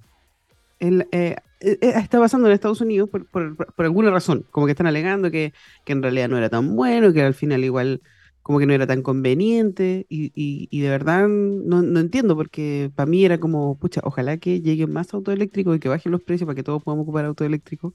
El, 0.79 1.07
eh, 1.13 1.37
eh, 1.61 1.79
está 1.81 2.19
pasando 2.19 2.49
en 2.49 2.55
Estados 2.55 2.81
Unidos 2.81 3.09
por, 3.09 3.29
por- 3.29 3.57
por 3.75 3.85
alguna 3.85 4.11
razón, 4.11 4.47
como 4.51 4.67
que 4.67 4.73
están 4.73 4.89
alegando 4.89 5.31
que, 5.31 5.53
que 5.85 5.93
en 5.93 6.03
realidad 6.03 6.29
no 6.29 6.37
era 6.39 6.51
tan 6.51 6.75
bueno, 6.75 7.13
que 7.13 7.23
al 7.23 7.35
final 7.35 7.63
igual 7.65 8.03
como 8.43 8.59
que 8.59 8.67
no 8.67 8.73
era 8.75 8.87
tan 8.87 9.03
conveniente 9.03 10.07
y, 10.09 10.27
y- 10.35 10.69
y 10.71 10.81
de 10.81 10.91
verdad 10.91 11.29
no, 11.29 11.83
no 11.83 12.01
entiendo 12.01 12.37
porque 12.37 12.91
para 12.95 13.07
mí 13.11 13.25
era 13.25 13.39
como, 13.41 13.79
pucha, 13.79 14.01
ojalá 14.05 14.37
que 14.39 14.61
lleguen 14.61 14.93
más 14.93 15.13
autos 15.15 15.35
eléctricos 15.35 15.77
y 15.77 15.81
que 15.81 15.89
bajen 15.89 16.13
los 16.13 16.23
precios 16.23 16.47
para 16.47 16.57
que 16.57 16.63
todos 16.65 16.83
podamos 16.83 17.05
ocupar 17.05 17.25
autos 17.27 17.47
eléctricos. 17.47 17.95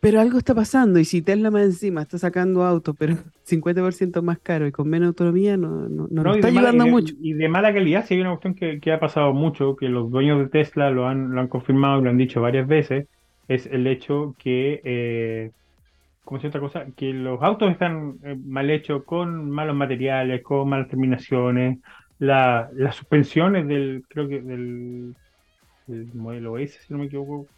Pero 0.00 0.20
algo 0.20 0.38
está 0.38 0.54
pasando 0.54 0.98
y 0.98 1.04
si 1.04 1.20
Tesla 1.22 1.50
más 1.50 1.62
encima 1.64 2.02
está 2.02 2.18
sacando 2.18 2.64
autos, 2.64 2.94
pero 2.98 3.16
50% 3.44 4.22
más 4.22 4.38
caro 4.40 4.66
y 4.66 4.72
con 4.72 4.88
menos 4.88 5.08
autonomía, 5.08 5.56
no, 5.56 5.88
no, 5.88 6.08
no 6.10 6.22
No, 6.22 6.34
está 6.34 6.48
mala, 6.52 6.70
y, 6.74 6.80
ayudando 6.80 6.82
de, 6.82 6.88
mucho. 6.88 7.14
y 7.18 7.32
de 7.32 7.48
mala 7.48 7.72
calidad, 7.72 8.04
sí 8.06 8.14
hay 8.14 8.20
una 8.20 8.30
cuestión 8.30 8.54
que, 8.54 8.78
que 8.80 8.92
ha 8.92 9.00
pasado 9.00 9.32
mucho, 9.32 9.74
que 9.76 9.88
los 9.88 10.10
dueños 10.10 10.38
de 10.38 10.48
Tesla 10.50 10.90
lo 10.90 11.06
han, 11.08 11.30
lo 11.34 11.40
han 11.40 11.48
confirmado 11.48 12.00
y 12.00 12.04
lo 12.04 12.10
han 12.10 12.18
dicho 12.18 12.42
varias 12.42 12.66
veces, 12.68 13.08
es 13.48 13.64
el 13.66 13.86
hecho 13.86 14.34
que, 14.38 14.82
eh, 14.84 15.52
¿cómo 16.30 16.40
se 16.40 16.48
llama 16.50 16.66
otra 16.68 16.82
cosa? 16.84 16.94
Que 16.96 17.12
los 17.12 17.42
autos 17.42 17.72
están 17.72 18.18
eh, 18.24 18.36
mal 18.44 18.70
hechos, 18.70 19.04
con 19.04 19.50
malos 19.50 19.76
materiales, 19.76 20.42
con 20.44 20.68
malas 20.70 20.88
terminaciones, 20.88 21.80
la, 22.18 22.70
las 22.74 22.96
suspensiones 22.96 23.66
del, 23.68 24.04
creo 24.08 24.28
que 24.28 24.40
del, 24.42 25.16
del 25.86 26.14
modelo 26.14 26.58
S, 26.58 26.78
si 26.86 26.92
no 26.92 27.00
me 27.00 27.06
equivoco, 27.06 27.50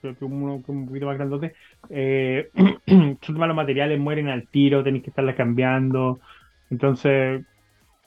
creo 0.00 0.16
que 0.16 0.24
uno 0.26 0.62
que 0.64 0.72
un 0.72 0.86
poquito 0.86 1.06
más 1.06 1.16
grandote, 1.18 1.54
eh, 1.90 2.50
son 3.22 3.38
malos 3.38 3.56
materiales, 3.56 3.98
mueren 4.00 4.28
al 4.28 4.48
tiro, 4.48 4.84
tenéis 4.84 5.04
que 5.04 5.10
estarlas 5.10 5.36
cambiando. 5.36 6.20
Entonces, 6.70 7.42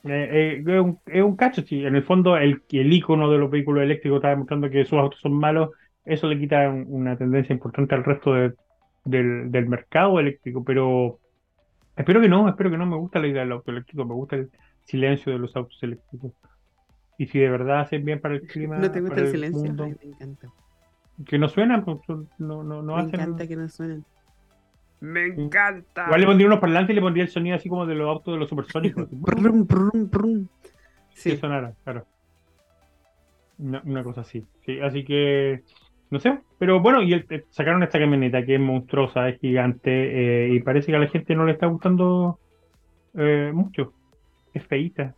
eh, 0.04 0.58
eh, 0.58 0.64
es, 0.66 0.80
un, 0.80 1.00
es 1.06 1.22
un 1.22 1.36
cacho, 1.36 1.62
sí. 1.62 1.84
En 1.84 1.96
el 1.96 2.04
fondo, 2.04 2.36
el, 2.36 2.64
el 2.70 2.92
icono 2.92 3.30
de 3.30 3.38
los 3.38 3.50
vehículos 3.50 3.82
eléctricos 3.84 4.18
está 4.18 4.30
demostrando 4.30 4.70
que 4.70 4.84
sus 4.84 4.98
autos 4.98 5.20
son 5.20 5.34
malos. 5.34 5.70
Eso 6.04 6.28
le 6.28 6.38
quita 6.38 6.68
un- 6.68 6.86
una 6.88 7.16
tendencia 7.16 7.52
importante 7.54 7.94
al 7.94 8.04
resto 8.04 8.34
de- 8.34 8.54
del, 9.04 9.50
del 9.50 9.66
mercado 9.68 10.18
eléctrico, 10.20 10.62
pero 10.64 11.18
espero 11.96 12.20
que 12.20 12.28
no, 12.28 12.48
espero 12.48 12.70
que 12.70 12.78
no. 12.78 12.86
Me 12.86 12.96
gusta 12.96 13.18
la 13.18 13.26
idea 13.28 13.42
del 13.42 13.52
auto 13.52 13.70
eléctrico, 13.70 14.04
me 14.04 14.14
gusta 14.14 14.36
el 14.36 14.50
silencio 14.84 15.32
de 15.32 15.38
los 15.38 15.54
autos 15.56 15.78
eléctricos. 15.82 16.32
Y 17.18 17.26
si 17.26 17.38
de 17.38 17.48
verdad 17.50 17.80
hacen 17.80 18.04
bien 18.04 18.20
para 18.20 18.34
el 18.34 18.42
clima, 18.46 18.78
¿No 18.78 18.90
te 18.90 19.00
gusta 19.00 19.20
el 19.20 19.28
silencio? 19.28 19.60
mundo, 19.62 19.84
Ay, 19.84 19.96
me 20.02 20.10
encanta. 20.12 20.48
que 21.26 21.38
no 21.38 21.48
suenan, 21.48 21.84
pues, 21.84 21.98
no, 22.38 22.62
no, 22.64 22.82
no 22.82 22.96
Me 22.96 23.02
hacen. 23.02 23.14
encanta 23.20 23.46
que 23.46 23.56
no 23.56 23.68
suenen. 23.68 24.04
Me 25.00 25.26
encanta. 25.26 26.04
Igual 26.06 26.20
le 26.20 26.26
pondría 26.26 26.46
unos 26.46 26.60
parlantes 26.60 26.92
y 26.92 26.94
le 26.94 27.00
pondría 27.00 27.24
el 27.24 27.30
sonido 27.30 27.56
así 27.56 27.68
como 27.68 27.86
de 27.86 27.96
los 27.96 28.08
autos 28.08 28.34
de 28.34 28.38
los 28.38 28.48
supersónicos. 28.48 29.04
así, 29.06 29.16
Brum, 29.16 29.66
brum, 29.66 30.08
brum. 30.10 30.46
que 31.12 31.30
Sí. 31.32 31.36
sonara, 31.36 31.74
claro. 31.82 32.06
Una, 33.58 33.82
una 33.84 34.02
cosa 34.04 34.22
así. 34.22 34.44
Sí, 34.64 34.80
así 34.80 35.04
que, 35.04 35.62
no 36.12 36.20
sé. 36.20 36.38
Pero 36.58 36.80
bueno, 36.80 37.02
y 37.02 37.12
el- 37.14 37.26
sacaron 37.50 37.82
esta 37.82 37.98
camioneta 37.98 38.44
que 38.44 38.54
es 38.56 38.60
monstruosa, 38.60 39.28
es 39.28 39.40
gigante, 39.40 40.46
eh, 40.46 40.54
y 40.54 40.60
parece 40.62 40.88
que 40.92 40.96
a 40.96 41.00
la 41.00 41.08
gente 41.08 41.34
no 41.34 41.46
le 41.46 41.52
está 41.52 41.66
gustando 41.66 42.38
eh, 43.14 43.50
mucho. 43.54 43.94
Es 44.54 44.66
feíta. 44.66 45.16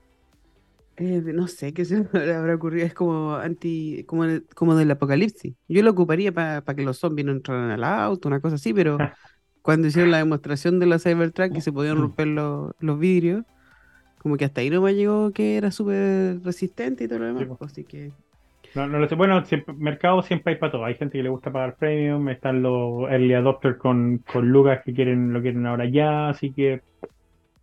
Eh, 0.96 1.22
no 1.34 1.48
sé 1.48 1.74
qué 1.74 1.84
se 1.84 2.06
me 2.12 2.32
habrá 2.32 2.54
ocurrido. 2.54 2.86
Es 2.86 2.94
como 2.94 3.34
anti, 3.36 4.04
como, 4.06 4.24
como 4.54 4.76
del 4.76 4.90
apocalipsis. 4.90 5.54
Yo 5.68 5.82
lo 5.82 5.90
ocuparía 5.90 6.32
para 6.32 6.62
que 6.62 6.82
los 6.84 6.98
zombies 6.98 7.26
no 7.26 7.32
entraran 7.32 7.70
al 7.70 7.84
auto, 7.84 8.28
una 8.28 8.40
cosa 8.40 8.56
así, 8.56 8.72
pero 8.72 8.98
cuando 9.62 9.88
hicieron 9.88 10.10
la 10.12 10.18
demostración 10.18 10.78
de 10.78 10.86
la 10.86 10.98
Cybertruck 10.98 11.52
que 11.52 11.60
se 11.60 11.72
podían 11.72 11.98
romper 11.98 12.28
los, 12.28 12.72
los 12.78 12.98
vidrios, 12.98 13.44
como 14.18 14.36
que 14.36 14.44
hasta 14.44 14.60
ahí 14.60 14.70
no 14.70 14.82
me 14.82 14.94
llegó 14.94 15.32
que 15.32 15.56
era 15.56 15.70
súper 15.70 16.40
resistente 16.42 17.04
y 17.04 17.08
todo 17.08 17.20
lo 17.20 17.26
demás. 17.26 17.42
Sí, 17.42 17.48
pues, 17.58 17.72
Así 17.72 17.84
que 17.84 18.12
No, 18.74 18.88
no 18.88 18.98
lo 18.98 19.08
sé. 19.08 19.14
Bueno, 19.14 19.42
mercado 19.76 20.22
siempre 20.22 20.54
hay 20.54 20.58
para 20.58 20.72
todo. 20.72 20.84
Hay 20.84 20.96
gente 20.96 21.18
que 21.18 21.22
le 21.22 21.28
gusta 21.28 21.52
pagar 21.52 21.76
premium, 21.76 22.28
están 22.28 22.62
los 22.62 23.08
early 23.10 23.34
adopters 23.34 23.78
con, 23.78 24.18
con 24.18 24.48
lucas 24.48 24.82
que 24.84 24.92
quieren, 24.92 25.32
lo 25.32 25.40
quieren 25.40 25.64
ahora 25.66 25.86
ya, 25.88 26.28
así 26.30 26.52
que 26.52 26.82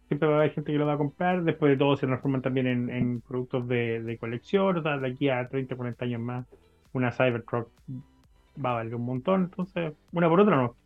siempre 0.07 0.27
va 0.29 0.35
a 0.35 0.37
haber 0.39 0.53
gente 0.53 0.71
que 0.71 0.77
lo 0.77 0.85
va 0.85 0.93
a 0.93 0.97
comprar. 0.97 1.43
Después 1.43 1.71
de 1.71 1.77
todo 1.77 1.97
se 1.97 2.07
transforman 2.07 2.41
también 2.41 2.67
en, 2.67 2.89
en 2.89 3.21
productos 3.21 3.67
de, 3.67 4.01
de 4.03 4.17
colección. 4.17 4.77
O 4.77 4.83
sea, 4.83 4.97
de 4.97 5.09
aquí 5.09 5.29
a 5.29 5.47
30, 5.49 5.75
40 5.75 6.05
años 6.05 6.21
más, 6.21 6.47
una 6.93 7.11
Cybertruck 7.11 7.69
va 8.63 8.71
a 8.71 8.73
valer 8.75 8.95
un 8.95 9.05
montón. 9.05 9.43
Entonces, 9.45 9.93
una 10.11 10.29
por 10.29 10.39
otra 10.41 10.55
no. 10.55 10.77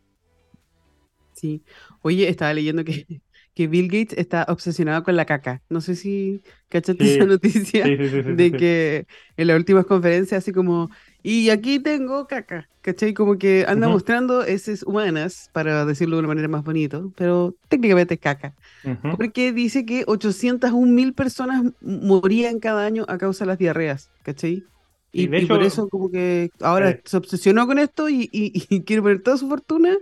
sí. 1.32 1.64
Oye, 2.02 2.28
estaba 2.28 2.54
leyendo 2.54 2.84
que, 2.84 3.20
que 3.56 3.68
Bill 3.68 3.88
Gates 3.88 4.18
está 4.18 4.46
obsesionado 4.48 5.04
con 5.04 5.16
la 5.16 5.26
caca. 5.26 5.64
No 5.70 5.82
sé 5.82 5.96
si 5.96 6.42
cachaste 6.70 7.04
Sí, 7.04 7.04
esa 7.06 7.26
noticia. 7.26 7.96
Sí, 7.96 7.96
sí, 7.98 8.22
de 8.26 8.56
que 8.56 9.06
en 9.36 9.48
las 9.48 9.58
últimas 9.58 9.86
conferencias 9.86 10.40
así 10.44 10.52
como, 10.52 10.90
y 11.24 11.50
aquí 11.50 11.80
tengo 11.80 12.28
caca, 12.28 12.70
¿cachai? 12.82 13.14
Como 13.14 13.38
que 13.38 13.66
anda 13.68 13.88
Ujú. 13.88 13.90
mostrando 13.90 14.44
heces 14.44 14.84
humanas, 14.84 15.50
para 15.52 15.86
decirlo 15.86 16.16
de 16.16 16.20
una 16.20 16.28
manera 16.28 16.48
más 16.48 16.64
bonito, 16.64 17.12
pero 17.16 17.56
técnicamente 17.68 18.14
es 18.16 18.20
caca, 18.20 18.54
Ujú. 18.84 19.18
porque 19.18 19.52
dice 19.52 19.84
que 19.86 20.04
801 20.06 20.94
mil 20.94 21.14
personas 21.14 21.62
morían 21.80 22.58
cada 22.60 22.86
año 22.86 23.04
a 23.08 23.18
causa 23.18 23.44
de 23.44 23.48
las 23.48 23.58
diarreas, 23.58 24.10
¿cachai? 24.22 24.68
Y 25.12 25.26
Y, 25.26 25.28
de 25.28 25.42
y 25.42 25.46
por 25.46 25.62
eso 25.62 25.88
como 25.88 26.10
que 26.10 26.50
ahora 26.60 26.94
eh, 26.94 27.02
se 27.04 27.16
obsesionó 27.16 27.66
con 27.66 27.78
esto 27.78 28.08
y, 28.08 28.28
y- 28.32 28.52
quiere 28.84 29.02
poner 29.02 29.22
toda 29.22 29.38
su 29.38 29.48
fortuna 29.48 29.96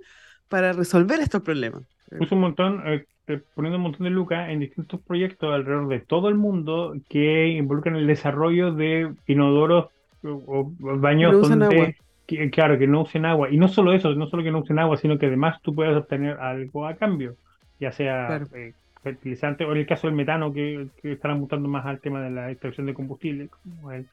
para 0.49 0.73
resolver 0.73 1.21
estos 1.21 1.43
problemas. 1.43 1.85
puso 2.17 2.35
un 2.35 2.41
montón, 2.43 2.83
eh, 2.87 3.07
poniendo 3.55 3.77
un 3.79 3.83
montón 3.85 4.05
de 4.05 4.11
lucas 4.11 4.49
en 4.51 4.61
distintos 4.61 5.01
proyectos 5.03 5.53
alrededor 5.55 5.89
de 5.89 6.01
todo 6.01 6.29
el 6.29 6.35
mundo 6.37 6.95
que 7.09 7.49
involucran 7.49 7.97
el 7.97 8.07
desarrollo 8.07 8.73
de 8.73 9.15
inodoros 9.27 9.87
o, 10.23 10.31
o 10.47 10.75
baños 10.99 11.41
donde, 11.41 11.97
que- 12.27 12.51
claro, 12.51 12.79
que 12.79 12.87
no 12.87 13.03
usen 13.03 13.25
agua. 13.27 13.51
Y 13.51 13.57
no 13.59 13.69
solo 13.69 13.93
eso, 13.93 14.15
no 14.15 14.27
solo 14.27 14.43
que 14.43 14.51
no 14.51 14.61
usen 14.61 14.79
agua, 14.79 14.97
sino 14.97 15.19
que 15.19 15.27
además 15.27 15.61
tú 15.63 15.75
puedes 15.75 15.97
obtener 15.97 16.39
algo 16.39 16.87
a 16.87 16.97
cambio, 16.97 17.37
ya 17.79 17.93
sea 17.93 18.27
Claro. 18.27 18.47
eh, 18.55 18.75
fertilizante 19.03 19.65
o 19.65 19.73
en 19.73 19.79
el 19.79 19.87
caso 19.87 20.07
del 20.07 20.17
metano, 20.17 20.53
que, 20.53 20.89
que 21.03 21.13
están 21.13 21.33
apuntando 21.33 21.69
más 21.69 21.85
al 21.87 22.01
tema 22.01 22.23
de 22.23 22.31
la 22.31 22.51
extracción 22.51 22.87
de 22.87 22.95
combustible, 22.95 23.49
como 23.49 23.93
el, 23.93 24.09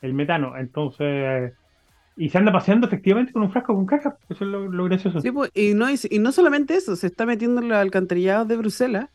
el 0.00 0.14
metano. 0.14 0.56
Entonces, 0.56 1.52
y 2.16 2.28
se 2.30 2.38
anda 2.38 2.52
paseando 2.52 2.86
efectivamente 2.86 3.32
con 3.32 3.42
un 3.42 3.50
frasco 3.52 3.74
con 3.74 3.86
caca. 3.86 4.18
Eso 4.28 4.44
es 4.44 4.50
lo, 4.50 4.68
lo 4.70 4.84
gracioso. 4.84 5.20
Sí, 5.20 5.30
pues, 5.32 5.50
y, 5.54 5.74
no, 5.74 5.86
y 5.90 6.18
no 6.18 6.32
solamente 6.32 6.74
eso, 6.76 6.96
se 6.96 7.06
está 7.08 7.26
metiendo 7.26 7.60
en 7.60 7.68
los 7.68 7.76
alcantarillados 7.78 8.48
de 8.48 8.56
Bruselas, 8.56 9.10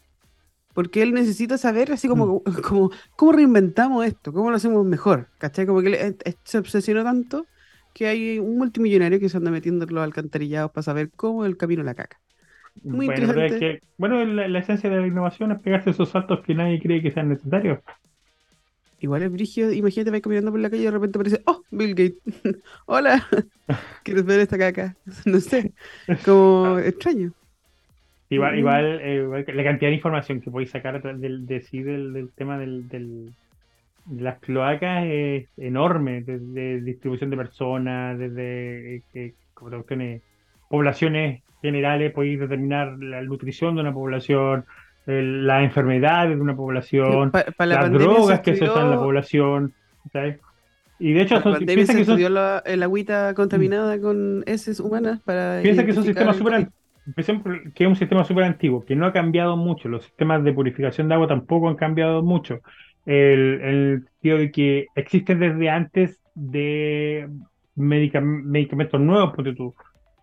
porque 0.73 1.03
él 1.03 1.13
necesita 1.13 1.57
saber 1.57 1.91
así 1.93 2.07
como, 2.07 2.43
como 2.67 2.91
cómo 3.17 3.33
reinventamos 3.33 4.05
esto, 4.05 4.33
cómo 4.33 4.51
lo 4.51 4.57
hacemos 4.57 4.85
mejor, 4.85 5.31
¿cachai? 5.39 5.65
Como 5.67 5.81
que 5.81 5.89
le- 5.91 6.07
eh, 6.09 6.17
eh, 6.25 6.35
se 6.45 6.59
obsesionó 6.59 7.03
tanto 7.03 7.49
que 7.93 8.07
hay 8.07 8.39
un 8.39 8.57
multimillonario 8.57 9.19
que 9.19 9.29
se 9.29 9.37
anda 9.37 9.51
metiendo 9.51 9.85
en 9.85 9.95
los 9.95 10.03
alcantarillados 10.03 10.71
para 10.71 10.83
saber 10.83 11.11
cómo 11.15 11.45
es 11.45 11.49
el 11.51 11.57
camino 11.57 11.81
a 11.83 11.85
la 11.85 11.95
caca. 11.95 12.21
Muy 12.89 13.05
Bueno, 13.05 13.31
es 13.43 13.53
interesante. 13.53 13.55
que, 13.55 13.79
bueno, 13.97 14.23
la, 14.25 14.47
la 14.47 14.59
esencia 14.59 14.89
de 14.89 14.97
la 15.01 15.07
innovación 15.07 15.51
es 15.51 15.59
pegarse 15.61 15.89
esos 15.91 16.09
saltos 16.09 16.41
que 16.45 16.55
nadie 16.55 16.79
cree 16.81 17.01
que 17.01 17.11
sean 17.11 17.29
necesarios. 17.29 17.79
Igual 19.05 19.21
es 19.21 19.31
brigio, 19.31 19.71
imagínate, 19.71 20.09
vas 20.09 20.21
caminando 20.21 20.49
por 20.49 20.59
la 20.59 20.67
calle 20.71 20.81
y 20.81 20.85
de 20.85 20.91
repente 20.91 21.17
aparece, 21.19 21.43
oh, 21.45 21.61
Bill 21.69 21.93
Gates, 21.93 22.23
hola, 22.87 23.23
¿quieres 24.03 24.25
ver 24.25 24.39
esta 24.39 24.57
caca? 24.57 24.95
No 25.25 25.39
sé, 25.39 25.73
como 26.25 26.79
extraño. 26.79 27.31
Igual, 28.31 28.57
igual, 28.57 28.99
eh, 29.01 29.17
igual 29.23 29.45
la 29.47 29.63
cantidad 29.63 29.91
de 29.91 29.95
información 29.97 30.41
que 30.41 30.49
podéis 30.49 30.71
sacar 30.71 30.99
del, 31.03 31.45
de, 31.45 31.61
sí, 31.61 31.83
del, 31.83 32.13
del 32.13 32.31
tema 32.33 32.57
del, 32.57 32.87
del- 32.89 33.35
de 34.05 34.21
las 34.23 34.39
cloacas 34.39 35.05
es 35.05 35.47
enorme, 35.57 36.21
desde 36.23 36.81
distribución 36.81 37.29
de 37.29 37.37
personas, 37.37 38.17
desde 38.17 39.03
eh, 39.13 39.35
poblaciones 40.67 41.43
generales, 41.61 42.11
podéis 42.11 42.39
determinar 42.39 42.97
la 42.99 43.21
nutrición 43.21 43.75
de 43.75 43.81
una 43.81 43.93
población, 43.93 44.65
el- 45.07 45.45
las 45.45 45.63
enfermedades 45.63 46.35
de 46.35 46.41
una 46.41 46.55
población, 46.55 47.31
la 47.33 47.65
las 47.65 47.91
drogas 47.91 48.39
que 48.41 48.55
se 48.55 48.65
usan 48.65 48.85
en 48.85 48.91
la 48.91 48.97
población. 48.97 49.73
¿sabes? 50.11 50.39
Y 50.99 51.13
de 51.13 51.21
hecho, 51.23 51.35
la 51.35 51.41
son, 51.41 51.65
piensa 51.65 51.93
se 51.93 51.99
que 51.99 52.05
son, 52.05 52.33
la- 52.33 52.63
el 52.65 52.81
agüita 52.83 53.33
contaminada 53.33 53.99
con 53.99 54.43
heces 54.45 54.79
humanas 54.79 55.21
para 55.21 55.61
Piensa 55.61 55.83
que 55.83 55.91
es 55.91 55.97
un 55.97 56.03
sistema 56.05 56.33
súper 56.33 56.69
que 57.75 57.83
es 57.83 57.87
un 57.87 57.95
sistema 57.95 58.23
súper 58.23 58.45
antiguo, 58.45 58.83
que 58.83 58.95
no 58.95 59.05
ha 59.05 59.13
cambiado 59.13 59.57
mucho. 59.57 59.89
Los 59.89 60.05
sistemas 60.05 60.43
de 60.43 60.53
purificación 60.53 61.07
de 61.07 61.13
agua 61.13 61.27
tampoco 61.27 61.69
han 61.69 61.75
cambiado 61.75 62.23
mucho. 62.23 62.61
El, 63.05 63.61
el 63.61 64.03
sentido 64.13 64.37
de 64.39 64.51
que 64.51 64.87
existen 64.95 65.39
desde 65.39 65.69
antes 65.69 66.19
de 66.33 67.29
medica- 67.75 68.21
medicamentos 68.21 68.99
nuevos, 68.99 69.35
ponte 69.35 69.53
tú. 69.53 69.75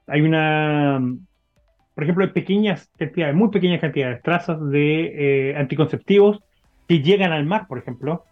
Hay 0.09 0.23
una 0.23 1.01
por 1.95 2.05
ejemplo, 2.05 2.25
hay 2.25 2.31
pequeñas 2.31 2.91
cantidades, 2.99 3.35
muy 3.35 3.51
pequeñas 3.51 3.81
cantidades, 3.81 4.23
trazas 4.23 4.59
de 4.71 5.51
eh, 5.51 5.57
anticonceptivos 5.57 6.41
que 6.89 7.01
llegan 7.01 7.33
al 7.33 7.45
mar, 7.45 7.67
por 7.69 7.79
ejemplo, 7.79 8.25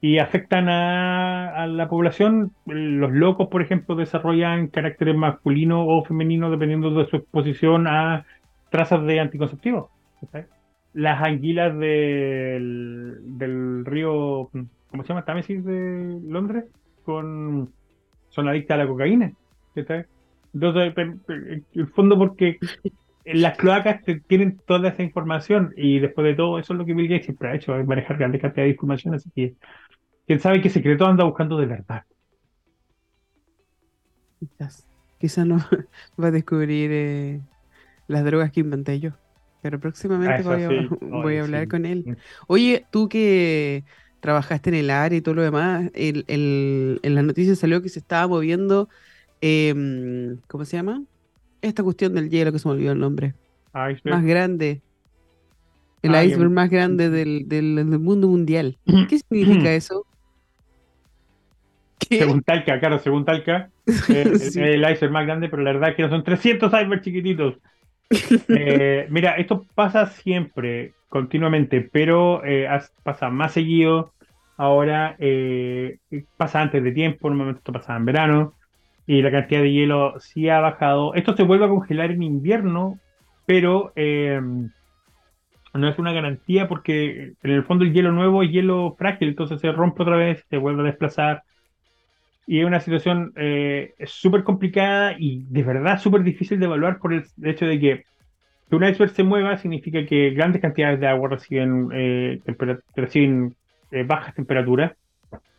y 0.00 0.18
afectan 0.18 0.68
a, 0.68 1.66
la 1.66 1.88
población. 1.88 2.52
Los 2.66 3.12
locos, 3.12 3.48
por 3.48 3.62
ejemplo, 3.62 3.96
desarrollan 3.96 4.68
caracteres 4.68 5.16
masculino 5.16 5.86
o 5.86 6.04
femenino 6.04 6.50
dependiendo 6.50 6.90
de 6.90 7.06
su 7.06 7.16
exposición 7.16 7.86
a 7.86 8.24
trazas 8.70 9.04
de 9.04 9.20
anticonceptivos. 9.20 9.90
Las 10.92 11.22
anguilas 11.22 11.78
del, 11.78 13.84
río, 13.84 14.50
¿cómo 14.90 15.02
se 15.02 15.08
llama? 15.08 15.24
Támesis 15.24 15.64
de 15.64 16.20
Londres, 16.26 16.64
con, 17.04 17.70
son 18.30 18.48
adictas 18.48 18.76
a 18.76 18.78
la 18.78 18.86
cocaína. 18.86 19.32
Entonces, 19.74 20.06
en 20.52 21.64
el 21.74 21.86
fondo, 21.88 22.18
porque 22.18 22.58
las 23.24 23.56
cloacas 23.56 24.02
tienen 24.26 24.58
toda 24.66 24.88
esa 24.88 25.02
información 25.02 25.72
y 25.76 25.98
después 25.98 26.26
de 26.26 26.34
todo, 26.34 26.58
eso 26.58 26.72
es 26.72 26.78
lo 26.78 26.84
que 26.84 26.94
Bill 26.94 27.08
Gates 27.08 27.26
siempre 27.26 27.48
ha 27.48 27.54
hecho, 27.54 27.72
manejar 27.84 28.16
grandes 28.16 28.40
cantidades 28.40 28.68
de 28.68 28.72
información, 28.72 29.14
así 29.14 29.30
que 29.34 29.54
quién 30.26 30.40
sabe 30.40 30.60
qué 30.60 30.70
secreto 30.70 31.06
anda 31.06 31.24
buscando 31.24 31.58
de 31.58 31.66
verdad. 31.66 32.04
Quizás, 34.38 34.86
quizás 35.18 35.46
no 35.46 35.58
va 36.22 36.28
a 36.28 36.30
descubrir 36.30 36.90
eh, 36.92 37.40
las 38.08 38.24
drogas 38.24 38.50
que 38.50 38.60
inventé 38.60 39.00
yo, 39.00 39.10
pero 39.62 39.78
próximamente 39.78 40.42
voy, 40.42 41.36
a, 41.36 41.42
hablar 41.42 41.68
con 41.68 41.84
él. 41.84 42.04
Mm. 42.06 42.16
Oye, 42.48 42.86
tú 42.90 43.08
que 43.08 43.84
trabajaste 44.20 44.70
en 44.70 44.76
el 44.76 44.90
área 44.90 45.18
y 45.18 45.22
todo 45.22 45.34
lo 45.34 45.42
demás, 45.42 45.90
el, 45.94 46.24
en 46.26 47.14
las 47.14 47.24
noticias 47.24 47.58
salió 47.58 47.82
que 47.82 47.88
se 47.88 47.98
estaba 47.98 48.26
moviendo, 48.28 48.88
em, 49.40 50.38
¿cómo 50.48 50.64
se 50.64 50.76
llama? 50.76 51.02
esta 51.62 51.82
cuestión 51.82 52.14
del 52.14 52.30
hielo 52.30 52.52
que 52.52 52.58
se 52.58 52.68
me 52.68 52.74
olvidó 52.74 52.92
el 52.92 52.98
nombre. 52.98 53.34
Más 53.72 54.24
grande. 54.24 54.80
El 56.02 56.14
ah, 56.14 56.24
iceberg 56.24 56.50
más 56.50 56.70
grande 56.70 57.10
del, 57.10 57.48
del, 57.48 57.84
mundo 57.84 58.28
mundial. 58.28 58.78
¿Qué 59.08 59.18
significa 59.18 59.72
eso? 59.72 60.06
Según 62.08 62.42
Talca, 62.42 62.80
claro, 62.80 62.98
según 62.98 63.24
Talca, 63.24 63.70
el, 64.08 64.34
iceberg 64.90 65.12
más 65.12 65.26
grande, 65.26 65.48
pero 65.48 65.62
la 65.62 65.72
verdad 65.72 65.90
es 65.90 65.96
que 65.96 66.02
no 66.02 66.08
son 66.08 66.24
300 66.24 66.72
icebergs 66.72 67.04
chiquititos. 67.04 67.56
Eh, 68.48 69.06
mira, 69.10 69.36
esto 69.36 69.64
pasa 69.74 70.06
siempre, 70.06 70.94
continuamente, 71.08 71.82
pero 71.92 72.42
eh, 72.44 72.66
pasa 73.02 73.28
más 73.28 73.52
seguido. 73.52 74.12
Ahora 74.56 75.14
eh, 75.18 75.98
pasa 76.36 76.60
antes 76.60 76.82
de 76.82 76.92
tiempo, 76.92 77.28
normalmente 77.28 77.60
esto 77.60 77.72
pasaba 77.72 77.98
en 77.98 78.04
verano 78.04 78.54
y 79.10 79.22
la 79.22 79.32
cantidad 79.32 79.60
de 79.60 79.72
hielo 79.72 80.20
sí 80.20 80.48
ha 80.48 80.60
bajado. 80.60 81.14
Esto 81.14 81.34
se 81.34 81.42
vuelve 81.42 81.64
a 81.64 81.68
congelar 81.68 82.12
en 82.12 82.22
invierno, 82.22 83.00
pero 83.44 83.92
em, 83.96 84.70
no 85.74 85.88
es 85.88 85.98
una 85.98 86.12
garantía 86.12 86.68
porque 86.68 87.32
en 87.42 87.50
el 87.50 87.64
fondo 87.64 87.84
el 87.84 87.92
hielo 87.92 88.12
nuevo 88.12 88.44
es 88.44 88.52
hielo 88.52 88.94
frágil, 88.96 89.30
entonces 89.30 89.60
se 89.60 89.72
rompe 89.72 90.04
otra 90.04 90.16
vez, 90.16 90.44
se 90.48 90.58
vuelve 90.58 90.82
a 90.82 90.84
desplazar. 90.84 91.42
Y 92.46 92.60
es 92.60 92.66
una 92.66 92.78
situación 92.78 93.32
eh, 93.34 93.94
súper 94.06 94.44
complicada 94.44 95.16
y 95.18 95.44
de 95.48 95.64
verdad 95.64 95.98
súper 95.98 96.22
difícil 96.22 96.60
de 96.60 96.66
evaluar 96.66 97.00
por 97.00 97.12
el 97.12 97.24
hecho 97.42 97.66
de 97.66 97.80
que 97.80 98.04
que 98.68 98.76
un 98.76 98.84
iceberg 98.84 99.10
se 99.10 99.24
mueva 99.24 99.58
significa 99.58 100.06
que 100.06 100.30
grandes 100.30 100.62
cantidades 100.62 101.00
de 101.00 101.08
agua 101.08 101.30
reciben, 101.30 101.88
eh, 101.92 102.40
reciben 102.94 103.56
eh, 103.90 104.04
bajas 104.04 104.36
temperaturas 104.36 104.92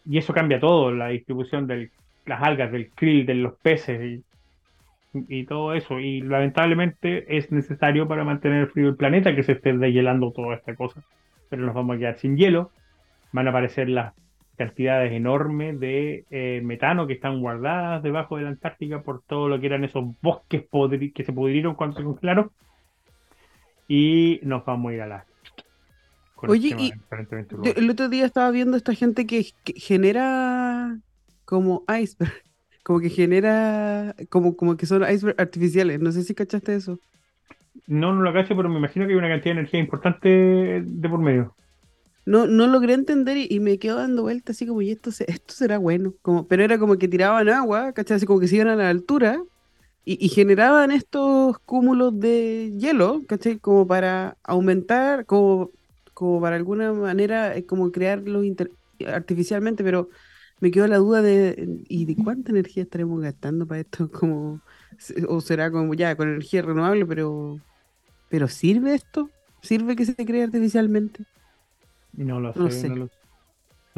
y 0.05 0.17
eso 0.19 0.33
cambia 0.33 0.61
todo, 0.61 0.93
la 0.93 1.09
distribución 1.09 1.67
del 1.67 1.91
las 2.25 2.41
algas, 2.41 2.71
del 2.71 2.89
krill, 2.91 3.25
de 3.25 3.35
los 3.35 3.53
peces 3.55 4.21
y, 5.13 5.43
todo 5.45 5.73
eso. 5.73 5.99
Y 5.99 6.21
lamentablemente 6.21 7.37
es 7.37 7.51
necesario 7.51 8.07
para 8.07 8.23
mantener 8.23 8.67
frío 8.67 8.89
el 8.89 8.95
planeta 8.95 9.35
que 9.35 9.43
se 9.43 9.53
esté 9.53 9.73
deshielando 9.77 10.31
toda 10.31 10.55
esta 10.55 10.75
cosa. 10.75 11.03
Pero 11.49 11.63
nos 11.65 11.75
vamos 11.75 11.95
a 11.95 11.99
quedar 11.99 12.17
sin 12.17 12.37
hielo. 12.37 12.71
Van 13.33 13.47
a 13.47 13.49
aparecer 13.49 13.89
las 13.89 14.13
cantidades 14.57 15.11
enormes 15.11 15.79
de 15.79 16.25
eh, 16.29 16.61
metano 16.63 17.07
que 17.07 17.13
están 17.13 17.41
guardadas 17.41 18.03
debajo 18.03 18.37
de 18.37 18.43
la 18.43 18.49
Antártica 18.49 19.01
por 19.01 19.21
todo 19.23 19.49
lo 19.49 19.59
que 19.59 19.65
eran 19.65 19.83
esos 19.83 20.05
bosques 20.21 20.65
que 21.13 21.23
se 21.23 21.33
pudrieron 21.33 21.75
cuando 21.75 21.97
se 21.97 22.03
congelaron. 22.03 22.51
Y 23.87 24.39
nos 24.43 24.63
vamos 24.63 24.91
a 24.91 24.95
ir 24.95 25.01
a 25.01 25.07
la 25.07 25.25
Oye, 26.47 26.75
y 26.77 26.93
el 27.75 27.89
otro 27.89 28.09
día 28.09 28.25
estaba 28.25 28.49
viendo 28.51 28.77
esta 28.77 28.95
gente 28.95 29.27
que 29.27 29.45
genera 29.75 30.97
como 31.51 31.83
iceberg, 32.01 32.31
como 32.83 33.01
que 33.01 33.09
genera, 33.09 34.15
como, 34.29 34.55
como 34.55 34.77
que 34.77 34.85
son 34.85 35.03
iceberg 35.03 35.35
artificiales. 35.37 35.99
No 35.99 36.13
sé 36.13 36.23
si 36.23 36.33
cachaste 36.33 36.73
eso. 36.73 36.97
No, 37.87 38.15
no 38.15 38.21
lo 38.21 38.31
cacho, 38.31 38.55
pero 38.55 38.69
me 38.69 38.77
imagino 38.77 39.05
que 39.05 39.11
hay 39.11 39.19
una 39.19 39.27
cantidad 39.27 39.53
de 39.53 39.59
energía 39.59 39.81
importante 39.81 40.29
de 40.85 41.09
por 41.09 41.19
medio. 41.19 41.53
No, 42.25 42.47
no 42.47 42.67
logré 42.67 42.93
entender 42.93 43.35
y, 43.35 43.59
me 43.59 43.79
quedo 43.79 43.97
dando 43.97 44.21
vueltas 44.21 44.55
así 44.55 44.65
como, 44.65 44.81
y 44.81 44.91
esto, 44.91 45.09
esto 45.09 45.53
será 45.53 45.77
bueno. 45.77 46.13
Como, 46.21 46.47
pero 46.47 46.63
era 46.63 46.79
como 46.79 46.97
que 46.97 47.09
tiraban 47.09 47.49
agua, 47.49 47.91
¿cachai? 47.91 48.15
Así 48.15 48.25
como 48.25 48.39
que 48.39 48.47
se 48.47 48.55
iban 48.55 48.69
a 48.69 48.77
la 48.77 48.89
altura 48.89 49.43
y, 50.05 50.29
generaban 50.29 50.91
estos 50.91 51.59
cúmulos 51.59 52.17
de 52.17 52.71
hielo, 52.77 53.23
¿cachai? 53.27 53.59
Como 53.59 53.85
para 53.85 54.37
aumentar, 54.43 55.25
como, 55.25 55.71
como 56.13 56.39
para 56.39 56.55
alguna 56.55 56.93
manera, 56.93 57.57
eh, 57.57 57.65
como 57.65 57.91
crearlos 57.91 58.45
artificialmente, 59.05 59.83
pero 59.83 60.09
me 60.61 60.71
quedó 60.71 60.87
la 60.87 60.97
duda 60.97 61.21
de, 61.21 61.81
¿y 61.89 62.05
de 62.05 62.15
cuánta 62.15 62.51
energía 62.51 62.83
estaremos 62.83 63.19
gastando 63.19 63.65
para 63.65 63.81
esto? 63.81 64.09
Como, 64.11 64.61
o 65.27 65.41
será 65.41 65.71
como 65.71 65.93
ya 65.95 66.15
con 66.15 66.29
energía 66.29 66.61
renovable, 66.61 67.05
pero, 67.05 67.59
pero 68.29 68.47
¿sirve 68.47 68.93
esto? 68.93 69.29
¿Sirve 69.61 69.95
que 69.95 70.05
se 70.05 70.15
cree 70.25 70.43
artificialmente? 70.43 71.23
No 72.13 72.39
lo 72.39 72.53
sé, 72.53 72.89
no, 72.89 72.95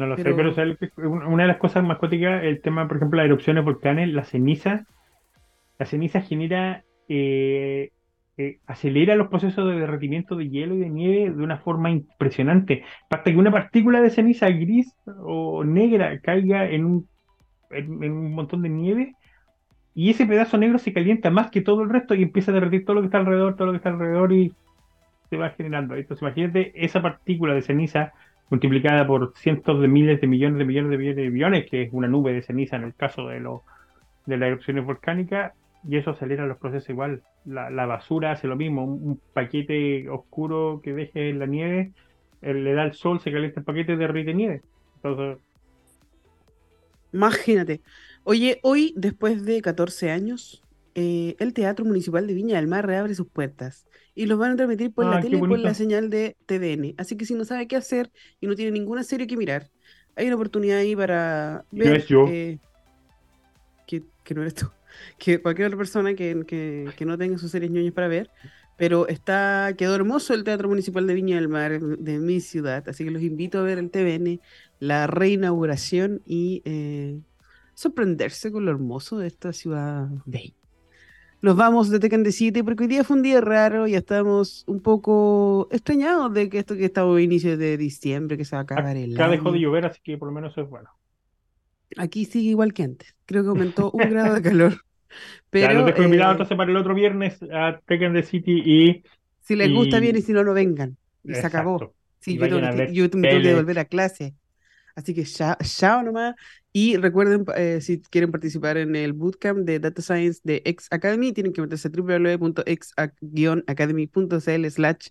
lo, 0.08 0.16
sé, 0.16 0.24
pero 0.24 1.10
una 1.10 1.44
de 1.44 1.48
las 1.48 1.58
cosas 1.58 1.84
más 1.84 1.98
cuáticas, 1.98 2.42
el 2.42 2.60
tema, 2.60 2.88
por 2.88 2.96
ejemplo, 2.96 3.18
las 3.18 3.26
erupciones 3.26 3.64
volcanes, 3.64 4.08
la 4.08 4.24
ceniza, 4.24 4.86
la 5.78 5.86
ceniza 5.86 6.20
genera 6.20 6.84
eh, 7.08 7.90
eh, 8.36 8.58
acelera 8.66 9.14
los 9.14 9.28
procesos 9.28 9.68
de 9.68 9.78
derretimiento 9.78 10.34
de 10.34 10.48
hielo 10.48 10.74
y 10.74 10.80
de 10.80 10.90
nieve 10.90 11.30
de 11.30 11.42
una 11.42 11.58
forma 11.58 11.90
impresionante. 11.90 12.82
Hasta 13.10 13.30
que 13.30 13.36
una 13.36 13.52
partícula 13.52 14.00
de 14.00 14.10
ceniza 14.10 14.48
gris 14.50 14.92
o 15.06 15.62
negra 15.62 16.18
caiga 16.20 16.68
en 16.68 16.84
un, 16.84 17.08
en, 17.70 18.12
un 18.12 18.34
montón 18.34 18.62
de 18.62 18.70
nieve 18.70 19.14
y 19.94 20.10
ese 20.10 20.26
pedazo 20.26 20.58
negro 20.58 20.78
se 20.78 20.92
calienta 20.92 21.30
más 21.30 21.50
que 21.50 21.60
todo 21.60 21.82
el 21.82 21.90
resto 21.90 22.14
y 22.14 22.24
empieza 22.24 22.50
a 22.50 22.54
derretir 22.54 22.84
todo 22.84 22.94
lo 22.96 23.02
que 23.02 23.06
está 23.06 23.18
alrededor, 23.18 23.54
todo 23.54 23.66
lo 23.66 23.72
que 23.72 23.76
está 23.76 23.90
alrededor 23.90 24.32
y 24.32 24.52
se 25.30 25.36
va 25.36 25.50
generando. 25.50 25.94
Entonces 25.94 26.22
imagínate 26.22 26.72
esa 26.74 27.00
partícula 27.00 27.54
de 27.54 27.62
ceniza 27.62 28.12
multiplicada 28.50 29.06
por 29.06 29.32
cientos 29.36 29.80
de 29.80 29.88
miles 29.88 30.20
de 30.20 30.26
millones 30.26 30.58
de 30.58 30.64
millones 30.64 30.90
de 30.90 30.98
millones 30.98 31.16
de 31.16 31.30
millones, 31.30 31.66
que 31.70 31.82
es 31.82 31.92
una 31.92 32.08
nube 32.08 32.32
de 32.32 32.42
ceniza 32.42 32.76
en 32.76 32.82
el 32.82 32.94
caso 32.94 33.28
de, 33.28 33.38
lo, 33.38 33.62
de 34.26 34.36
las 34.36 34.48
erupciones 34.48 34.84
volcánicas, 34.84 35.52
y 35.88 35.96
eso 35.96 36.10
acelera 36.10 36.46
los 36.46 36.58
procesos 36.58 36.88
igual. 36.90 37.22
La, 37.44 37.86
basura 37.86 38.32
hace 38.32 38.46
lo 38.46 38.56
mismo, 38.56 38.84
un, 38.84 39.20
paquete 39.32 40.08
oscuro 40.08 40.80
que 40.82 40.92
deje 40.92 41.30
en 41.30 41.38
la 41.38 41.46
nieve, 41.46 41.92
le 42.40 42.72
da 42.72 42.84
el 42.84 42.94
sol, 42.94 43.20
se 43.20 43.30
calienta 43.30 43.60
el 43.60 43.66
paquete, 43.66 43.96
derrite 43.96 44.34
nieve. 44.34 44.62
Entonces... 44.96 45.38
Imagínate. 47.12 47.80
Oye, 48.24 48.58
hoy, 48.62 48.92
después 48.96 49.44
de 49.44 49.60
14 49.60 50.10
años, 50.10 50.62
eh, 50.94 51.36
el 51.38 51.52
Teatro 51.52 51.84
Municipal 51.84 52.26
de 52.26 52.34
Viña 52.34 52.56
del 52.56 52.66
Mar 52.66 52.86
reabre 52.86 53.14
sus 53.14 53.28
puertas 53.28 53.86
y 54.14 54.26
los 54.26 54.38
van 54.38 54.52
a 54.52 54.56
transmitir 54.56 54.92
por 54.92 55.04
la 55.06 55.18
ah, 55.18 55.20
tele 55.20 55.36
y 55.36 55.40
por 55.40 55.58
la 55.58 55.74
señal 55.74 56.08
de 56.08 56.36
TVN. 56.46 56.94
Así 56.96 57.16
que 57.16 57.26
si 57.26 57.34
no 57.34 57.44
sabe 57.44 57.68
qué 57.68 57.76
hacer 57.76 58.10
y 58.40 58.46
no 58.46 58.54
tiene 58.54 58.72
ninguna 58.72 59.04
serie 59.04 59.26
que 59.26 59.36
mirar, 59.36 59.68
hay 60.16 60.26
una 60.26 60.36
oportunidad 60.36 60.78
ahí 60.78 60.96
para 60.96 61.64
ver. 61.70 62.04
yo. 62.06 62.26
Eh, 62.28 62.58
que, 63.86 64.02
que 64.24 64.34
no 64.34 64.40
eres 64.40 64.54
tú 64.54 64.66
que 65.18 65.40
cualquier 65.40 65.68
otra 65.68 65.78
persona 65.78 66.14
que, 66.14 66.44
que, 66.46 67.04
no 67.06 67.18
tenga 67.18 67.38
sus 67.38 67.50
series 67.50 67.70
ñoñas 67.70 67.92
para 67.92 68.08
ver. 68.08 68.30
Pero 68.76 69.06
está, 69.06 69.72
quedó 69.78 69.94
hermoso 69.94 70.34
el 70.34 70.42
Teatro 70.42 70.68
Municipal 70.68 71.06
de 71.06 71.14
Viña 71.14 71.36
del 71.36 71.48
Mar 71.48 71.80
de 71.80 72.18
mi 72.18 72.40
ciudad, 72.40 72.88
así 72.88 73.04
que 73.04 73.10
los 73.12 73.22
invito 73.22 73.58
a 73.58 73.62
ver 73.62 73.78
el 73.78 73.90
TVN, 73.90 74.40
la 74.80 75.06
reinauguración 75.06 76.22
y 76.26 76.60
eh, 76.64 77.20
sorprenderse 77.74 78.50
con 78.50 78.64
lo 78.64 78.72
hermoso 78.72 79.18
de 79.18 79.28
esta 79.28 79.52
ciudad 79.52 80.08
de 80.24 80.54
Nos 81.40 81.54
vamos 81.54 81.88
de 81.88 82.00
Tecan 82.00 82.24
City 82.32 82.64
porque 82.64 82.84
hoy 82.84 82.88
día 82.88 83.04
fue 83.04 83.16
un 83.16 83.22
día 83.22 83.40
raro 83.40 83.86
y 83.86 83.94
estamos 83.94 84.64
un 84.66 84.80
poco 84.80 85.68
extrañados 85.70 86.34
de 86.34 86.48
que 86.48 86.58
esto 86.58 86.76
que 86.76 86.86
estamos 86.86 87.16
a 87.16 87.20
inicio 87.20 87.56
de 87.56 87.76
diciembre, 87.76 88.36
que 88.36 88.44
se 88.44 88.56
va 88.56 88.60
a 88.60 88.62
acabar 88.64 88.96
el 88.96 89.14
Acá 89.14 89.28
dejó 89.28 89.52
de 89.52 89.60
llover, 89.60 89.86
así 89.86 90.00
que 90.02 90.18
por 90.18 90.26
lo 90.26 90.34
menos 90.34 90.58
es 90.58 90.68
bueno. 90.68 90.90
Aquí 91.96 92.24
sigue 92.24 92.50
igual 92.50 92.72
que 92.72 92.82
antes. 92.82 93.14
Creo 93.26 93.42
que 93.42 93.50
aumentó 93.50 93.90
un 93.92 94.10
grado 94.10 94.34
de 94.34 94.42
calor. 94.42 94.74
Pero, 95.50 95.72
ya, 95.72 95.78
lo 95.78 95.86
dejo 95.86 96.02
eh, 96.02 96.06
entonces 96.06 96.56
para 96.56 96.70
el 96.70 96.76
otro 96.76 96.94
viernes 96.94 97.38
a 97.52 97.80
Tekken 97.86 98.14
the 98.14 98.24
City 98.24 98.62
y. 98.64 99.04
Si 99.40 99.54
les 99.54 99.72
gusta 99.72 100.00
bien 100.00 100.16
y 100.16 100.22
si 100.22 100.32
no, 100.32 100.42
no 100.42 100.54
vengan. 100.54 100.96
Y 101.22 101.34
se 101.34 101.46
acabó. 101.46 101.94
Sí, 102.18 102.36
yo, 102.38 102.48
tengo, 102.48 102.58
yo 102.90 103.04
me 103.14 103.28
tengo 103.28 103.42
que 103.42 103.54
volver 103.54 103.78
a 103.78 103.84
clase. 103.84 104.34
Así 104.96 105.14
que 105.14 105.22
chao, 105.24 105.56
chao 105.60 106.02
nomás. 106.02 106.34
Y 106.72 106.96
recuerden, 106.96 107.44
eh, 107.56 107.80
si 107.80 108.00
quieren 108.00 108.32
participar 108.32 108.76
en 108.78 108.96
el 108.96 109.12
bootcamp 109.12 109.60
de 109.60 109.78
Data 109.78 110.02
Science 110.02 110.40
de 110.42 110.62
X 110.64 110.88
Academy, 110.90 111.32
tienen 111.32 111.52
que 111.52 111.60
meterse 111.60 111.86
a 111.88 111.90
www.x-academy.cl 111.90 114.70
slash 114.70 115.08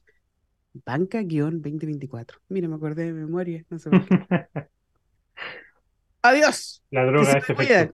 banca-2024. 0.86 2.40
Mira, 2.50 2.68
me 2.68 2.76
acordé 2.76 3.06
de 3.06 3.14
memoria, 3.14 3.64
no 3.70 3.80
sé 3.80 3.90
por 3.90 4.06
qué. 4.06 4.10
Adiós. 6.24 6.82
La 6.90 7.06
droga 7.06 7.38
es 7.38 7.50
efecto. 7.50 7.64